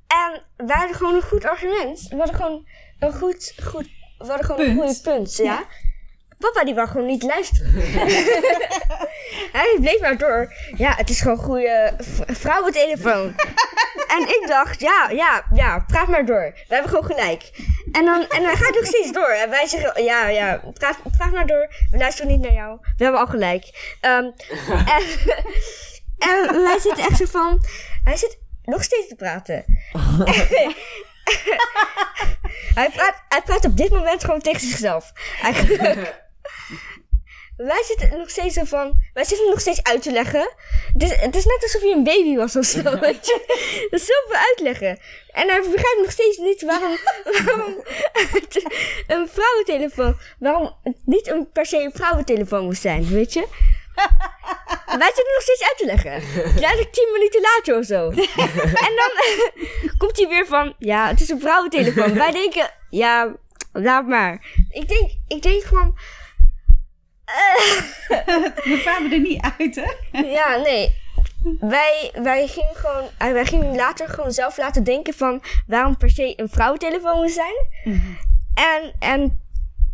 En 0.07 0.43
wij 0.67 0.77
hadden 0.77 0.97
gewoon 0.97 1.15
een 1.15 1.23
goed 1.23 1.45
argument. 1.45 2.07
We 2.09 2.17
hadden 2.17 2.35
gewoon 2.35 2.67
een 2.99 3.13
goed, 3.13 3.55
goed, 3.65 3.89
we 4.19 4.27
hadden 4.27 4.45
gewoon 4.45 4.61
een 4.61 4.77
Punt. 4.77 4.97
goede 4.97 5.17
punt, 5.17 5.37
ja. 5.37 5.65
Papa 6.41 6.65
die 6.65 6.75
wou 6.75 6.89
gewoon 6.89 7.07
niet 7.07 7.23
luisteren. 7.23 7.73
Hij 9.59 9.77
bleef 9.81 10.01
maar 10.01 10.19
door. 10.19 10.53
Ja, 10.77 10.95
het 10.97 11.11
is 11.11 11.21
gewoon 11.21 11.37
goede 11.37 11.93
vrouwentelefoon. 12.27 13.35
en 14.17 14.23
ik 14.23 14.45
dacht, 14.47 14.81
ja, 14.81 15.11
ja, 15.11 15.45
ja, 15.55 15.85
praat 15.87 16.09
maar 16.09 16.27
door. 16.27 16.53
We 16.69 16.75
hebben 16.75 16.91
gewoon 16.91 17.05
gelijk. 17.05 17.51
En 17.93 18.05
dan, 18.05 18.29
en 18.29 18.43
dan 18.43 18.57
gaat 18.57 18.75
nog 18.75 18.87
steeds 18.87 19.13
door. 19.13 19.29
En 19.29 19.51
wij 19.51 19.67
zeggen, 19.67 20.05
ja, 20.05 20.29
ja, 20.29 20.63
praat, 20.75 20.97
praat 21.17 21.33
maar 21.33 21.47
door. 21.47 21.69
We 21.91 21.99
luisteren 21.99 22.31
niet 22.31 22.41
naar 22.41 22.53
jou. 22.53 22.79
We 22.97 23.05
hebben 23.05 23.21
al 23.21 23.27
gelijk. 23.27 23.97
Ehm, 24.01 24.25
en, 24.97 25.03
en 26.19 26.63
wij 26.63 26.79
zitten 26.81 27.05
echt 27.05 27.17
zo 27.17 27.25
van... 27.25 27.65
Hij 28.05 28.17
zit 28.17 28.39
nog 28.65 28.83
steeds 28.83 29.09
te 29.09 29.15
praten. 29.15 29.65
hij, 32.75 32.91
praat, 32.91 33.23
hij 33.29 33.43
praat 33.43 33.65
op 33.65 33.77
dit 33.77 33.91
moment 33.91 34.25
gewoon 34.25 34.41
tegen 34.41 34.61
zichzelf. 34.61 35.13
Eigenlijk. 35.43 36.29
wij 37.71 37.83
zitten 37.83 38.19
nog 38.19 38.31
steeds 38.31 38.55
zo 38.55 38.65
van... 38.65 39.03
Wij 39.15 39.25
zitten 39.25 39.49
nog 39.49 39.61
steeds 39.61 39.83
uit 39.83 40.03
te 40.03 40.13
leggen. 40.13 40.51
Het 40.93 41.03
is, 41.03 41.11
het 41.11 41.37
is 41.37 41.45
net 41.45 41.63
alsof 41.63 41.81
hij 41.83 41.91
een 41.91 42.05
baby 42.05 42.37
was 42.37 42.57
of 42.57 42.65
zo, 42.65 42.83
weet 43.01 43.27
je. 43.27 43.45
Dat 43.91 44.01
is 44.01 44.07
zoveel 44.07 44.47
uitleggen. 44.49 44.99
En 45.33 45.49
hij 45.49 45.61
begrijpt 45.61 46.01
nog 46.01 46.11
steeds 46.11 46.39
niet 46.39 46.63
waarom, 46.63 46.97
waarom 47.45 47.75
het 48.15 48.65
een 49.07 49.29
vrouwentelefoon... 49.29 50.17
Waarom 50.39 50.77
het 50.83 50.97
niet 51.05 51.27
een, 51.27 51.51
per 51.53 51.67
se 51.67 51.83
een 51.83 51.93
vrouwentelefoon 51.95 52.65
moest 52.65 52.83
zijn, 52.83 53.09
weet 53.09 53.33
je. 53.33 53.47
Wij 54.99 55.11
zitten 55.15 55.35
nog 55.35 55.43
steeds 55.43 55.63
uit 55.63 55.79
te 55.79 55.87
leggen. 55.87 56.23
Letterlijk 56.61 56.93
tien 56.93 57.09
minuten 57.13 57.41
later 57.41 57.79
of 57.79 57.85
zo. 57.85 58.11
En 58.87 58.95
dan 58.97 59.11
komt 59.99 60.17
hij 60.17 60.29
weer 60.29 60.47
van... 60.47 60.75
Ja, 60.79 61.09
het 61.09 61.21
is 61.21 61.29
een 61.29 61.41
vrouwentelefoon. 61.41 62.15
Wij 62.15 62.31
denken... 62.31 62.71
Ja, 62.91 63.37
laat 63.73 64.07
maar. 64.07 64.45
Ik 64.71 64.89
denk, 64.89 65.11
ik 65.29 65.43
denk 65.43 65.63
gewoon... 65.63 65.99
We 68.71 68.79
kwamen 68.83 69.13
er 69.13 69.19
niet 69.19 69.43
uit, 69.59 69.75
hè? 69.75 70.21
Ja, 70.21 70.57
nee. 70.57 70.99
Wij, 71.61 72.11
wij 72.23 72.47
gingen 72.47 72.75
gewoon... 72.75 73.09
eh, 73.19 73.33
Wij 73.33 73.45
gingen 73.45 73.75
later 73.77 74.09
gewoon 74.09 74.33
zelf 74.33 74.57
laten 74.59 74.85
denken 74.85 75.15
van... 75.15 75.43
Waarom 75.67 75.97
per 75.97 76.11
se 76.11 76.33
een 76.37 76.49
vrouwentelefoon 76.49 77.17
moet 77.17 77.31
zijn. 77.31 77.55
En, 78.55 78.93
en 78.99 79.41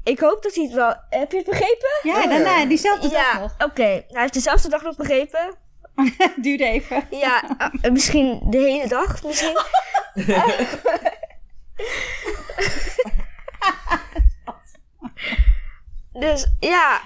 ik 0.04 0.20
hoop 0.20 0.42
dat 0.42 0.54
hij 0.54 0.64
het 0.64 0.72
wel... 0.72 0.94
Heb 1.10 1.30
je 1.30 1.36
het 1.36 1.46
begrepen? 1.46 1.88
Ja, 2.02 2.26
daarna, 2.26 2.64
diezelfde 2.66 3.08
dag 3.08 3.32
Ja, 3.32 3.38
nog. 3.38 3.54
oké. 3.58 3.82
Hij 3.82 4.04
heeft 4.08 4.34
dezelfde 4.34 4.68
dag 4.68 4.82
nog 4.82 4.96
begrepen. 4.96 5.54
Duurde 6.36 6.64
even. 6.64 7.06
Ja, 7.10 7.42
eh, 7.80 7.90
misschien 7.90 8.40
de 8.50 8.58
hele 8.58 8.88
dag. 8.88 9.22
Misschien. 9.22 9.58
dus 16.12 16.46
ja, 16.60 17.00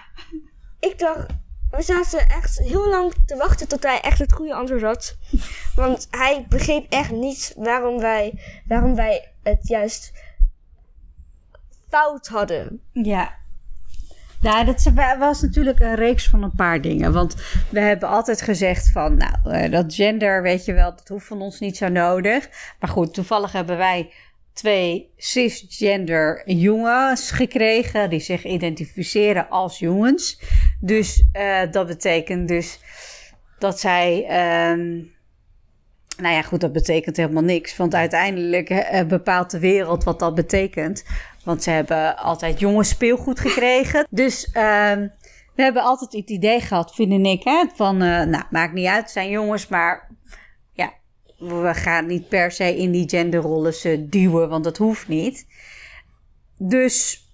ik 0.81 0.99
dacht, 0.99 1.27
we 1.71 1.83
zaten 1.83 2.29
echt 2.29 2.59
heel 2.59 2.89
lang 2.89 3.13
te 3.27 3.37
wachten 3.37 3.69
tot 3.69 3.83
hij 3.83 4.01
echt 4.01 4.19
het 4.19 4.33
goede 4.33 4.55
antwoord 4.55 4.83
had. 4.83 5.17
Want 5.75 6.09
hij 6.11 6.47
begreep 6.49 6.87
echt 6.89 7.11
niet 7.11 7.55
waarom 7.57 7.99
wij, 7.99 8.41
waarom 8.67 8.95
wij 8.95 9.33
het 9.43 9.69
juist 9.69 10.13
fout 11.89 12.27
hadden. 12.27 12.81
Ja. 12.93 13.39
Nou, 14.41 14.65
dat 14.65 14.93
was 15.19 15.41
natuurlijk 15.41 15.81
een 15.81 15.95
reeks 15.95 16.29
van 16.29 16.43
een 16.43 16.55
paar 16.57 16.81
dingen. 16.81 17.13
Want 17.13 17.35
we 17.71 17.81
hebben 17.81 18.09
altijd 18.09 18.43
gezegd 18.43 18.91
van, 18.91 19.17
nou, 19.17 19.51
eh, 19.51 19.71
dat 19.71 19.95
gender, 19.95 20.43
weet 20.43 20.65
je 20.65 20.73
wel, 20.73 20.91
dat 20.91 21.09
hoeft 21.09 21.27
van 21.27 21.41
ons 21.41 21.61
niet 21.61 21.77
zo 21.77 21.89
nodig. 21.89 22.49
Maar 22.81 22.91
goed, 22.91 23.15
toevallig 23.15 23.53
hebben 23.53 23.77
wij 23.77 24.13
twee 24.53 25.13
cisgender 25.17 26.51
jongens 26.51 27.31
gekregen 27.31 28.11
die 28.11 28.21
zich 28.21 28.45
identificeren 28.45 29.49
als 29.49 29.79
jongens. 29.79 30.41
Dus 30.81 31.25
eh, 31.33 31.61
dat 31.71 31.87
betekent 31.87 32.49
dus 32.49 32.81
dat 33.59 33.81
zij. 33.81 34.25
ehm, 34.29 35.03
nou 36.21 36.35
ja, 36.35 36.43
goed, 36.43 36.61
dat 36.61 36.73
betekent 36.73 37.17
helemaal 37.17 37.43
niks. 37.43 37.77
Want 37.77 37.95
uiteindelijk 37.95 38.71
eh, 38.71 39.07
bepaalt 39.07 39.51
de 39.51 39.59
wereld 39.59 40.05
wat 40.05 40.19
dat 40.19 40.35
betekent. 40.35 41.05
Want 41.45 41.63
ze 41.63 41.71
hebben 41.71 42.17
altijd 42.17 42.61
jongens 42.61 42.89
speelgoed 42.89 43.41
gekregen. 43.41 44.07
Dus 44.11 44.51
ehm, 44.53 45.09
we 45.55 45.63
hebben 45.63 45.83
altijd 45.83 46.13
het 46.13 46.31
idee 46.31 46.61
gehad, 46.61 46.95
vind 46.95 47.27
ik, 47.27 47.45
hè, 47.45 47.65
van, 47.75 48.03
eh, 48.03 48.23
nou, 48.25 48.45
maakt 48.51 48.73
niet 48.73 48.87
uit, 48.87 49.03
het 49.03 49.11
zijn 49.11 49.31
jongens, 49.31 49.69
maar 49.69 50.09
we 51.41 51.75
gaan 51.75 52.07
niet 52.07 52.29
per 52.29 52.51
se 52.51 52.77
in 52.77 52.91
die 52.91 53.09
genderrollen 53.09 53.75
ze 53.75 54.07
duwen, 54.09 54.49
want 54.49 54.65
dat 54.65 54.77
hoeft 54.77 55.09
niet. 55.09 55.47
Dus 56.59 57.29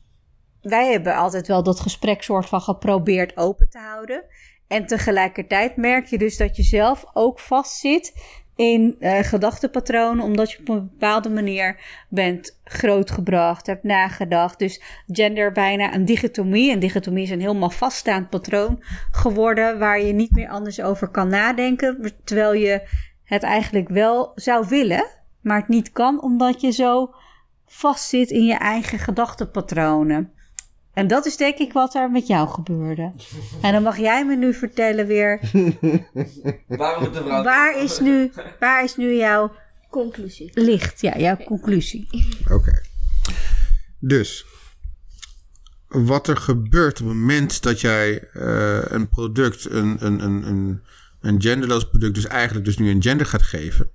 wij 0.62 0.90
hebben 0.90 1.14
altijd 1.14 1.46
wel 1.46 1.62
dat 1.62 1.80
gesprek 1.80 2.22
soort 2.22 2.46
van 2.46 2.60
geprobeerd 2.60 3.36
open 3.36 3.68
te 3.68 3.78
houden. 3.78 4.24
En 4.66 4.86
tegelijkertijd 4.86 5.76
merk 5.76 6.06
je 6.06 6.18
dus 6.18 6.36
dat 6.36 6.56
je 6.56 6.62
zelf 6.62 7.04
ook 7.12 7.40
vastzit 7.40 8.12
in 8.56 8.96
eh, 8.98 9.18
gedachtepatronen, 9.18 10.24
omdat 10.24 10.50
je 10.50 10.58
op 10.58 10.68
een 10.68 10.88
bepaalde 10.88 11.28
manier 11.30 11.80
bent 12.08 12.60
grootgebracht, 12.64 13.66
hebt 13.66 13.82
nagedacht. 13.82 14.58
Dus 14.58 14.82
gender 15.06 15.52
bijna 15.52 15.94
een 15.94 16.04
dichotomie. 16.04 16.70
En 16.70 16.78
dichotomie 16.78 17.22
is 17.22 17.30
een 17.30 17.40
helemaal 17.40 17.70
vaststaand 17.70 18.30
patroon 18.30 18.82
geworden, 19.10 19.78
waar 19.78 20.00
je 20.00 20.12
niet 20.12 20.32
meer 20.32 20.48
anders 20.48 20.80
over 20.80 21.08
kan 21.08 21.28
nadenken, 21.28 22.12
terwijl 22.24 22.52
je 22.52 22.88
het 23.26 23.42
eigenlijk 23.42 23.88
wel 23.88 24.32
zou 24.34 24.66
willen, 24.68 25.06
maar 25.40 25.58
het 25.58 25.68
niet 25.68 25.92
kan, 25.92 26.22
omdat 26.22 26.60
je 26.60 26.70
zo 26.70 27.14
vastzit 27.66 28.30
in 28.30 28.44
je 28.44 28.54
eigen 28.54 28.98
gedachtepatronen. 28.98 30.30
En 30.92 31.06
dat 31.06 31.26
is 31.26 31.36
denk 31.36 31.58
ik 31.58 31.72
wat 31.72 31.94
er 31.94 32.10
met 32.10 32.26
jou 32.26 32.48
gebeurde. 32.48 33.12
En 33.62 33.72
dan 33.72 33.82
mag 33.82 33.96
jij 33.96 34.26
me 34.26 34.36
nu 34.36 34.54
vertellen 34.54 35.06
weer, 35.06 35.40
waar 37.42 37.82
is 37.82 37.98
nu, 37.98 38.32
waar 38.60 38.84
is 38.84 38.96
nu 38.96 39.14
jouw 39.14 39.52
Conclusie. 39.90 40.50
licht? 40.54 41.00
Ja, 41.00 41.18
jouw 41.18 41.36
conclusie. 41.36 42.08
Oké. 42.50 42.80
Dus, 43.98 44.46
wat 45.88 46.28
er 46.28 46.36
gebeurt 46.36 47.00
op 47.00 47.06
het 47.06 47.16
moment 47.16 47.62
dat 47.62 47.80
jij 47.80 48.28
eh, 48.32 48.82
een 48.84 49.08
product, 49.08 49.70
een, 49.70 49.96
een, 50.06 50.24
een, 50.24 50.46
een, 50.46 50.82
een 51.26 51.42
genderloos 51.42 51.88
product, 51.88 52.14
dus 52.14 52.26
eigenlijk 52.26 52.64
dus 52.64 52.78
nu 52.78 52.90
een 52.90 53.02
gender 53.02 53.26
gaat 53.26 53.42
geven, 53.42 53.90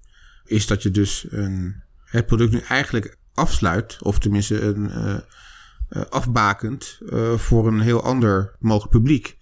is 0.46 0.68
dat 0.68 0.84
je 0.84 0.92
dus 0.92 1.26
een, 1.30 1.84
het 2.04 2.26
product 2.26 2.52
nu 2.52 2.60
eigenlijk 2.60 3.18
afsluit, 3.34 3.98
of 4.02 4.20
tenminste 4.20 4.62
een, 4.62 4.92
eh, 4.92 5.16
eh, 5.90 6.02
afbakend 6.10 7.00
eh, 7.10 7.34
voor 7.34 7.68
een 7.68 7.80
heel 7.80 8.04
ander 8.04 8.56
mogelijk 8.60 8.92
publiek. 8.92 9.38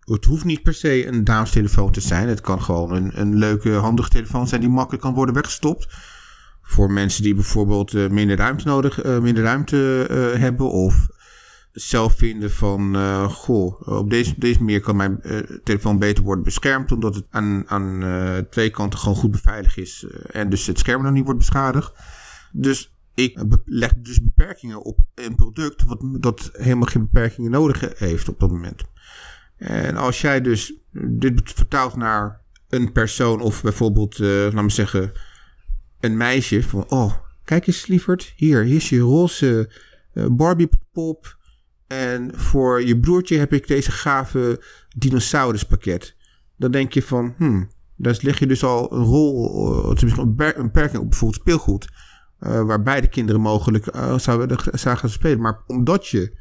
Het 0.00 0.24
hoeft 0.24 0.44
niet 0.44 0.62
per 0.62 0.74
se 0.74 1.06
een 1.06 1.24
damestelefoon 1.24 1.92
te 1.92 2.00
zijn. 2.00 2.28
Het 2.28 2.40
kan 2.40 2.62
gewoon 2.62 2.94
een, 2.94 3.20
een 3.20 3.36
leuke, 3.36 3.70
handige 3.70 4.08
telefoon 4.08 4.48
zijn 4.48 4.60
die 4.60 4.70
makkelijk 4.70 5.02
kan 5.02 5.14
worden 5.14 5.34
weggestopt 5.34 5.86
voor 6.62 6.92
mensen 6.92 7.22
die 7.22 7.34
bijvoorbeeld 7.34 7.92
minder 8.10 8.36
ruimte 8.36 8.66
nodig, 8.66 9.04
minder 9.04 9.42
ruimte 9.42 9.76
hebben 10.38 10.70
of 10.70 11.08
zelf 11.72 12.16
vinden 12.16 12.50
van, 12.50 12.94
eh, 12.94 13.28
goh, 13.28 13.88
op 13.88 14.10
deze, 14.10 14.34
deze 14.36 14.58
manier 14.58 14.80
kan 14.80 14.96
mijn 14.96 15.22
eh, 15.22 15.38
telefoon 15.64 15.98
beter 15.98 16.24
worden 16.24 16.44
beschermd, 16.44 16.92
omdat 16.92 17.14
het 17.14 17.26
aan, 17.30 17.68
aan 17.68 18.02
eh, 18.02 18.38
twee 18.38 18.70
kanten 18.70 18.98
gewoon 18.98 19.16
goed 19.16 19.30
beveiligd 19.30 19.78
is 19.78 20.06
en 20.26 20.50
dus 20.50 20.66
het 20.66 20.78
scherm 20.78 21.02
dan 21.02 21.12
niet 21.12 21.24
wordt 21.24 21.38
beschadigd. 21.38 21.92
Dus 22.52 22.94
ik 23.14 23.44
leg 23.64 23.92
dus 23.96 24.22
beperkingen 24.22 24.82
op 24.82 25.00
een 25.14 25.34
product 25.34 25.84
wat 25.84 26.00
dat 26.20 26.50
helemaal 26.52 26.88
geen 26.88 27.02
beperkingen 27.10 27.50
nodig 27.50 27.98
heeft 27.98 28.28
op 28.28 28.40
dat 28.40 28.50
moment. 28.50 28.82
En 29.56 29.96
als 29.96 30.20
jij 30.20 30.40
dus 30.40 30.74
dit 30.92 31.52
vertaalt 31.52 31.96
naar 31.96 32.40
een 32.68 32.92
persoon 32.92 33.40
of 33.40 33.62
bijvoorbeeld, 33.62 34.18
laat 34.18 34.52
me 34.52 34.70
zeggen, 34.70 35.12
een 36.00 36.16
meisje 36.16 36.62
van, 36.62 36.90
oh, 36.90 37.14
kijk 37.44 37.66
eens 37.66 37.86
lieverd, 37.86 38.32
hier, 38.36 38.62
hier 38.62 38.76
is 38.76 38.88
je 38.88 38.98
roze 38.98 39.70
Barbie 40.12 40.68
pop. 40.92 41.40
En 41.92 42.30
voor 42.34 42.82
je 42.86 43.00
broertje 43.00 43.38
heb 43.38 43.52
ik 43.52 43.66
deze 43.66 43.90
gave 43.90 44.62
dinosauruspakket. 44.96 46.16
Dan 46.56 46.70
denk 46.70 46.92
je 46.92 47.02
van, 47.02 47.34
hmm, 47.36 47.70
daar 47.96 48.18
leg 48.20 48.38
je 48.38 48.46
dus 48.46 48.64
al 48.64 48.92
een 48.92 49.04
rol, 49.04 49.88
uh, 49.88 49.94
tenminste 49.94 50.20
een 50.20 50.36
beperking 50.36 51.02
op 51.02 51.10
bijvoorbeeld 51.10 51.40
speelgoed. 51.40 51.88
eh, 52.38 52.62
waar 52.62 52.82
beide 52.82 53.06
kinderen 53.06 53.40
mogelijk 53.40 53.86
eh, 53.86 54.18
zouden 54.18 54.58
gaan 54.72 55.08
spelen. 55.10 55.40
Maar 55.40 55.58
omdat 55.66 56.06
je 56.06 56.32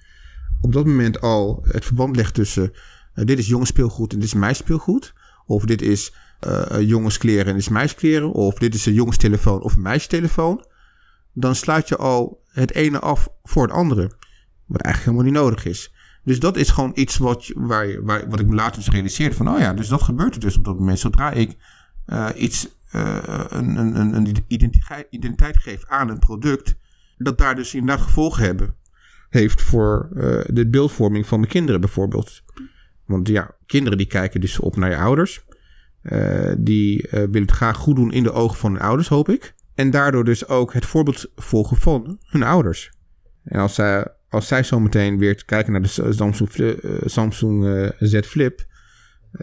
op 0.62 0.74
dat 0.74 0.86
moment 0.86 1.22
al 1.22 1.66
het 1.68 1.86
verband 1.86 2.16
legt 2.16 2.34
tussen 2.34 2.72
eh, 3.14 3.26
dit 3.26 3.40
is 3.40 3.48
jongensspeelgoed 3.48 4.14
en 4.14 4.20
dit 4.20 4.28
is 4.28 4.34
meisspeelgoed. 4.34 5.14
Of 5.46 5.66
dit 5.66 5.82
is 5.82 6.14
eh 6.40 6.80
jongenskleren 6.80 7.46
en 7.46 7.54
dit 7.54 7.62
is 7.62 7.70
meisjeskleren. 7.70 8.32
Of 8.32 8.54
dit 8.54 8.74
is 8.74 8.86
een 8.86 8.94
jongenstelefoon 8.94 9.62
of 9.62 9.76
een 9.76 9.82
meisjestelefoon. 9.82 10.66
Dan 11.34 11.56
sluit 11.56 11.88
je 11.88 11.98
al 11.98 12.44
het 12.48 12.74
ene 12.74 13.00
af 13.00 13.30
voor 13.44 13.64
het 13.64 13.72
andere. 13.72 14.12
Wat 14.72 14.82
eigenlijk 14.82 15.16
helemaal 15.18 15.24
niet 15.24 15.44
nodig 15.52 15.66
is. 15.66 15.94
Dus 16.24 16.40
dat 16.40 16.58
is 16.58 16.70
gewoon 16.70 16.92
iets 16.96 17.18
wat, 17.18 17.52
waar, 17.56 18.04
wat 18.30 18.40
ik 18.40 18.48
me 18.48 18.56
later 18.56 18.76
dus 18.76 18.90
realiseerde. 18.90 19.36
Van, 19.36 19.50
oh 19.50 19.60
ja, 19.60 19.74
dus 19.74 19.88
dat 19.88 20.02
gebeurt 20.02 20.34
er 20.34 20.40
dus 20.40 20.58
op 20.58 20.66
dat 20.66 20.80
moment. 20.80 21.00
Zodra 21.00 21.32
ik 21.32 21.56
eh, 22.06 22.30
iets, 22.36 22.68
eh, 22.92 23.18
een, 23.50 23.76
een, 23.76 24.16
een- 24.16 24.46
identiteit, 24.48 25.08
identiteit 25.10 25.58
geef 25.58 25.86
aan 25.88 26.10
een 26.10 26.20
product. 26.20 26.76
Dat 27.18 27.38
daar 27.38 27.56
dus 27.56 27.74
inderdaad 27.74 28.06
gevolgen 28.06 28.46
hebben. 28.46 28.76
heeft 29.30 29.62
voor 29.62 30.10
eh, 30.16 30.40
de 30.56 30.68
beeldvorming 30.68 31.28
van 31.28 31.40
mijn 31.40 31.52
kinderen 31.52 31.82
bijvoorbeeld. 31.82 32.42
Want 33.06 33.28
ja, 33.28 33.56
kinderen 33.66 33.98
die 33.98 34.08
kijken 34.08 34.42
dus 34.42 34.60
op 34.60 34.76
naar 34.76 34.90
je 34.90 34.98
ouders. 34.98 35.44
Die 36.58 37.08
willen 37.12 37.42
het 37.42 37.52
graag 37.52 37.78
goed 37.78 37.96
doen 37.96 38.12
in 38.12 38.24
de 38.24 38.32
ogen 38.32 38.58
van 38.58 38.72
hun 38.72 38.82
ouders, 38.82 39.08
hoop 39.08 39.30
ik. 39.30 39.54
En 39.76 39.92
daardoor 39.92 40.24
dus 40.24 40.48
ook 40.48 40.74
het 40.74 40.86
voorbeeld 40.86 41.32
volgen 41.36 41.78
van 41.78 42.18
hun 42.26 42.44
ouders. 42.44 42.92
En 43.44 43.60
als 43.60 43.74
zij, 43.76 44.08
als 44.32 44.48
zij 44.48 44.64
zo 44.64 44.80
meteen 44.80 45.18
weer 45.18 45.46
kijken 45.46 45.72
naar 45.72 45.82
de 45.82 46.14
Samsung, 46.14 46.50
eh, 46.54 47.02
Samsung 47.06 47.66
eh, 47.66 47.90
Z 48.00 48.20
Flip... 48.20 48.66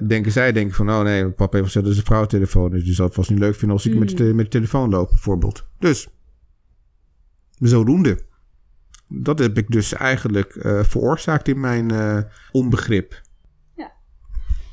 denken 0.06 0.32
zij 0.32 0.52
denken 0.52 0.74
van... 0.74 0.90
oh 0.90 1.02
nee, 1.02 1.30
papa 1.30 1.56
heeft 1.56 1.64
gezegd 1.64 1.84
dat 1.84 1.94
is 1.94 2.00
een 2.00 2.06
vrouwtelefoon. 2.06 2.70
Dus 2.70 2.84
die 2.84 2.94
zal 2.94 3.06
het 3.06 3.14
vast 3.14 3.30
niet 3.30 3.38
leuk 3.38 3.54
vinden 3.54 3.76
als 3.76 3.86
ik 3.86 3.94
met, 3.94 4.16
de, 4.16 4.24
met 4.24 4.44
de 4.44 4.50
telefoon 4.50 4.90
loop, 4.90 5.08
bijvoorbeeld. 5.08 5.68
Dus, 5.78 6.08
zodoende. 7.58 8.18
Dat 9.08 9.38
heb 9.38 9.58
ik 9.58 9.70
dus 9.70 9.92
eigenlijk 9.92 10.56
eh, 10.56 10.82
veroorzaakt 10.82 11.48
in 11.48 11.60
mijn 11.60 11.92
onbegrip. 12.50 13.20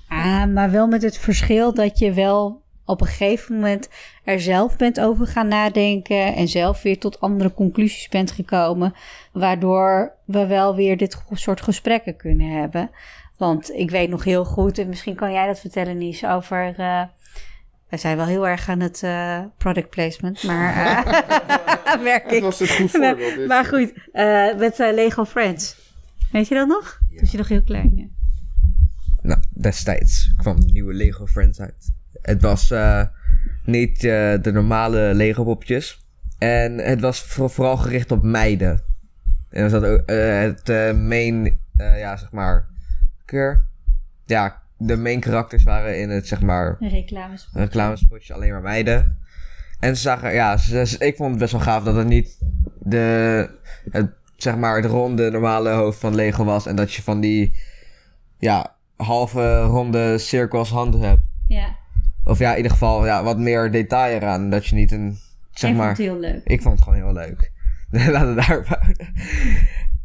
Ah, 0.07 0.53
maar 0.53 0.71
wel 0.71 0.87
met 0.87 1.01
het 1.01 1.17
verschil 1.17 1.73
dat 1.73 1.99
je 1.99 2.13
wel 2.13 2.64
op 2.85 3.01
een 3.01 3.07
gegeven 3.07 3.55
moment 3.55 3.89
er 4.23 4.41
zelf 4.41 4.77
bent 4.77 4.99
over 4.99 5.27
gaan 5.27 5.47
nadenken 5.47 6.35
en 6.35 6.47
zelf 6.47 6.81
weer 6.81 6.99
tot 6.99 7.19
andere 7.19 7.53
conclusies 7.53 8.07
bent 8.09 8.31
gekomen, 8.31 8.93
waardoor 9.31 10.11
we 10.25 10.45
wel 10.45 10.75
weer 10.75 10.97
dit 10.97 11.21
soort 11.31 11.61
gesprekken 11.61 12.15
kunnen 12.15 12.49
hebben. 12.49 12.89
Want 13.37 13.71
ik 13.71 13.91
weet 13.91 14.09
nog 14.09 14.23
heel 14.23 14.45
goed, 14.45 14.77
en 14.77 14.87
misschien 14.87 15.15
kan 15.15 15.31
jij 15.31 15.47
dat 15.47 15.59
vertellen, 15.59 15.97
Nies, 15.97 16.25
over. 16.25 16.73
eh 16.77 17.03
wij 17.89 17.99
zijn 17.99 18.17
wel 18.17 18.25
heel 18.25 18.47
erg 18.47 18.69
aan 18.69 18.79
het 18.79 19.03
eh, 19.03 19.43
product 19.57 19.89
placement, 19.89 20.43
maar 20.43 20.75
eh, 20.75 22.01
merk 22.11 22.31
ik. 22.31 22.41
was 22.41 22.59
het 22.59 22.71
goed 22.71 22.93
Maar, 22.93 23.17
maar 23.47 23.65
goed, 23.65 23.93
eh, 24.11 24.55
met 24.57 24.77
Lego 24.77 25.25
Friends. 25.25 25.75
Weet 26.31 26.47
je 26.47 26.55
dat 26.55 26.67
nog? 26.67 26.99
Toen 27.09 27.19
was 27.19 27.31
je 27.31 27.37
nog 27.37 27.47
heel 27.47 27.63
klein. 27.63 27.91
Ja. 27.95 28.05
Nou, 29.21 29.41
destijds 29.49 30.33
kwam 30.37 30.59
de 30.59 30.71
nieuwe 30.71 30.93
Lego 30.93 31.25
Friends 31.25 31.59
uit. 31.59 31.93
Het 32.25 32.41
was 32.41 32.71
eh, 32.71 33.01
niet 33.65 33.95
eh, 34.03 34.33
de 34.41 34.51
normale 34.53 35.13
Lego 35.13 35.43
popjes. 35.43 36.05
En 36.37 36.77
het 36.77 37.01
was 37.01 37.21
voor- 37.21 37.49
vooral 37.49 37.77
gericht 37.77 38.11
op 38.11 38.23
meiden. 38.23 38.81
En 39.49 39.63
er 39.63 39.69
zat 39.69 39.83
ook 39.85 39.99
eh, 39.99 40.39
het 40.39 40.67
main, 40.97 41.59
ja 41.77 42.17
zeg 42.17 42.31
maar, 42.31 42.67
keur. 43.25 43.65
Ja, 44.25 44.61
de 44.77 44.97
main 44.97 45.19
karakters 45.19 45.63
waren 45.63 45.99
in 45.99 46.09
het 46.09 46.27
zeg 46.27 46.41
maar 46.41 46.77
Reclames. 46.79 47.49
reclamespotje 47.53 48.33
alleen 48.33 48.51
maar 48.51 48.61
meiden. 48.61 49.17
En 49.79 49.95
ze 49.95 50.01
zagen, 50.01 50.33
ja, 50.33 50.57
ze- 50.57 50.85
ze- 50.85 50.97
ik 51.05 51.15
vond 51.15 51.29
het 51.29 51.39
best 51.39 51.51
wel 51.51 51.61
gaaf 51.61 51.83
dat 51.83 51.95
het 51.95 52.07
niet 52.07 52.37
de, 52.79 53.49
het, 53.91 54.09
zeg 54.37 54.55
maar, 54.57 54.75
het 54.75 54.85
ronde 54.85 55.31
normale 55.31 55.69
hoofd 55.69 55.99
van 55.99 56.15
Lego 56.15 56.43
was. 56.43 56.65
En 56.65 56.75
dat 56.75 56.93
je 56.93 57.01
van 57.01 57.19
die, 57.19 57.57
ja, 58.37 58.75
halve 58.95 59.61
ronde 59.61 60.17
cirkels 60.17 60.69
handen 60.69 61.01
hebt. 61.01 61.21
Ja, 61.47 61.75
Of 62.25 62.39
ja, 62.39 62.51
in 62.51 62.57
ieder 62.57 62.71
geval, 62.71 63.05
ja, 63.05 63.23
wat 63.23 63.37
meer 63.37 63.71
detail 63.71 64.15
eraan. 64.15 64.49
Dat 64.49 64.65
je 64.65 64.75
niet 64.75 64.91
een, 64.91 65.17
zeg 65.51 65.69
ik 65.71 65.75
maar... 65.77 65.85
vond 65.95 65.97
het 65.97 66.07
heel 66.07 66.19
leuk. 66.19 66.41
Ik 66.43 66.61
vond 66.61 66.73
het 66.75 66.83
gewoon 66.83 66.99
heel 67.03 67.13
leuk. 67.13 67.51
Laten 68.11 68.35
we 68.35 68.41
daarop 68.45 68.65
houden. 68.67 69.13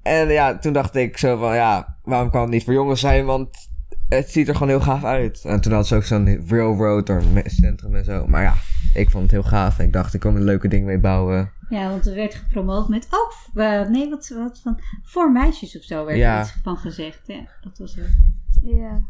En 0.02 0.28
ja, 0.28 0.58
toen 0.58 0.72
dacht 0.72 0.94
ik 0.94 1.16
zo 1.18 1.36
van, 1.36 1.54
ja, 1.54 1.96
waarom 2.02 2.30
kan 2.30 2.40
het 2.40 2.50
niet 2.50 2.64
voor 2.64 2.72
jongens 2.72 3.00
zijn? 3.00 3.24
Want 3.24 3.68
het 4.08 4.30
ziet 4.30 4.48
er 4.48 4.52
gewoon 4.54 4.68
heel 4.68 4.80
gaaf 4.80 5.04
uit. 5.04 5.42
En 5.44 5.60
toen 5.60 5.72
had 5.72 5.86
ze 5.86 5.94
ook 5.96 6.04
zo'n 6.04 6.44
railroad 6.48 7.08
or 7.10 7.22
me- 7.32 7.42
centrum 7.46 7.94
en 7.94 8.04
zo. 8.04 8.26
Maar 8.26 8.42
ja, 8.42 8.54
ik 8.94 9.10
vond 9.10 9.22
het 9.22 9.32
heel 9.32 9.42
gaaf. 9.42 9.78
En 9.78 9.84
ik 9.84 9.92
dacht, 9.92 10.14
ik 10.14 10.20
kon 10.20 10.32
er 10.32 10.38
een 10.38 10.44
leuke 10.44 10.68
ding 10.68 10.84
mee 10.86 10.98
bouwen. 10.98 11.50
Ja, 11.68 11.88
want 11.88 12.06
er 12.06 12.14
werd 12.14 12.34
gepromoot 12.34 12.88
met 12.88 13.06
ook, 13.10 13.34
eh, 13.54 13.88
nee, 13.88 14.10
wat, 14.10 14.28
wat 14.36 14.60
van, 14.62 14.80
voor 15.02 15.32
meisjes 15.32 15.76
of 15.76 15.82
zo 15.82 16.04
werd 16.04 16.18
Ja. 16.18 16.36
er 16.38 16.40
iets 16.42 16.54
van 16.62 16.76
gezegd. 16.76 17.20
Ja, 17.24 17.40
dat 17.60 17.78
was 17.78 17.94
heel 17.94 18.04
vet. 18.04 18.60
Ja. 18.62 19.00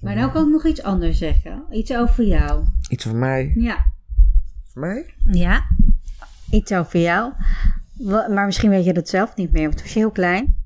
Maar 0.00 0.14
nou 0.14 0.32
kan 0.32 0.44
ik 0.44 0.52
nog 0.52 0.66
iets 0.66 0.82
anders 0.82 1.18
zeggen. 1.18 1.64
Iets 1.70 1.92
over 1.94 2.24
jou. 2.24 2.64
Iets 2.88 3.04
voor 3.04 3.16
mij. 3.16 3.52
Ja. 3.54 3.92
Voor 4.64 4.80
mij? 4.80 5.14
Ja, 5.24 5.64
iets 6.50 6.72
over 6.72 7.00
jou. 7.00 7.32
Maar 8.32 8.46
misschien 8.46 8.70
weet 8.70 8.84
je 8.84 8.92
dat 8.92 9.08
zelf 9.08 9.36
niet 9.36 9.52
meer, 9.52 9.62
want 9.62 9.74
toen 9.74 9.84
was 9.84 9.92
je 9.92 9.98
heel 9.98 10.10
klein. 10.10 10.56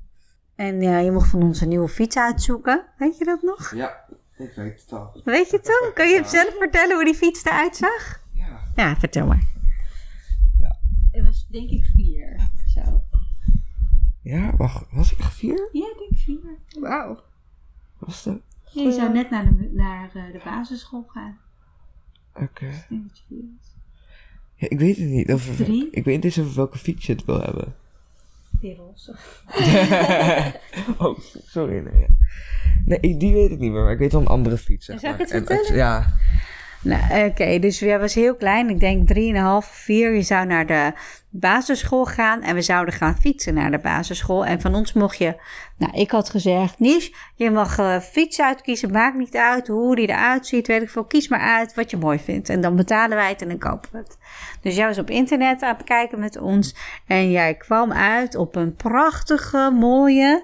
En 0.55 0.81
ja, 0.81 0.97
je 0.97 1.11
mocht 1.11 1.29
van 1.29 1.43
ons 1.43 1.61
een 1.61 1.67
nieuwe 1.67 1.87
fiets 1.87 2.17
uitzoeken. 2.17 2.85
Weet 2.97 3.17
je 3.17 3.25
dat 3.25 3.41
nog? 3.41 3.75
Ja, 3.75 4.05
ik 4.37 4.51
weet 4.55 4.81
het 4.81 4.91
al. 4.93 5.21
Weet 5.23 5.49
je 5.49 5.55
het 5.55 5.65
dan? 5.65 5.93
Kan 5.93 6.09
je 6.09 6.23
zelf 6.25 6.55
vertellen 6.57 6.95
hoe 6.95 7.05
die 7.05 7.15
fiets 7.15 7.45
eruit 7.45 7.75
zag? 7.75 8.21
Ja. 8.31 8.59
Ja, 8.75 8.95
vertel 8.95 9.27
maar. 9.27 9.47
Ja. 10.59 10.77
Het 11.11 11.25
was 11.25 11.47
denk 11.47 11.69
ik 11.69 11.85
vier. 11.95 12.49
Zo. 12.67 13.01
Ja, 14.21 14.55
wacht. 14.55 14.85
Was 14.91 15.11
ik 15.11 15.23
vier? 15.23 15.69
Ja, 15.71 15.85
ik 15.85 15.95
denk 15.97 16.21
vier. 16.21 16.57
Wauw. 16.79 17.23
Was 17.97 18.23
dat? 18.23 18.39
Je 18.73 18.91
zou 18.91 19.13
net 19.13 19.29
naar 19.29 19.45
de, 19.45 19.69
naar 19.73 20.09
eh, 20.13 20.31
de 20.31 20.41
basisschool 20.43 21.05
gaan. 21.07 21.37
Oké. 22.35 22.65
Was. 22.89 23.25
Ja, 24.55 24.69
ik 24.69 24.79
weet 24.79 24.97
het 24.97 25.07
niet. 25.07 25.33
Of, 25.33 25.55
Drie? 25.55 25.87
Ik 25.91 26.03
weet 26.03 26.15
niet 26.15 26.23
eens 26.25 26.39
over 26.39 26.55
welke 26.55 26.77
fiets 26.77 27.05
je 27.05 27.13
het 27.13 27.25
wil 27.25 27.41
hebben. 27.41 27.75
Die 28.59 28.75
roze. 28.75 29.15
oh, 31.05 31.19
sorry. 31.45 31.79
Nee, 31.79 32.07
nee, 32.85 33.17
die 33.17 33.33
weet 33.33 33.51
ik 33.51 33.59
niet 33.59 33.71
meer, 33.71 33.83
maar 33.83 33.91
ik 33.91 33.97
weet 33.97 34.11
wel 34.11 34.21
een 34.21 34.27
andere 34.27 34.57
fiets. 34.57 34.85
Zeg 34.85 34.99
Zou 34.99 35.13
ik 35.13 35.19
maar. 35.19 35.27
het 35.27 35.37
En 35.37 35.45
vertellen? 35.45 35.75
ja, 35.77 36.13
Nou, 36.83 37.25
oké, 37.25 37.59
dus 37.59 37.79
jij 37.79 37.99
was 37.99 38.13
heel 38.13 38.35
klein. 38.35 38.69
Ik 38.69 38.79
denk 38.79 39.07
3,5, 39.65 39.69
4. 39.71 40.13
Je 40.13 40.21
zou 40.21 40.45
naar 40.45 40.65
de 40.65 40.91
basisschool 41.29 42.05
gaan 42.05 42.41
en 42.41 42.55
we 42.55 42.61
zouden 42.61 42.93
gaan 42.93 43.17
fietsen 43.17 43.53
naar 43.53 43.71
de 43.71 43.79
basisschool. 43.79 44.45
En 44.45 44.61
van 44.61 44.75
ons 44.75 44.93
mocht 44.93 45.17
je, 45.17 45.35
nou, 45.77 45.93
ik 45.93 46.11
had 46.11 46.29
gezegd, 46.29 46.79
Nies, 46.79 47.13
je 47.35 47.51
mag 47.51 47.77
eh 47.77 47.99
fiets 47.99 48.41
uitkiezen. 48.41 48.91
Maakt 48.91 49.17
niet 49.17 49.35
uit 49.35 49.67
hoe 49.67 49.95
die 49.95 50.07
eruit 50.07 50.47
ziet, 50.47 50.67
weet 50.67 50.81
ik 50.81 50.89
veel. 50.89 51.05
Kies 51.05 51.27
maar 51.27 51.39
uit 51.39 51.73
wat 51.73 51.91
je 51.91 51.97
mooi 51.97 52.19
vindt. 52.19 52.49
En 52.49 52.61
dan 52.61 52.75
betalen 52.75 53.17
wij 53.17 53.29
het 53.29 53.41
en 53.41 53.47
dan 53.47 53.57
kopen 53.57 53.89
we 53.91 53.97
het. 53.97 54.17
Dus 54.61 54.75
jij 54.75 54.87
was 54.87 54.99
op 54.99 55.09
internet 55.09 55.61
aan 55.61 55.75
het 55.75 55.83
kijken 55.83 56.19
met 56.19 56.37
ons. 56.37 56.75
En 57.07 57.31
jij 57.31 57.55
kwam 57.55 57.91
uit 57.91 58.35
op 58.35 58.55
een 58.55 58.75
prachtige, 58.75 59.71
mooie. 59.79 60.43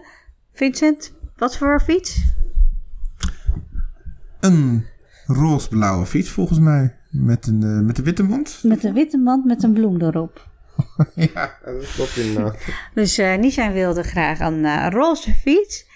Vincent, 0.53 1.13
wat 1.37 1.57
voor 1.57 1.81
fiets? 1.81 2.21
Een 4.39 4.88
roze-blauwe 5.29 6.05
fiets 6.05 6.29
volgens 6.29 6.59
mij. 6.59 6.95
Met 7.09 7.47
een, 7.47 7.63
eh, 7.63 7.79
met 7.79 7.97
een 7.97 8.03
witte 8.03 8.23
mond. 8.23 8.59
Met 8.63 8.83
een 8.83 8.93
witte 8.93 9.17
mand 9.17 9.45
met 9.45 9.63
een 9.63 9.73
bloem 9.73 10.01
erop. 10.01 10.47
ja, 11.33 11.57
dat 11.65 11.91
klopt 11.93 12.17
inderdaad. 12.17 12.57
Dus 12.93 13.17
eh 13.17 13.37
Nisha 13.37 13.71
wilde 13.71 14.03
graag 14.03 14.39
een 14.39 14.65
eh, 14.65 14.87
roze 14.89 15.33
fiets. 15.33 15.87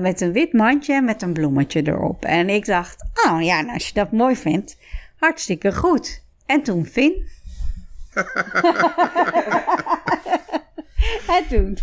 met 0.00 0.20
een 0.20 0.32
wit 0.32 0.52
mandje 0.52 1.02
met 1.02 1.22
een 1.22 1.32
bloemetje 1.32 1.82
erop. 1.86 2.24
En 2.24 2.48
ik 2.48 2.66
dacht, 2.66 3.04
oh 3.26 3.42
ja, 3.42 3.60
nou, 3.60 3.72
als 3.72 3.88
je 3.88 3.94
dat 3.94 4.12
mooi 4.12 4.36
vindt, 4.36 4.76
hartstikke 5.16 5.74
goed. 5.74 6.22
En 6.46 6.62
toen 6.62 6.86
Finn. 6.86 7.26
en 11.36 11.44
toen. 11.48 11.78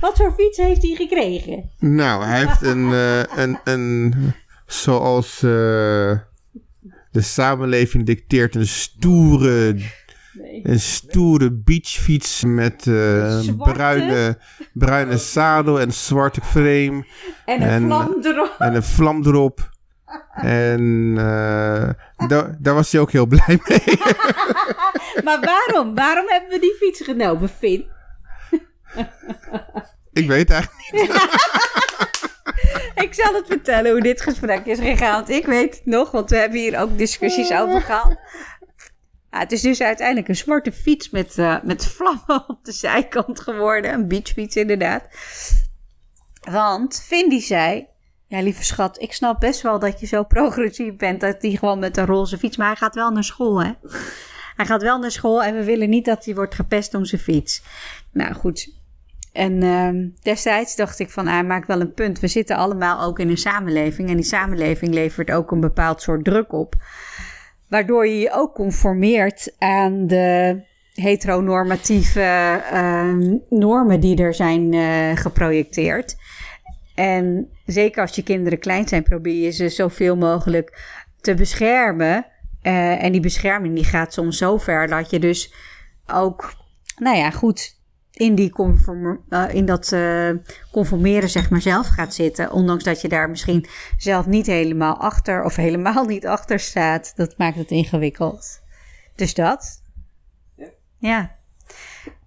Wat 0.00 0.16
voor 0.16 0.32
fiets 0.32 0.58
heeft 0.58 0.82
hij 0.82 0.94
gekregen? 0.94 1.70
Nou, 1.78 2.24
hij 2.24 2.38
heeft 2.38 2.62
een, 2.62 2.92
een, 3.38 3.58
een 3.64 4.34
zoals 4.72 5.36
eh, 5.36 5.50
de 7.10 7.20
samenleving 7.20 8.06
dicteert, 8.06 8.54
een 8.54 8.66
stoere, 8.66 9.76
een 10.62 10.80
stoere 10.80 11.52
beachfiets 11.52 12.42
met 12.44 12.86
eh, 12.86 13.40
bruine, 13.56 14.38
bruine 14.72 15.16
zadel 15.18 15.80
en 15.80 15.92
zwarte 15.92 16.40
frame 16.40 17.06
En 17.44 17.62
een 17.62 17.68
En- 17.68 17.82
vlam 17.86 18.16
erop. 18.22 18.54
en 18.58 18.74
een 18.74 18.82
vlam 18.82 19.26
erop. 19.26 19.70
En 20.34 21.12
eh, 21.16 21.88
daar, 22.28 22.56
daar 22.58 22.74
was 22.74 22.92
hij 22.92 23.00
ook 23.00 23.12
heel 23.12 23.26
blij 23.26 23.60
mee. 23.68 23.82
Maar 25.24 25.40
waarom? 25.40 25.94
Waarom 25.94 26.24
hebben 26.28 26.50
we 26.50 26.58
die 26.60 26.74
fiets 26.80 27.00
genomen, 27.04 27.48
Finn? 27.48 27.86
Ik 30.12 30.26
weet 30.26 30.50
eigenlijk 30.50 30.90
niet. 30.92 31.10
Ik 33.04 33.14
zal 33.14 33.34
het 33.34 33.46
vertellen 33.46 33.90
hoe 33.90 34.00
dit 34.00 34.20
gesprek 34.20 34.66
is 34.66 34.78
gegaan. 34.78 35.28
Ik 35.28 35.46
weet 35.46 35.74
het 35.74 35.86
nog, 35.86 36.10
want 36.10 36.30
we 36.30 36.36
hebben 36.36 36.58
hier 36.58 36.80
ook 36.80 36.98
discussies 36.98 37.52
over 37.52 37.80
gehad. 37.80 38.16
Ja, 39.30 39.38
het 39.38 39.52
is 39.52 39.60
dus 39.60 39.82
uiteindelijk 39.82 40.28
een 40.28 40.36
zwarte 40.36 40.72
fiets 40.72 41.10
met, 41.10 41.38
eh, 41.38 41.56
met 41.62 41.86
vlammen 41.86 42.48
op 42.48 42.58
de 42.64 42.72
zijkant 42.72 43.40
geworden. 43.40 43.92
Een 43.92 44.08
beachfiets 44.08 44.56
inderdaad. 44.56 45.06
Want 46.50 47.08
die 47.08 47.40
zei... 47.40 47.90
Ja, 48.26 48.40
lieve 48.40 48.64
schat, 48.64 49.00
ik 49.00 49.12
snap 49.12 49.40
best 49.40 49.60
wel 49.60 49.78
dat 49.78 50.00
je 50.00 50.06
zo 50.06 50.24
progressief 50.24 50.96
bent... 50.96 51.20
dat 51.20 51.42
hij 51.42 51.50
gewoon 51.50 51.78
met 51.78 51.96
een 51.96 52.06
roze 52.06 52.38
fiets... 52.38 52.56
maar 52.56 52.66
hij 52.66 52.76
gaat 52.76 52.94
wel 52.94 53.10
naar 53.10 53.24
school, 53.24 53.62
hè? 53.62 53.72
Hij 54.56 54.66
gaat 54.66 54.82
wel 54.82 54.98
naar 54.98 55.10
school 55.10 55.42
en 55.42 55.54
we 55.54 55.64
willen 55.64 55.90
niet 55.90 56.04
dat 56.04 56.24
hij 56.24 56.34
wordt 56.34 56.54
gepest 56.54 56.94
om 56.94 57.04
zijn 57.04 57.20
fiets. 57.20 57.62
Nou, 58.12 58.34
goed. 58.34 58.81
En 59.32 59.62
ehm, 59.62 60.08
destijds 60.22 60.76
dacht 60.76 60.98
ik 60.98 61.10
van, 61.10 61.26
hij 61.26 61.44
maakt 61.44 61.66
wel 61.66 61.80
een 61.80 61.94
punt. 61.94 62.20
We 62.20 62.28
zitten 62.28 62.56
allemaal 62.56 63.02
ook 63.02 63.18
in 63.18 63.28
een 63.28 63.36
samenleving. 63.36 64.08
En 64.08 64.16
die 64.16 64.24
samenleving 64.24 64.94
levert 64.94 65.30
ook 65.30 65.50
een 65.50 65.60
bepaald 65.60 66.02
soort 66.02 66.24
druk 66.24 66.52
op. 66.52 66.74
Waardoor 67.68 68.06
je 68.06 68.18
je 68.18 68.32
ook 68.32 68.54
conformeert 68.54 69.54
aan 69.58 70.06
de 70.06 70.60
heteronormatieve 70.92 72.20
ehm, 72.70 73.36
normen 73.48 74.00
die 74.00 74.22
er 74.22 74.34
zijn 74.34 74.72
eh, 74.72 75.16
geprojecteerd. 75.16 76.16
En 76.94 77.48
zeker 77.66 78.02
als 78.02 78.16
je 78.16 78.22
kinderen 78.22 78.58
klein 78.58 78.88
zijn, 78.88 79.02
probeer 79.02 79.44
je 79.44 79.50
ze 79.50 79.68
zoveel 79.68 80.16
mogelijk 80.16 81.00
te 81.20 81.34
beschermen. 81.34 82.26
Eh, 82.62 83.04
en 83.04 83.12
die 83.12 83.20
bescherming 83.20 83.74
die 83.74 83.84
gaat 83.84 84.12
soms 84.12 84.38
zo 84.38 84.58
ver 84.58 84.86
dat 84.86 85.10
je 85.10 85.18
dus 85.18 85.54
ook, 86.06 86.54
nou 86.96 87.16
ja, 87.16 87.30
goed 87.30 87.80
in, 88.12 88.34
die 88.34 88.50
conform, 88.50 89.20
eh, 89.28 89.54
in 89.54 89.64
dat 89.64 89.92
eh, 89.92 90.30
conformeren 90.70 91.28
zeg 91.28 91.50
maar 91.50 91.60
zelf 91.60 91.86
gaat 91.86 92.14
zitten. 92.14 92.52
Ondanks 92.52 92.84
dat 92.84 93.00
je 93.00 93.08
daar 93.08 93.30
misschien 93.30 93.66
zelf 93.96 94.26
niet 94.26 94.46
helemaal 94.46 94.96
achter 94.96 95.44
of 95.44 95.56
helemaal 95.56 96.04
niet 96.04 96.26
achter 96.26 96.58
staat. 96.58 97.12
Dat 97.16 97.38
maakt 97.38 97.56
het 97.56 97.70
ingewikkeld. 97.70 98.60
Dus 99.14 99.34
dat. 99.34 99.82
Ja. 100.56 100.68
Ja. 100.98 101.36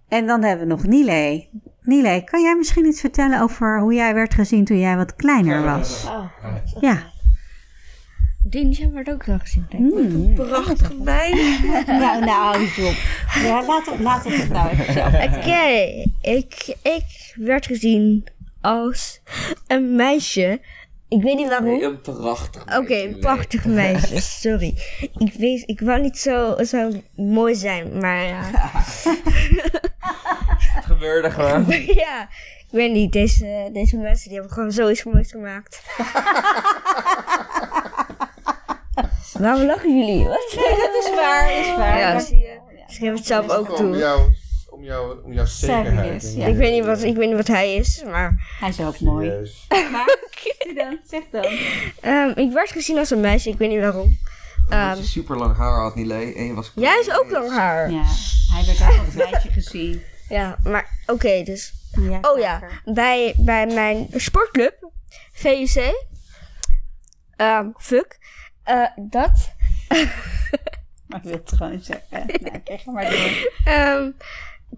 En 0.07 0.27
dan 0.27 0.43
hebben 0.43 0.67
we 0.67 0.73
nog 0.73 0.83
Nile. 0.83 1.47
Nile, 1.81 2.23
kan 2.23 2.41
jij 2.41 2.55
misschien 2.55 2.85
iets 2.85 2.99
vertellen 2.99 3.41
over 3.41 3.79
hoe 3.79 3.93
jij 3.93 4.13
werd 4.13 4.33
gezien 4.33 4.65
toen 4.65 4.79
jij 4.79 4.97
wat 4.97 5.15
kleiner 5.15 5.63
was? 5.63 6.05
Oh, 6.05 6.25
Ja. 6.79 7.13
Hebben 8.51 9.03
we 9.03 9.11
ook 9.11 9.25
ik. 9.25 9.65
Hmm. 9.69 10.33
Prachtig 10.33 10.97
meisje. 10.97 11.83
Nou, 11.87 12.25
nou, 12.25 12.59
eens 12.59 12.77
op. 12.77 12.95
Ja, 13.43 13.65
laat 13.65 13.85
het, 13.85 13.99
laat 13.99 14.23
het 14.23 14.49
nou 14.49 14.69
even 14.69 14.93
zelf. 14.93 15.13
Oké, 15.13 16.03
ik, 16.21 16.75
ik 16.81 17.33
werd 17.35 17.65
gezien 17.65 18.27
als 18.61 19.21
een 19.67 19.95
meisje. 19.95 20.59
Ik 21.07 21.21
weet 21.21 21.35
niet 21.35 21.47
waarom. 21.47 21.81
een 21.81 22.01
prachtig 22.01 22.77
Oké, 22.77 22.95
een 22.95 23.19
prachtig 23.19 23.65
meisje. 23.65 24.21
Sorry. 24.41 24.73
Ik, 25.17 25.33
weet, 25.33 25.63
ik 25.65 25.79
wou 25.79 26.01
niet 26.01 26.17
zo, 26.17 26.55
zo 26.63 26.91
mooi 27.15 27.55
zijn, 27.55 27.97
maar 27.97 28.23
ja. 28.23 28.41
Het 30.75 30.85
gebeurde 30.85 31.31
gewoon. 31.31 31.65
ja. 32.05 32.29
Ik 32.59 32.81
weet 32.81 32.91
niet, 32.91 33.11
deze, 33.11 33.69
deze 33.73 33.97
mensen 33.97 34.29
die 34.29 34.37
hebben 34.37 34.53
gewoon 34.53 34.71
zoiets 34.71 35.03
moois 35.03 35.31
gemaakt. 35.31 35.81
Waarom 39.39 39.65
lachen 39.65 39.99
jullie? 39.99 40.23
Wat? 40.27 40.51
dat 40.55 41.03
is 41.03 41.09
waar, 41.15 41.51
is 41.59 41.75
waar. 41.75 41.97
Ja, 41.99 42.19
zie 42.19 42.37
je. 42.37 42.59
Ze 42.87 42.95
geven 42.99 43.15
het 43.15 43.25
zelf 43.25 43.49
ook 43.49 43.69
Om 43.69 43.75
toe. 43.75 43.97
jou, 43.97 44.33
om 44.69 44.83
jou, 44.83 45.23
om 45.23 45.33
jouw 45.33 45.45
zekerheid. 45.45 46.33
Ja. 46.35 46.45
je- 46.45 46.51
Ik 46.51 46.57
weet, 46.57 46.71
niet 46.71 46.85
wat, 46.85 47.03
ik 47.03 47.15
weet 47.15 47.27
niet 47.27 47.35
wat 47.37 47.47
hij 47.47 47.75
is, 47.75 48.03
maar... 48.03 48.55
Hij 48.59 48.69
is 48.69 48.79
ook 48.79 48.99
mooi. 48.99 49.27
Serieus. 49.29 49.65
Maar, 49.91 50.17
dan, 50.75 50.99
zeg 51.09 51.21
dan. 51.31 51.45
ehm, 52.01 52.39
ik 52.39 52.51
werd 52.51 52.71
gezien 52.71 52.97
als 52.97 53.09
een 53.09 53.19
meisje, 53.19 53.49
ik 53.49 53.57
weet 53.57 53.69
niet 53.69 53.79
waarom. 53.79 54.17
Ehm, 54.69 54.95
je 54.97 55.03
super 55.03 55.37
lang 55.37 55.57
haar 55.57 55.81
had, 55.81 55.95
Nile, 55.95 56.13
en 56.35 56.45
je 56.45 56.53
was 56.53 56.71
jij 56.75 56.99
is 56.99 57.11
ook 57.19 57.31
lang 57.31 57.51
haar. 57.51 57.91
Ja, 57.91 57.95
Ja, 57.97 58.03
hij 58.55 58.65
werd 58.65 58.81
ook 58.99 59.05
als 59.05 59.13
meisje 59.13 59.49
gezien. 59.51 60.01
maar 60.63 60.89
oké, 61.05 61.43
dus... 61.43 61.73
Ja, 62.09 62.19
Oh 62.21 62.39
ja, 62.39 62.61
bij, 62.85 63.33
bij 63.37 63.65
mijn 63.67 64.07
sportclub, 64.13 64.89
VUC, 65.33 65.93
ehm, 67.35 67.67
fuck, 67.77 68.17
eh, 68.65 68.87
dat... 68.95 69.53
Maar 71.07 71.19
ik 71.19 71.23
wil 71.29 71.33
het 71.33 71.51
gewoon 71.55 71.81
zeggen. 71.81 72.25
Nou, 72.41 72.55
oké, 72.55 72.77
ga 72.77 72.91
maar 72.91 73.09
door. 73.09 73.51
Ehm, 73.65 74.11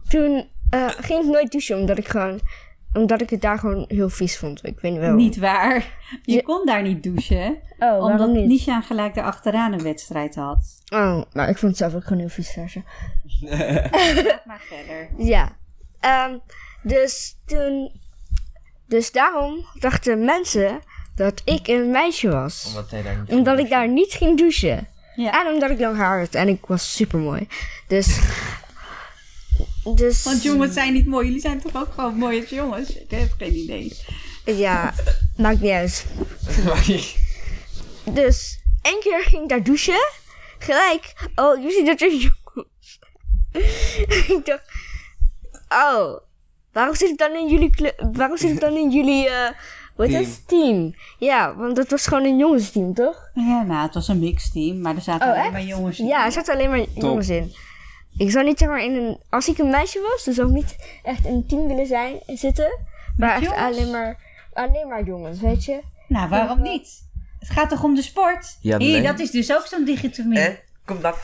toen 0.10 0.48
eh, 0.70 0.88
ging 0.90 1.24
ik 1.24 1.30
nooit 1.32 1.52
douchen, 1.52 1.78
omdat 1.80 1.98
ik 1.98 2.08
gewoon... 2.08 2.40
Omdat 2.94 3.22
ik 3.22 3.30
het 3.30 3.42
daar 3.42 3.60
gewoon 3.60 3.86
heel 3.88 4.10
vies 4.10 4.38
vond. 4.38 4.66
Ik 4.66 4.80
weet 4.80 4.92
niet 4.92 5.00
waarom. 5.02 5.18
Niet 5.18 5.38
waar. 5.38 5.76
Je 6.24 6.34
Je- 6.34 6.44
kon 6.44 6.66
daar 6.66 6.82
niet 6.82 7.04
douchen. 7.04 7.58
Oh, 7.80 8.04
omdat 8.04 8.30
niet? 8.30 8.48
Nisha 8.48 8.82
gelijk 8.82 9.16
erachteraan 9.16 9.74
een 9.74 9.82
wedstrijd 9.84 10.36
had. 10.36 10.82
Oh, 10.94 11.22
nou, 11.34 11.50
ik 11.50 11.58
vond 11.58 11.62
het 11.62 11.78
zelf 11.78 11.96
ook 11.96 12.04
gewoon 12.04 12.20
heel 12.20 12.30
vies 12.30 12.54
daar 12.56 12.70
zo. 12.76 12.82
Maar 14.46 14.62
verder. 14.62 15.10
Ja. 15.18 15.58
Ehm, 16.00 16.38
dus 16.82 17.38
toen... 17.46 17.92
Dus 18.88 19.12
daarom 19.12 19.66
dachten 19.80 20.26
mensen 20.26 20.80
dat 21.18 21.42
ik 21.46 21.68
een 21.68 21.92
meisje 21.92 22.30
was. 22.30 22.64
Omdat 22.68 22.92
hij 22.92 23.02
daar 23.02 23.18
niet 23.18 23.30
Omdat 23.30 23.60
ik 23.60 23.70
daar 23.70 23.90
niet 23.90 24.14
ging 24.14 24.38
douchen. 24.38 24.88
Ja. 25.16 25.46
En 25.46 25.54
omdat 25.54 25.70
ik 25.70 25.80
lang 25.80 25.98
haar 25.98 26.20
had. 26.20 26.36
En 26.36 26.48
ik 26.48 26.66
was 26.66 26.96
super 26.96 27.20
mooi. 27.20 27.48
Dus... 27.88 28.20
Dus... 29.96 30.24
Want 30.24 30.44
jongens 30.44 30.74
zijn 30.74 30.94
niet 30.94 31.06
mooi. 31.06 31.26
Jullie 31.26 31.42
zijn 31.42 31.62
toch 31.62 31.76
ook 31.76 31.94
gewoon 31.94 32.16
mooi 32.16 32.40
als 32.40 32.50
jongens? 32.50 32.90
Ik 32.90 33.12
heb 33.12 33.30
geen 33.38 33.56
idee. 33.56 33.98
Ja, 34.46 34.94
maakt 35.38 35.62
niet 35.62 35.72
uit. 35.72 36.06
Dus 38.14 38.60
één 38.82 39.00
keer 39.00 39.24
ging 39.24 39.44
ik 39.44 39.50
daar 39.50 39.64
douchen. 39.64 40.10
Gelijk. 40.60 41.14
Oh, 41.36 41.64
je 41.64 41.72
ziet 41.72 41.86
dat 41.86 42.02
er 42.02 42.12
jongens. 42.12 43.00
ik 44.38 44.42
dacht. 44.46 44.72
Oh, 45.70 46.20
waarom 46.72 46.96
zit 46.96 47.10
ik 47.10 47.18
dan 47.18 47.36
in 47.36 47.48
jullie 47.48 47.94
Waarom 48.12 48.38
zit 48.38 48.52
ik 48.52 48.60
dan 48.60 48.76
in 48.76 48.92
jullie 48.92 49.30
eh 49.30 49.50
hoe 49.98 50.06
heet 50.06 50.48
Team. 50.48 50.96
Ja, 51.18 51.56
want 51.56 51.78
het 51.78 51.92
was 51.92 52.08
gewoon 52.08 52.24
een 52.24 52.38
jongensteam, 52.38 52.94
toch? 52.94 53.30
Ja, 53.34 53.64
nou, 53.64 53.82
het 53.86 53.94
was 53.94 54.08
een 54.08 54.20
mixteam. 54.20 54.82
Maar 54.82 54.96
er 54.96 55.02
zaten 55.02 55.28
Oh, 55.28 55.34
alleen 55.34 55.44
echt? 55.44 55.52
maar 55.52 55.64
jongens 55.64 56.00
in. 56.00 56.06
Ja, 56.06 56.26
er 56.26 56.32
zaten 56.32 56.54
alleen 56.54 56.70
maar 56.70 56.86
jongens 56.94 57.30
in. 57.30 57.52
Ik 58.18 58.32
zou 58.32 58.46
niet 58.46 58.58
zeg 58.60 58.68
maar 58.70 58.84
in 58.84 58.96
een. 58.96 59.18
Als 59.30 59.48
ik 59.48 59.58
een 59.58 59.70
meisje 59.70 60.02
was, 60.02 60.24
dan 60.26 60.34
zou 60.34 60.48
ik 60.48 60.54
niet 60.54 60.76
echt 61.04 61.26
in 61.26 61.34
een 61.34 61.46
team 61.48 61.68
willen 61.68 61.86
zijn 61.88 62.16
en 62.26 62.38
zitten. 62.38 62.78
Maar 63.18 63.30
echt 63.36 63.42
jongens? 63.44 63.62
alleen 63.62 63.92
maar, 63.92 64.18
alleen 64.54 64.88
maar 64.88 65.04
jongens, 65.04 65.40
weet 65.40 65.66
je? 65.66 65.82
Nou, 66.08 66.30
waarom 66.30 66.62
niet? 66.62 67.06
Het 67.40 67.50
gaat 67.50 67.70
toch 67.70 67.84
om 67.84 67.96
de 67.96 68.02
sport? 68.02 68.58
Ja, 68.62 68.78
Hier, 68.78 68.92
nee. 68.92 69.08
dat 69.12 69.20
is 69.20 69.32
dus 69.32 69.54
ook 69.56 69.66
zo'n 69.66 69.84
digitomie. 69.86 70.40
En? 70.40 70.58
Kom 70.86 71.02
dat. 71.02 71.18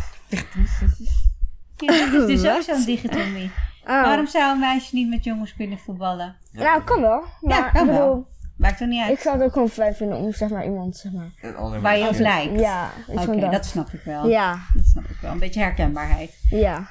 Ja, 1.77 2.11
dat 2.11 2.29
is 2.29 2.41
dus 2.41 2.49
ook 2.51 2.55
Wat? 2.55 2.63
zo'n 2.65 2.85
digitomie. 2.85 3.51
Oh. 3.83 4.01
Waarom 4.01 4.27
zou 4.27 4.51
een 4.53 4.59
meisje 4.59 4.95
niet 4.95 5.09
met 5.09 5.23
jongens 5.23 5.55
kunnen 5.55 5.77
voetballen? 5.79 6.35
Nou, 6.51 6.83
kan 6.83 7.01
wel. 7.01 7.23
Maar 7.41 7.57
Ja, 7.57 7.69
kan 7.69 7.81
ik 7.81 7.91
bedoel, 7.91 8.05
wel. 8.07 8.27
Maakt 8.57 8.77
toch 8.77 8.87
niet 8.87 9.01
uit. 9.01 9.11
Ik 9.11 9.19
zou 9.19 9.35
het 9.37 9.45
ook 9.45 9.53
gewoon 9.53 9.69
fijn 9.69 9.95
vinden 9.95 10.17
om 10.17 10.33
zeg 10.33 10.49
maar 10.49 10.65
iemand, 10.65 10.97
zeg 10.97 11.11
maar. 11.11 11.81
Waar 11.81 11.97
je 11.97 12.07
op 12.07 12.19
lijkt. 12.19 12.59
Ja, 12.59 12.91
Oké, 13.07 13.39
dat. 13.39 13.51
dat 13.51 13.65
snap 13.65 13.89
ik 13.93 14.01
wel. 14.05 14.27
Ja, 14.29 14.59
Dat 14.73 14.85
snap 14.85 15.03
ik 15.03 15.15
wel. 15.21 15.31
Een 15.31 15.39
beetje 15.39 15.59
herkenbaarheid. 15.59 16.37
ja. 16.49 16.87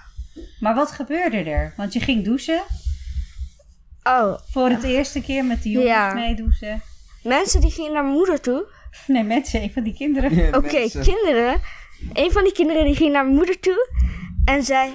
Maar 0.60 0.74
wat 0.74 0.90
gebeurde 0.90 1.36
er? 1.42 1.72
Want 1.76 1.92
je 1.92 2.00
ging 2.00 2.24
douchen. 2.24 2.60
Oh, 4.02 4.38
Voor 4.50 4.68
het 4.68 4.82
eerste 4.82 5.20
keer 5.22 5.44
met 5.44 5.62
die 5.62 5.72
jongens 5.72 5.90
Ja. 5.90 6.14
meedouchen. 6.14 6.82
mensen 7.22 7.60
die 7.60 7.70
gingen 7.70 7.92
naar 7.92 8.02
mijn 8.02 8.14
moeder 8.16 8.40
toe. 8.40 8.66
Nee, 9.06 9.22
mensen, 9.24 9.62
een 9.62 9.72
van 9.72 9.82
die 9.82 9.94
kinderen. 9.94 10.54
Oké, 10.56 10.88
kinderen. 11.02 11.60
Een 12.12 12.32
van 12.32 12.44
die 12.44 12.52
kinderen 12.52 12.84
die 12.84 12.96
ging 12.96 13.12
naar 13.12 13.24
mijn 13.24 13.36
moeder 13.36 13.60
toe. 13.60 13.88
En 14.44 14.62
zei... 14.62 14.92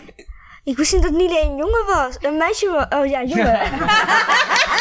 Ik 0.64 0.78
wist 0.78 0.94
niet 0.94 1.02
dat 1.02 1.12
Nile 1.12 1.42
een 1.42 1.56
jongen 1.56 1.86
was. 1.86 2.18
Een 2.22 2.38
meisje 2.38 2.70
was. 2.70 3.00
Oh 3.00 3.06
ja, 3.06 3.24
jongen. 3.24 3.60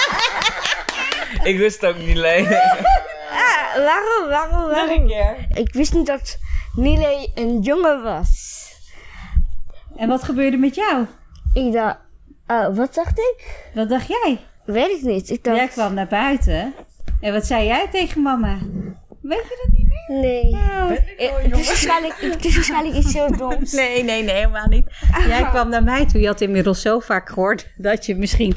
Ik 1.51 1.59
wist 1.59 1.81
het 1.81 1.91
ook 1.91 1.97
niet, 1.99 2.07
Nile. 2.07 2.45
Ah, 3.31 3.77
waarom, 3.85 4.29
waarom, 4.29 4.71
waarom? 4.71 5.11
Ik 5.55 5.73
wist 5.73 5.93
niet 5.93 6.07
dat 6.07 6.39
Nile 6.75 7.31
een 7.35 7.61
jongen 7.61 8.03
was. 8.03 8.55
En 9.97 10.09
wat 10.09 10.23
gebeurde 10.23 10.57
met 10.57 10.75
jou? 10.75 11.07
Ik 11.55 11.73
dacht... 11.73 11.97
Oh, 12.47 12.77
wat 12.77 12.95
dacht 12.95 13.19
ik? 13.19 13.65
Wat 13.75 13.89
dacht 13.89 14.07
jij? 14.07 14.39
Weet 14.65 14.91
ik 14.91 15.03
niet. 15.03 15.31
Ik 15.31 15.45
dacht... 15.45 15.57
Jij 15.57 15.69
kwam 15.69 15.95
naar 15.95 16.07
buiten. 16.07 16.75
En 17.21 17.33
wat 17.33 17.47
zei 17.47 17.67
jij 17.67 17.89
tegen 17.91 18.23
mama? 18.23 18.59
Weet 19.23 19.43
je 19.43 19.61
dat 19.65 19.73
niet 19.79 19.87
meer? 19.89 20.21
Nee. 20.21 20.51
Oh. 20.53 20.91
Eh, 20.91 21.43
Het 21.43 21.59
is, 21.59 21.67
waarschijnlijk, 21.67 22.15
het 22.21 22.45
is 22.45 22.55
waarschijnlijk 22.55 22.97
iets 22.97 23.13
heel 23.13 23.37
doms. 23.37 23.73
Nee, 23.83 24.03
nee, 24.05 24.23
nee, 24.23 24.35
helemaal 24.35 24.69
niet. 24.69 24.87
Jij 25.27 25.49
kwam 25.49 25.69
naar 25.69 25.85
mij 25.85 26.07
toe. 26.07 26.21
Je 26.21 26.27
had 26.27 26.41
inmiddels 26.41 26.81
zo 26.81 26.99
vaak 26.99 27.29
gehoord 27.29 27.73
dat 27.77 28.07
je 28.07 28.17
misschien 28.17 28.57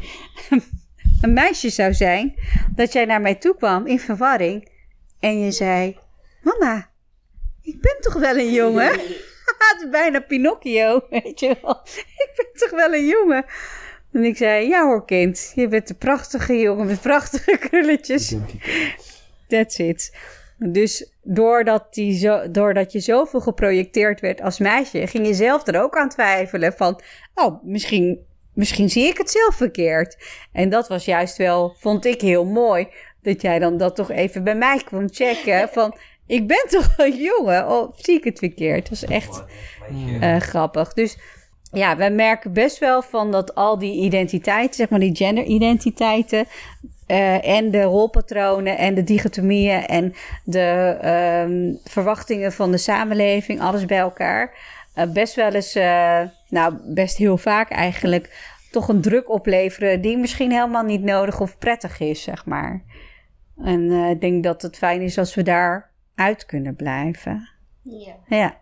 een 1.21 1.33
meisje 1.33 1.69
zou 1.69 1.93
zijn. 1.93 2.35
Dat 2.75 2.93
jij 2.93 3.05
naar 3.05 3.21
mij 3.21 3.35
toe 3.35 3.55
kwam 3.55 3.87
in 3.87 3.99
verwarring. 3.99 4.69
En 5.19 5.39
je 5.39 5.51
zei: 5.51 5.97
Mama, 6.41 6.89
ik 7.61 7.81
ben 7.81 7.97
toch 7.99 8.13
wel 8.13 8.37
een 8.37 8.51
jongen? 8.51 8.89
Het 9.59 9.81
is 9.83 9.89
bijna 9.89 10.19
Pinocchio, 10.19 11.01
weet 11.09 11.39
je 11.39 11.57
wel. 11.61 11.79
Ik 12.23 12.31
ben 12.35 12.47
toch 12.53 12.69
wel 12.69 12.93
een 12.93 13.05
jongen? 13.05 13.45
En 14.11 14.23
ik 14.23 14.37
zei: 14.37 14.67
Ja 14.67 14.85
hoor, 14.85 15.05
kind. 15.05 15.51
Je 15.55 15.67
bent 15.67 15.89
een 15.89 15.97
prachtige 15.97 16.59
jongen 16.59 16.85
met 16.85 17.01
prachtige 17.01 17.57
krulletjes. 17.57 18.35
That's 19.47 19.77
it. 19.77 20.17
Dus 20.57 21.11
doordat, 21.21 21.93
die 21.93 22.17
zo, 22.17 22.51
doordat 22.51 22.91
je 22.91 22.99
zoveel 22.99 23.39
geprojecteerd 23.39 24.19
werd 24.19 24.41
als 24.41 24.59
meisje, 24.59 25.07
ging 25.07 25.27
je 25.27 25.33
zelf 25.33 25.67
er 25.67 25.81
ook 25.81 25.97
aan 25.97 26.09
twijfelen 26.09 26.73
van, 26.73 27.01
oh, 27.33 27.63
misschien, 27.63 28.25
misschien 28.59 28.89
zie 28.89 29.07
ik 29.07 29.17
het 29.17 29.29
zelf 29.29 29.55
verkeerd. 29.55 30.17
En 30.51 30.69
dat 30.69 30.87
was 30.87 31.05
juist 31.05 31.37
wel, 31.37 31.75
vond 31.77 32.05
ik 32.05 32.21
heel 32.21 32.45
mooi, 32.45 32.87
dat 33.21 33.41
jij 33.41 33.59
dan 33.59 33.77
dat 33.77 33.95
toch 33.95 34.11
even 34.11 34.43
bij 34.43 34.55
mij 34.55 34.81
kwam 34.85 35.07
checken 35.11 35.69
van, 35.73 35.97
ik 36.27 36.47
ben 36.47 36.65
toch 36.69 36.93
een 36.97 37.21
jongen, 37.21 37.67
of 37.67 37.95
zie 37.95 38.17
ik 38.17 38.23
het 38.23 38.39
verkeerd? 38.39 38.89
Dat 38.89 38.99
was 38.99 39.09
echt 39.09 39.43
eh, 40.19 40.37
grappig. 40.37 40.93
Dus 40.93 41.17
ja, 41.71 41.97
wij 41.97 42.11
merken 42.11 42.53
best 42.53 42.79
wel 42.79 43.01
van 43.01 43.31
dat 43.31 43.55
al 43.55 43.79
die 43.79 44.01
identiteiten, 44.01 44.75
zeg 44.75 44.89
maar 44.89 44.99
die 44.99 45.15
genderidentiteiten, 45.15 46.45
eh, 47.07 47.47
en 47.47 47.71
de 47.71 47.81
rolpatronen 47.81 48.77
en 48.77 48.95
de 48.95 49.03
dichotomieën 49.03 49.85
en 49.85 50.13
de 50.43 50.97
ehm, 51.01 51.73
verwachtingen 51.83 52.51
van 52.51 52.71
de 52.71 52.77
samenleving, 52.77 53.61
alles 53.61 53.85
bij 53.85 53.97
elkaar, 53.97 54.53
best 55.07 55.35
wel 55.35 55.51
eens, 55.51 55.75
eh, 55.75 56.21
nou 56.49 56.73
best 56.93 57.17
heel 57.17 57.37
vaak 57.37 57.69
eigenlijk, 57.69 58.55
toch 58.71 58.87
een 58.87 59.01
druk 59.01 59.29
opleveren 59.29 60.01
die 60.01 60.17
misschien 60.17 60.51
helemaal 60.51 60.83
niet 60.83 61.03
nodig 61.03 61.39
of 61.39 61.57
prettig 61.57 61.99
is, 61.99 62.23
zeg 62.23 62.45
maar. 62.45 62.83
En 63.63 63.91
eh, 63.91 64.09
ik 64.09 64.21
denk 64.21 64.43
dat 64.43 64.61
het 64.61 64.77
fijn 64.77 65.01
is 65.01 65.17
als 65.17 65.35
we 65.35 65.43
daar 65.43 65.91
uit 66.15 66.45
kunnen 66.45 66.75
blijven. 66.75 67.49
Ja. 67.81 68.15
Ja. 68.27 68.57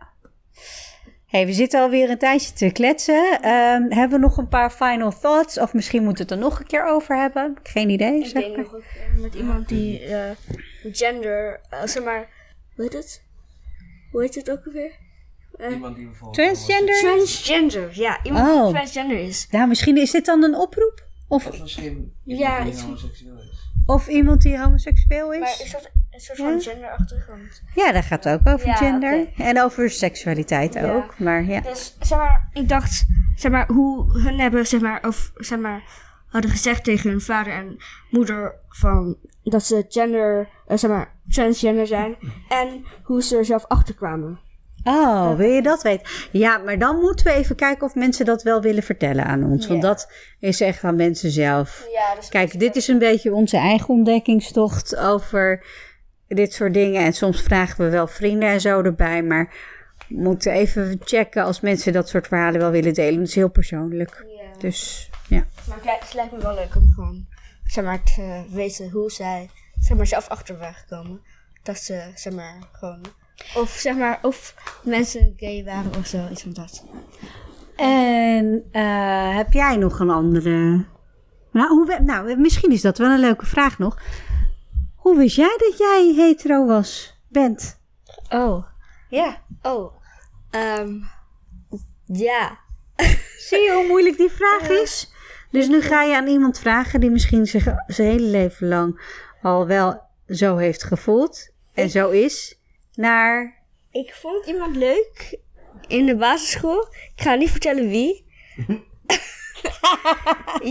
Hey, 1.28 1.46
we 1.46 1.54
zitten 1.54 1.82
alweer 1.82 2.10
een 2.10 2.18
tijdje 2.18 2.54
te 2.54 2.72
kletsen. 2.72 3.42
Ehm, 3.42 3.92
hebben 3.92 4.20
we 4.20 4.26
nog 4.26 4.38
een 4.38 4.48
paar 4.48 4.72
final 4.72 5.12
thoughts? 5.20 5.60
Of 5.60 5.74
misschien 5.74 6.04
moeten 6.04 6.26
we 6.26 6.34
het 6.34 6.42
er 6.42 6.48
nog 6.50 6.60
een 6.60 6.66
keer 6.66 6.86
over 6.86 7.18
hebben? 7.18 7.56
Geen 7.64 7.90
idee. 7.90 8.20
Ik 8.20 8.26
zeg 8.26 8.44
denk 8.44 8.56
maar. 8.56 8.66
nog 8.66 8.74
eh, 8.74 9.22
met 9.22 9.36
iemand 9.36 9.68
die 9.68 10.00
eh, 10.00 10.32
gender, 10.92 11.60
eh, 11.70 11.84
zeg 11.84 12.04
maar, 12.04 12.30
hoe 12.76 12.84
heet 12.84 12.94
het? 12.94 13.24
Hoe 14.12 14.22
heet 14.22 14.36
het 14.36 14.52
ook 14.52 14.66
alweer? 14.66 14.92
Eh, 15.58 15.72
Iemand 15.72 15.95
die 15.95 16.05
bijvoorbeeld... 16.05 16.36
Transgender? 16.47 16.99
transgender, 16.99 17.89
ja, 17.99 18.20
iemand 18.24 18.47
Oh. 18.49 18.64
die 18.64 18.74
transgender 18.74 19.18
is. 19.20 19.47
Nou, 19.51 19.68
misschien 19.68 19.97
is 19.97 20.12
dit 20.12 20.26
dan 20.26 20.43
een 20.43 20.55
oproep? 20.55 21.05
Of, 21.28 21.47
Of 21.47 21.62
misschien 21.62 22.14
Ja, 22.24 22.36
iemand 22.47 22.64
die 22.64 22.72
iets- 22.74 22.82
homoseksueel 22.82 23.38
is. 23.38 23.72
of 23.86 24.08
iemand 24.08 24.41
die 24.41 24.60
homoseksueel 24.60 25.34
is? 25.34 25.39
Maar 25.39 25.60
is 25.64 25.72
dat 25.72 25.89
een 26.12 26.20
soort 26.20 26.38
van 26.38 26.51
Ja? 26.53 26.60
genderachtig? 26.60 27.28
Want... 27.28 27.62
Ja, 27.76 27.91
dat 27.91 28.03
gaat 28.05 28.28
ook 28.28 28.47
over 28.47 28.68
Ja, 28.68 28.76
gender. 28.76 29.28
En 29.38 29.62
over 29.62 29.89
seksualiteit 29.89 30.74
Ja. 30.74 30.93
ook. 30.95 31.20
Maar 31.20 31.43
ja. 31.45 31.60
Dus, 31.62 31.95
zeg 31.99 32.18
maar, 32.18 32.49
ik 32.53 32.70
dacht, 32.70 33.05
zeg 33.36 33.51
maar, 33.51 33.68
hoe 33.72 34.20
hun 34.22 34.39
hebben, 34.39 34.68
zeg 34.68 34.82
maar, 34.82 35.08
of, 35.08 35.32
zeg 35.36 35.60
maar, 35.60 35.84
hadden 36.28 36.51
gezegd 36.51 36.84
tegen 36.84 37.10
hun 37.10 37.22
vader 37.22 37.53
en 37.53 37.78
moeder 38.10 38.55
van, 38.70 39.18
dat 39.43 39.64
ze 39.66 39.86
gender, 39.89 40.49
eh, 40.68 40.78
zeg 40.78 40.89
maar, 40.91 41.16
transgender 41.30 41.88
zijn. 41.88 42.16
En 42.49 42.86
hoe 43.03 43.24
ze 43.24 43.38
er 43.38 43.45
zelf 43.45 43.66
achter 43.66 43.95
kwamen. 43.95 44.39
Oh, 44.88 45.36
wil 45.36 45.50
je 45.50 45.62
dat 45.62 45.82
weten? 45.82 46.08
Ja, 46.32 46.58
maar 46.58 46.80
dan 46.80 47.00
moeten 47.00 47.26
we 47.26 47.32
even 47.32 47.56
kijken 47.56 47.86
of 47.86 47.96
mensen 47.96 48.26
dat 48.26 48.44
wel 48.44 48.62
willen 48.62 48.84
vertellen 48.84 49.26
aan 49.26 49.44
ons. 49.44 49.68
Want 49.68 49.82
dat 49.82 50.12
is 50.40 50.62
echt 50.62 50.84
aan 50.84 50.96
mensen 50.96 51.32
zelf. 51.32 51.88
Ja, 51.92 52.16
Kijk, 52.30 52.60
dit 52.60 52.76
is 52.76 52.88
een 52.88 53.00
beetje 53.00 53.34
onze 53.34 53.58
eigen 53.58 53.88
ontdekkingstocht 53.90 54.98
over 54.98 55.66
dit 56.28 56.54
soort 56.54 56.74
dingen. 56.74 57.02
En 57.04 57.14
soms 57.14 57.42
vragen 57.42 57.86
we 57.86 57.92
wel 57.92 58.08
vrienden 58.08 58.50
en 58.50 58.62
zo 58.62 58.82
erbij. 58.82 59.24
Maar 59.24 59.54
we 60.08 60.22
moeten 60.22 60.52
even 60.52 61.00
checken 61.04 61.44
als 61.44 61.60
mensen 61.60 61.94
dat 61.94 62.10
soort 62.10 62.28
verhalen 62.28 62.60
wel 62.60 62.72
willen 62.72 62.94
delen. 62.94 63.20
Het 63.20 63.28
is 63.28 63.36
heel 63.36 63.50
persoonlijk. 63.50 64.26
Ja. 64.28 64.60
Dus 64.60 65.10
ja. 65.28 65.46
Maar 65.68 65.76
het 65.76 65.86
lijkt, 65.86 66.04
het 66.04 66.14
lijkt 66.14 66.32
me 66.32 66.40
wel 66.40 66.56
leuk 66.56 66.76
om 66.76 66.92
gewoon, 66.96 67.26
zeg 67.66 67.84
maar, 67.84 68.04
te 68.04 68.44
weten 68.52 68.90
hoe 68.90 69.12
zij, 69.12 69.50
zeg 69.80 69.98
maar, 69.98 70.08
zelf 70.08 70.28
achter 70.28 70.58
waren 70.58 70.76
gekomen. 70.76 71.22
Dat 71.64 71.78
ze, 71.78 72.12
zeg 72.16 72.34
maar, 72.34 72.58
gewoon, 72.72 73.02
of 73.56 73.70
zeg 73.70 73.96
maar, 73.96 74.20
of 74.22 74.56
mensen 74.84 75.34
gay 75.38 75.64
waren 75.64 75.96
of 75.96 76.08
zo, 76.08 76.28
iets 76.32 76.42
van 76.42 76.54
dat. 76.54 76.84
En 77.76 78.64
eh, 78.72 79.36
heb 79.36 79.54
jij 79.54 79.76
nog 79.76 80.00
een 80.00 80.10
andere... 80.10 80.86
Nou, 81.52 81.70
hoe, 81.70 82.00
nou, 82.00 82.38
misschien 82.38 82.72
is 82.72 82.82
dat 82.82 82.98
wel 82.98 83.10
een 83.10 83.20
leuke 83.20 83.46
vraag 83.46 83.78
nog. 83.80 83.98
Hoe 84.96 85.18
wist 85.18 85.36
jij 85.36 85.56
dat 85.58 85.78
jij 85.78 86.14
hetero 86.16 86.66
was? 86.66 87.20
Bent? 87.28 87.80
Oh, 88.30 88.66
Ja. 89.10 89.42
oh, 89.62 89.94
ehm, 90.50 90.94
ja. 92.06 92.58
Zie 93.48 93.60
je 93.60 93.74
hoe 93.74 93.88
moeilijk 93.88 94.18
die 94.18 94.30
vraag 94.30 94.70
is? 94.70 95.12
Dus 95.52 95.68
nu 95.68 95.82
ga 95.82 96.04
je 96.04 96.16
aan 96.16 96.28
iemand 96.28 96.60
vragen 96.60 97.00
die 97.00 97.10
misschien 97.10 97.46
zich 97.46 97.64
zijn 97.88 98.08
hele 98.08 98.28
leven 98.28 98.68
lang 98.68 99.02
al 99.42 99.68
wel 99.68 100.02
zo 100.28 100.58
heeft 100.58 100.84
gevoeld 100.84 101.50
en 101.74 101.90
zo 101.90 102.10
is, 102.10 102.57
naar... 102.98 103.56
Ik 103.91 104.14
vond 104.14 104.45
iemand 104.45 104.76
leuk 104.76 105.39
in 105.88 106.06
de 106.06 106.16
basisschool. 106.16 106.88
Ik 107.16 107.22
ga 107.22 107.34
niet 107.36 107.52
vertellen 107.52 107.89
wie. 107.89 108.26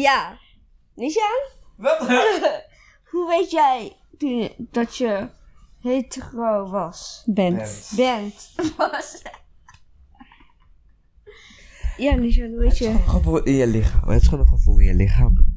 ja. 0.07 0.39
Nishan? 0.95 1.49
Wat? 1.77 1.99
Hoe 3.11 3.29
weet 3.29 3.51
jij 3.51 3.97
toen, 4.19 4.51
dat 4.59 4.97
je 4.97 5.29
hetero 5.83 6.71
was? 6.71 7.23
Bent. 7.27 7.93
Bent. 7.97 8.53
Was. 8.77 9.23
ja, 11.97 12.15
Nishan, 12.15 12.49
hoe 12.49 12.59
weet 12.59 12.79
je? 12.79 12.87
Een 12.87 13.09
gevoel 13.09 13.43
in 13.43 13.55
je 13.55 13.67
lichaam. 13.67 14.09
Het 14.09 14.21
is 14.23 14.29
gewoon 14.29 14.45
een 14.45 14.51
gevoel 14.51 14.79
in 14.79 14.87
je 14.87 14.95
lichaam. 14.95 15.55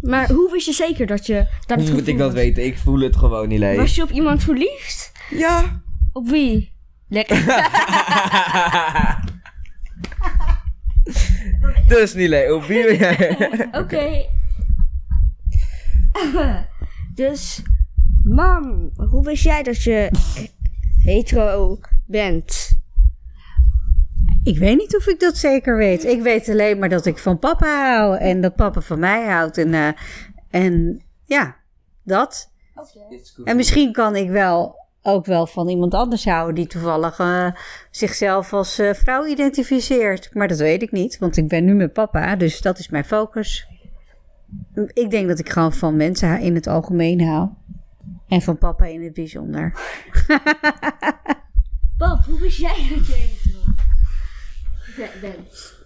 Maar 0.00 0.30
hoe 0.30 0.50
wist 0.50 0.66
je 0.66 0.72
zeker 0.72 1.06
dat 1.06 1.26
je 1.26 1.46
dat 1.66 1.78
het 1.78 1.88
Hoe 1.88 1.96
moet 1.98 2.08
ik 2.08 2.18
dat 2.18 2.32
was? 2.32 2.40
weten? 2.40 2.64
Ik 2.64 2.78
voel 2.78 3.00
het 3.00 3.16
gewoon 3.16 3.48
niet, 3.48 3.58
Lee. 3.58 3.76
Was 3.76 3.94
je 3.94 4.02
op 4.02 4.10
iemand 4.10 4.42
verliefd? 4.42 5.11
Ja. 5.32 5.82
Op 6.12 6.28
wie? 6.28 6.72
Lekker. 7.08 7.36
dus 11.88 12.14
Nile, 12.14 12.54
op 12.54 12.64
wie 12.64 12.84
ben 12.84 12.96
jij? 12.96 13.38
Oké. 13.82 14.26
dus, 17.14 17.62
mam, 18.24 18.90
hoe 18.96 19.24
wist 19.24 19.42
jij 19.42 19.62
dat 19.62 19.82
je 19.82 20.10
hetero 21.04 21.78
bent? 22.06 22.80
Ik 24.44 24.58
weet 24.58 24.76
niet 24.76 24.96
of 24.96 25.06
ik 25.06 25.20
dat 25.20 25.36
zeker 25.36 25.76
weet. 25.76 26.04
Ik 26.04 26.22
weet 26.22 26.48
alleen 26.48 26.78
maar 26.78 26.88
dat 26.88 27.06
ik 27.06 27.18
van 27.18 27.38
papa 27.38 27.66
hou 27.66 28.16
en 28.16 28.40
dat 28.40 28.54
papa 28.54 28.80
van 28.80 28.98
mij 28.98 29.26
houdt. 29.26 29.58
En, 29.58 29.74
eh, 29.74 29.88
en 30.50 31.02
ja, 31.24 31.56
dat. 32.02 32.50
En 33.44 33.56
misschien 33.56 33.92
kan 33.92 34.16
ik 34.16 34.30
wel 34.30 34.81
ook 35.02 35.26
wel 35.26 35.46
van 35.46 35.68
iemand 35.68 35.94
anders 35.94 36.24
houden 36.24 36.54
die 36.54 36.66
toevallig 36.66 37.18
eh, 37.18 37.50
zichzelf 37.90 38.52
als 38.52 38.78
eh, 38.78 38.94
vrouw 38.94 39.26
identificeert. 39.26 40.34
Maar 40.34 40.48
dat 40.48 40.58
weet 40.58 40.82
ik 40.82 40.92
niet, 40.92 41.18
want 41.18 41.36
ik 41.36 41.48
ben 41.48 41.64
nu 41.64 41.74
met 41.74 41.92
papa, 41.92 42.36
dus 42.36 42.60
dat 42.60 42.78
is 42.78 42.88
mijn 42.88 43.04
focus. 43.04 43.66
Ik 44.92 45.10
denk 45.10 45.28
dat 45.28 45.38
ik 45.38 45.48
gewoon 45.48 45.72
van 45.72 45.96
mensen 45.96 46.40
in 46.40 46.54
het 46.54 46.66
algemeen 46.66 47.26
hou. 47.26 47.48
En 48.28 48.42
van 48.42 48.58
papa 48.58 48.84
in 48.84 49.02
het 49.02 49.12
bijzonder. 49.14 49.72
Bob, 51.98 52.24
hoe 52.24 52.40
wist 52.40 52.58
jij 52.58 52.88
dat 52.96 53.06
be- 53.06 53.30
bent? 55.20 55.80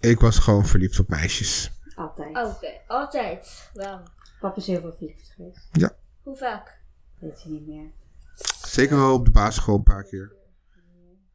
Ik 0.00 0.20
was 0.20 0.38
gewoon 0.38 0.66
verliefd 0.66 0.98
op 0.98 1.08
meisjes. 1.08 1.70
Altijd. 1.94 2.28
Oké, 2.36 2.70
altijd. 2.86 3.70
Wel. 3.74 4.00
Papa 4.40 4.56
is 4.56 4.66
heel 4.66 4.80
veel 4.80 4.92
verliefd 4.96 5.32
geweest. 5.36 5.68
Ja, 5.72 5.92
Hoe 6.22 6.36
vaak? 6.36 6.78
Weet 7.18 7.42
je 7.42 7.48
niet 7.50 7.66
meer. 7.66 7.86
Zeker 8.78 8.96
wel 8.96 9.14
op 9.14 9.24
de 9.24 9.30
basisschool 9.30 9.74
een 9.76 9.82
paar 9.82 10.04
keer. 10.04 10.32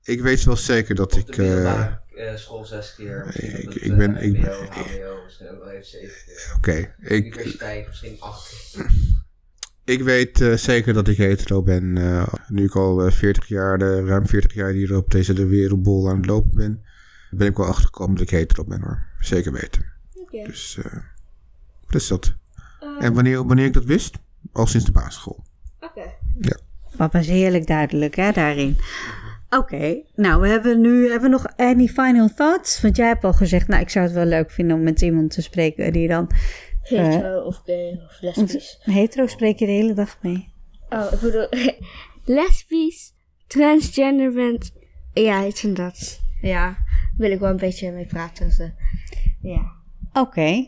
Ik 0.04 0.22
weet 0.22 0.44
wel 0.44 0.56
zeker 0.56 0.96
dat 0.96 1.16
ik... 1.16 1.38
eh, 1.38 2.36
school 2.36 2.66
zes 2.66 2.96
keer. 2.96 3.26
ik- 3.44 3.66
op 3.68 3.74
ik 3.74 3.84
het, 3.84 3.98
ben- 3.98 4.16
eh, 4.16 4.26
ik 4.28 4.42
ben- 4.42 4.52
HBO, 4.72 5.24
misschien 5.24 5.50
ook 5.50 5.60
wel 5.60 5.70
even 5.70 5.86
zeven 5.86 6.16
keer. 6.26 6.54
Oké, 6.58 6.94
ik, 7.16 7.26
Universiteit 7.26 7.88
misschien 7.88 8.16
acht. 8.20 8.78
ik 9.84 10.02
weet 10.02 10.42
eh, 10.42 10.54
zeker 10.54 10.94
dat 10.94 11.08
ik 11.08 11.18
hetero 11.18 11.62
ben. 11.64 11.98
eh, 11.98 12.34
nu 12.48 12.64
ik 12.64 12.76
al 12.76 13.06
eh, 13.06 13.12
40 13.12 13.48
jaar, 13.48 13.78
de, 13.78 14.06
ruim 14.06 14.28
40 14.28 14.54
jaar 14.54 14.72
hier 14.72 14.96
op 14.96 15.12
deze 15.12 15.34
de 15.34 15.46
wereldbol 15.46 16.10
aan 16.10 16.18
het 16.18 16.26
lopen 16.26 16.52
ben, 16.56 16.86
ben 17.32 17.48
ik 17.48 17.58
wel 17.58 17.66
achtergekomen 17.68 18.14
dat 18.16 18.24
ik 18.24 18.30
hetero 18.30 18.64
ben 18.64 18.82
hoor. 18.82 19.06
Zeker 19.20 19.52
weten. 19.52 19.86
Oké. 20.14 20.44
Dus, 20.44 20.78
eh 20.84 20.96
dus 21.90 22.08
dat. 22.08 22.34
En 23.00 23.14
wanneer, 23.14 23.46
wanneer 23.48 23.66
ik 23.66 23.74
dat 23.74 23.86
wist? 23.86 24.16
Al 24.52 24.68
sinds 24.68 24.86
de 24.86 24.92
basisschool. 24.92 25.44
Oké. 25.80 26.14
Papa 26.98 27.20
is 27.20 27.28
heerlijk 27.28 27.68
duidelijk 27.68 28.16
hè, 28.16 28.32
daarin. 28.32 28.78
Oké, 29.50 30.02
nou 30.16 30.42
we 30.42 30.48
hebben 30.48 30.82
nu 30.82 31.10
hebben 31.10 31.30
we 31.30 31.36
nog 31.36 31.48
any 31.56 31.88
final 31.88 32.30
thoughts? 32.36 32.82
Want 32.82 32.96
jij 32.96 33.08
hebt 33.08 33.24
al 33.24 33.34
gezegd, 33.34 33.68
nou 33.68 33.82
ik 33.82 33.90
zou 33.90 34.06
het 34.06 34.14
wel 34.14 34.26
leuk 34.26 34.52
vinden 34.52 34.78
om 34.78 34.84
met 34.84 35.02
iemand 35.02 35.32
te 35.32 35.42
spreken 35.42 35.94
die 35.94 36.08
dan... 36.08 36.30
Hetero 36.82 37.42
of 37.42 37.62
gay 37.66 38.02
of 38.06 38.22
lesbisch. 38.22 38.80
Hetero 38.82 39.28
spreek 39.28 39.60
je 39.60 39.66
de 39.66 39.72
hele 39.72 39.94
dag 39.94 40.18
mee. 40.22 40.52
Oh, 40.90 41.08
ik 41.12 41.20
bedoel, 41.20 41.48
lesbisch, 42.38 43.14
transgender 43.48 44.34
bent. 44.34 44.72
Ja, 45.14 45.46
iets 45.46 45.62
van 45.62 45.74
dat. 45.74 46.22
Ja, 46.42 46.78
wil 47.18 47.32
ik 47.32 47.40
wel 47.40 47.50
een 47.50 47.58
beetje 47.58 47.92
mee 47.92 48.06
praten. 48.06 48.46
Dus, 48.46 48.60
eh, 48.60 48.68
ja. 49.42 49.72
Oké. 50.14 50.68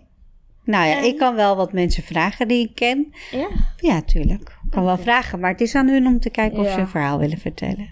Nou 0.64 0.88
ja, 0.88 1.02
ik 1.02 1.18
kan 1.18 1.36
wel 1.36 1.56
wat 1.56 1.74
mensen 1.74 2.04
vragen 2.04 2.48
die 2.48 2.68
ik 2.70 2.76
ken. 2.76 3.14
Ja? 3.32 3.50
Ja, 3.78 4.02
tuurlijk. 4.02 4.55
Ik 4.66 4.72
kan 4.72 4.84
wel 4.84 4.98
vragen, 4.98 5.40
maar 5.40 5.52
het 5.52 5.62
is 5.62 5.76
aan 5.76 5.88
hun 5.88 6.06
om 6.08 6.20
te 6.20 6.30
kijken 6.30 6.60
of 6.60 6.66
Ja. 6.66 6.74
ze 6.74 6.80
een 6.80 6.88
verhaal 6.88 7.20
willen 7.20 7.38
vertellen. 7.38 7.88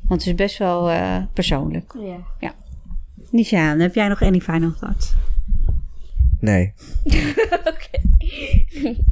Want 0.00 0.20
het 0.20 0.30
is 0.30 0.34
best 0.34 0.58
wel 0.58 0.90
eh, 0.90 1.22
persoonlijk. 1.32 1.94
Ja. 2.40 2.54
Nishaan, 3.30 3.78
heb 3.78 3.94
jij 3.94 4.08
nog 4.08 4.22
any 4.22 4.40
final 4.40 4.72
thoughts? 4.74 5.14
Nee. 6.40 6.72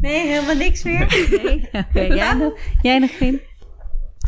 Nee, 0.00 0.26
helemaal 0.26 0.56
niks 0.56 0.82
meer? 0.82 1.06
Nee. 1.42 1.68
Oké, 1.72 2.00
jij, 2.00 2.34
nog, 2.34 2.58
jij 2.82 2.98
nog 2.98 3.16
geen? 3.16 3.40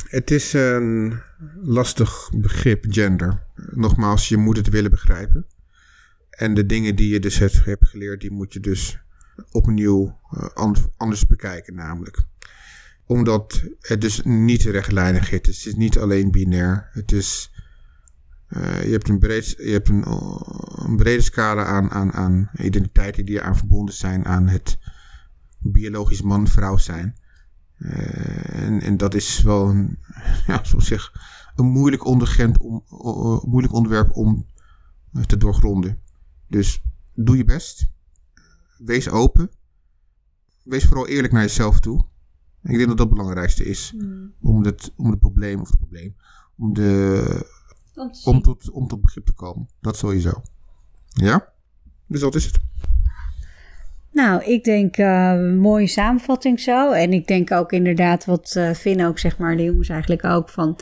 Het 0.08 0.30
is 0.30 0.52
een 0.52 1.20
lastig 1.62 2.30
begrip, 2.34 2.84
gender. 2.88 3.42
Nogmaals, 3.70 4.28
je 4.28 4.36
moet 4.36 4.56
het 4.56 4.68
willen 4.68 4.90
begrijpen. 4.90 5.46
En 6.30 6.54
de 6.54 6.66
dingen 6.66 6.96
die 6.96 7.08
je 7.12 7.20
dus 7.20 7.38
hebt 7.38 7.86
geleerd, 7.86 8.20
die 8.20 8.30
moet 8.30 8.52
je 8.52 8.60
dus 8.60 8.98
opnieuw 9.50 10.18
eh, 10.30 10.46
an- 10.54 10.90
anders 10.96 11.26
bekijken 11.26 11.74
namelijk. 11.74 12.24
Omdat 13.06 13.62
het 13.80 14.00
dus 14.00 14.20
niet 14.24 14.62
rechtlijnig 14.62 15.30
is. 15.30 15.36
Het 15.46 15.66
is 15.66 15.74
niet 15.74 15.98
alleen 15.98 16.30
binair. 16.30 16.88
Het 16.92 17.12
is 17.12 17.52
je 18.60 18.88
hebt, 18.90 19.08
een, 19.08 19.18
breed, 19.18 19.48
je 19.48 19.70
hebt 19.70 19.88
een, 19.88 20.04
een 20.86 20.96
brede 20.96 21.22
scala 21.22 21.64
aan, 21.64 21.90
aan, 21.90 22.12
aan 22.12 22.50
identiteiten 22.56 23.24
die 23.24 23.42
aan 23.42 23.56
verbonden 23.56 23.94
zijn 23.94 24.24
aan 24.24 24.48
het 24.48 24.78
biologisch 25.58 26.22
man-vrouw 26.22 26.76
zijn. 26.76 27.16
en, 27.76 28.80
en 28.80 28.96
dat 28.96 29.14
is 29.14 29.42
wel 29.42 29.68
een, 29.68 29.98
ja, 30.46 30.64
zoals 30.64 30.86
zeg, 30.86 31.12
een 31.54 31.66
moeilijk, 31.66 32.04
om, 32.04 32.22
moeilijk 33.44 33.72
onderwerp 33.72 34.16
om 34.16 34.46
te 35.26 35.36
doorgronden. 35.36 35.98
Dus 36.46 36.82
doe 37.14 37.36
je 37.36 37.44
best. 37.44 37.90
Wees 38.84 39.08
open. 39.08 39.50
Wees 40.62 40.84
vooral 40.84 41.08
eerlijk 41.08 41.32
naar 41.32 41.42
jezelf 41.42 41.80
toe. 41.80 42.04
Ik 42.62 42.76
denk 42.76 42.88
dat 42.88 42.96
dat 42.96 43.06
het 43.06 43.16
belangrijkste 43.16 43.64
is. 43.64 43.90
Hmm. 43.98 44.32
Om, 44.40 44.64
het, 44.64 44.92
om 44.96 45.10
het 45.10 45.20
probleem, 45.20 45.60
of 45.60 45.68
het 45.68 45.78
probleem, 45.78 46.16
om, 46.56 46.74
de, 46.74 47.46
om, 48.24 48.42
tot, 48.42 48.70
om 48.70 48.88
tot 48.88 49.00
begrip 49.00 49.26
te 49.26 49.32
komen. 49.32 49.68
Dat 49.80 49.96
sowieso. 49.96 50.42
Ja? 51.08 51.52
Dus 52.06 52.20
dat 52.20 52.34
is 52.34 52.44
het. 52.44 52.58
Nou, 54.12 54.44
ik 54.44 54.64
denk 54.64 54.96
uh, 54.96 55.54
mooie 55.58 55.86
samenvatting 55.86 56.60
zo. 56.60 56.90
En 56.90 57.12
ik 57.12 57.26
denk 57.26 57.50
ook 57.50 57.72
inderdaad 57.72 58.24
wat 58.24 58.54
uh, 58.56 58.70
Finn 58.70 59.04
ook, 59.04 59.18
zeg 59.18 59.38
maar, 59.38 59.56
de 59.56 59.62
jongens 59.62 59.88
eigenlijk 59.88 60.24
ook 60.24 60.48
van... 60.48 60.78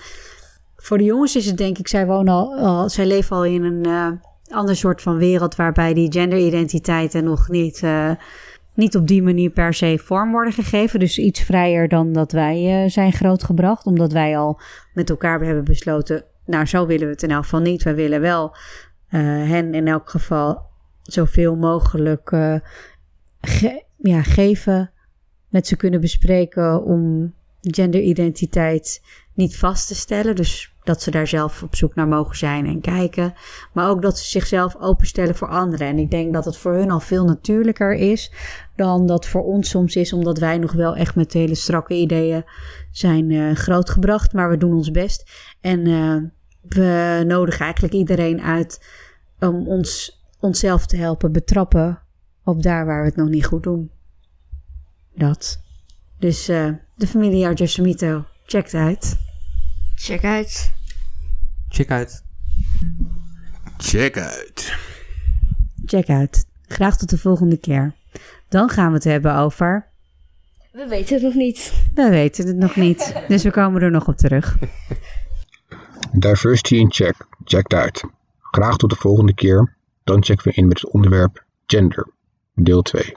Voor 0.77 0.99
de 0.99 1.05
jongens 1.05 1.37
is 1.37 1.47
het 1.47 1.57
denk 1.57 1.79
ik, 1.79 1.89
zij 1.89 2.07
wonen 2.07 2.35
al, 2.35 2.55
al 2.57 2.91
zij 2.91 3.07
leven 3.07 3.37
al 3.37 3.45
in 3.45 3.63
een 3.65 3.87
uh, 3.87 4.13
ander 4.51 4.77
soort 4.77 5.03
van 5.03 5.17
wereld... 5.17 5.55
waarbij 5.55 5.95
die 5.95 6.13
genderidentiteiten 6.13 7.25
nog 7.25 7.49
niet 7.49 7.83
niet 8.75 8.97
op 8.97 9.07
die 9.07 9.23
manier 9.23 9.51
per 9.51 9.75
se 9.75 10.01
vorm 10.03 10.31
worden 10.31 10.53
gegeven. 10.53 11.01
Dus 11.01 11.19
iets 11.19 11.41
vrijer 11.41 11.89
dan 11.89 12.13
dat 12.13 12.33
wij 12.33 12.85
uh, 12.85 12.91
zijn 12.91 13.13
grootgebracht. 13.13 13.87
Omdat 13.87 14.13
wij 14.13 14.39
al 14.39 14.61
met 14.95 15.11
elkaar 15.11 15.41
hebben 15.41 15.65
besloten, 15.65 16.25
nou 16.47 16.67
zo 16.67 16.87
willen 16.87 17.07
we 17.07 17.13
het 17.13 17.23
in 17.23 17.31
elk 17.31 17.43
geval 17.43 17.61
niet. 17.61 17.83
Wij 17.83 17.95
willen 17.95 18.21
wel 18.21 18.57
uh, 19.11 19.21
hen 19.49 19.75
in 19.75 19.89
elk 19.89 20.11
geval 20.11 20.63
zoveel 21.03 21.57
mogelijk 21.57 22.29
ge 23.41 23.85
ja, 23.97 24.23
geven. 24.23 24.91
Met 25.49 25.67
ze 25.67 25.77
kunnen 25.77 26.01
bespreken 26.01 26.85
om 26.85 27.33
genderidentiteit 27.61 29.03
niet 29.35 29.57
vast 29.57 29.89
te 29.89 29.95
stellen. 29.95 30.37
Dus 30.37 30.75
dat 30.85 31.03
ze 31.03 31.11
daar 31.11 31.27
zelf 31.27 31.63
op 31.63 31.77
zoek 31.77 31.95
naar 31.95 32.09
mogen 32.09 32.37
zijn 32.37 32.67
en 32.67 32.81
kijken. 32.81 33.35
Maar 33.73 33.89
ook 33.89 34.03
dat 34.03 34.19
ze 34.19 34.25
zichzelf 34.25 34.77
openstellen 34.77 35.35
voor 35.35 35.49
anderen. 35.49 35.87
En 35.87 35.99
ik 35.99 36.11
denk 36.11 36.33
dat 36.33 36.45
het 36.45 36.57
voor 36.57 36.75
hun 36.75 36.91
al 36.91 37.01
veel 37.01 37.25
natuurlijker 37.25 37.95
is 37.95 38.33
dan 38.77 39.07
dat 39.07 39.27
voor 39.27 39.45
ons 39.45 39.69
soms 39.69 39.97
is, 39.97 40.13
omdat 40.13 40.39
wij 40.39 40.59
nog 40.59 40.73
wel 40.73 40.97
echt 40.97 41.15
met 41.15 41.33
hele 41.33 41.55
strakke 41.55 41.95
ideeën 41.95 42.45
zijn 42.91 43.31
uh, 43.31 43.55
grootgebracht. 43.55 44.33
Maar 44.33 44.51
we 44.51 44.57
doen 44.57 44.75
ons 44.75 44.91
best. 44.91 45.31
En 45.61 45.87
uh, 45.87 46.17
we 46.61 47.23
nodigen 47.27 47.65
eigenlijk 47.65 47.95
iedereen 47.95 48.41
uit 48.41 48.87
om 49.39 49.69
ons, 49.69 50.23
onszelf 50.41 50.87
te 50.87 50.97
helpen 50.97 51.33
betrappen 51.33 52.03
op 52.45 52.63
daar 52.63 52.87
waar 52.87 53.01
we 53.01 53.07
het 53.07 53.17
nog 53.17 53.29
niet 53.29 53.47
goed 53.47 53.63
doen. 53.63 53.91
Dat. 55.15 55.61
Dus 56.19 56.49
uh, 56.49 56.71
de 56.95 57.07
familie 57.07 57.47
Argessamito, 57.47 58.25
check 58.45 58.75
uit. 58.75 59.30
Check 60.03 60.25
uit. 60.25 60.73
Check 61.69 61.91
uit. 61.91 62.23
Check 63.77 64.19
uit. 64.19 64.77
Check 65.85 66.09
uit. 66.09 66.47
Graag 66.67 66.97
tot 66.97 67.11
de 67.11 67.19
volgende 67.19 67.57
keer. 67.57 67.95
Dan 68.49 68.69
gaan 68.69 68.89
we 68.89 68.95
het 68.95 69.05
hebben 69.05 69.35
over. 69.35 69.87
We 70.73 70.87
weten 70.89 71.15
het 71.15 71.23
nog 71.23 71.35
niet. 71.35 71.73
We 71.95 72.09
weten 72.09 72.47
het 72.47 72.57
nog 72.57 72.77
niet. 72.77 73.15
Dus 73.29 73.43
we 73.43 73.51
komen 73.51 73.83
er 73.83 73.91
nog 73.91 74.09
op 74.09 74.17
terug. 74.17 74.59
Diversity 76.13 76.75
in 76.75 76.93
check. 76.93 77.27
Checked 77.45 77.73
uit. 77.79 78.05
Graag 78.41 78.77
tot 78.77 78.91
de 78.91 78.97
volgende 78.97 79.35
keer. 79.35 79.77
Dan 80.05 80.25
checken 80.25 80.49
we 80.49 80.57
in 80.57 80.69
met 80.69 80.81
het 80.81 80.93
onderwerp 80.93 81.45
gender. 81.67 82.09
Deel 82.55 82.83
2. 82.83 83.17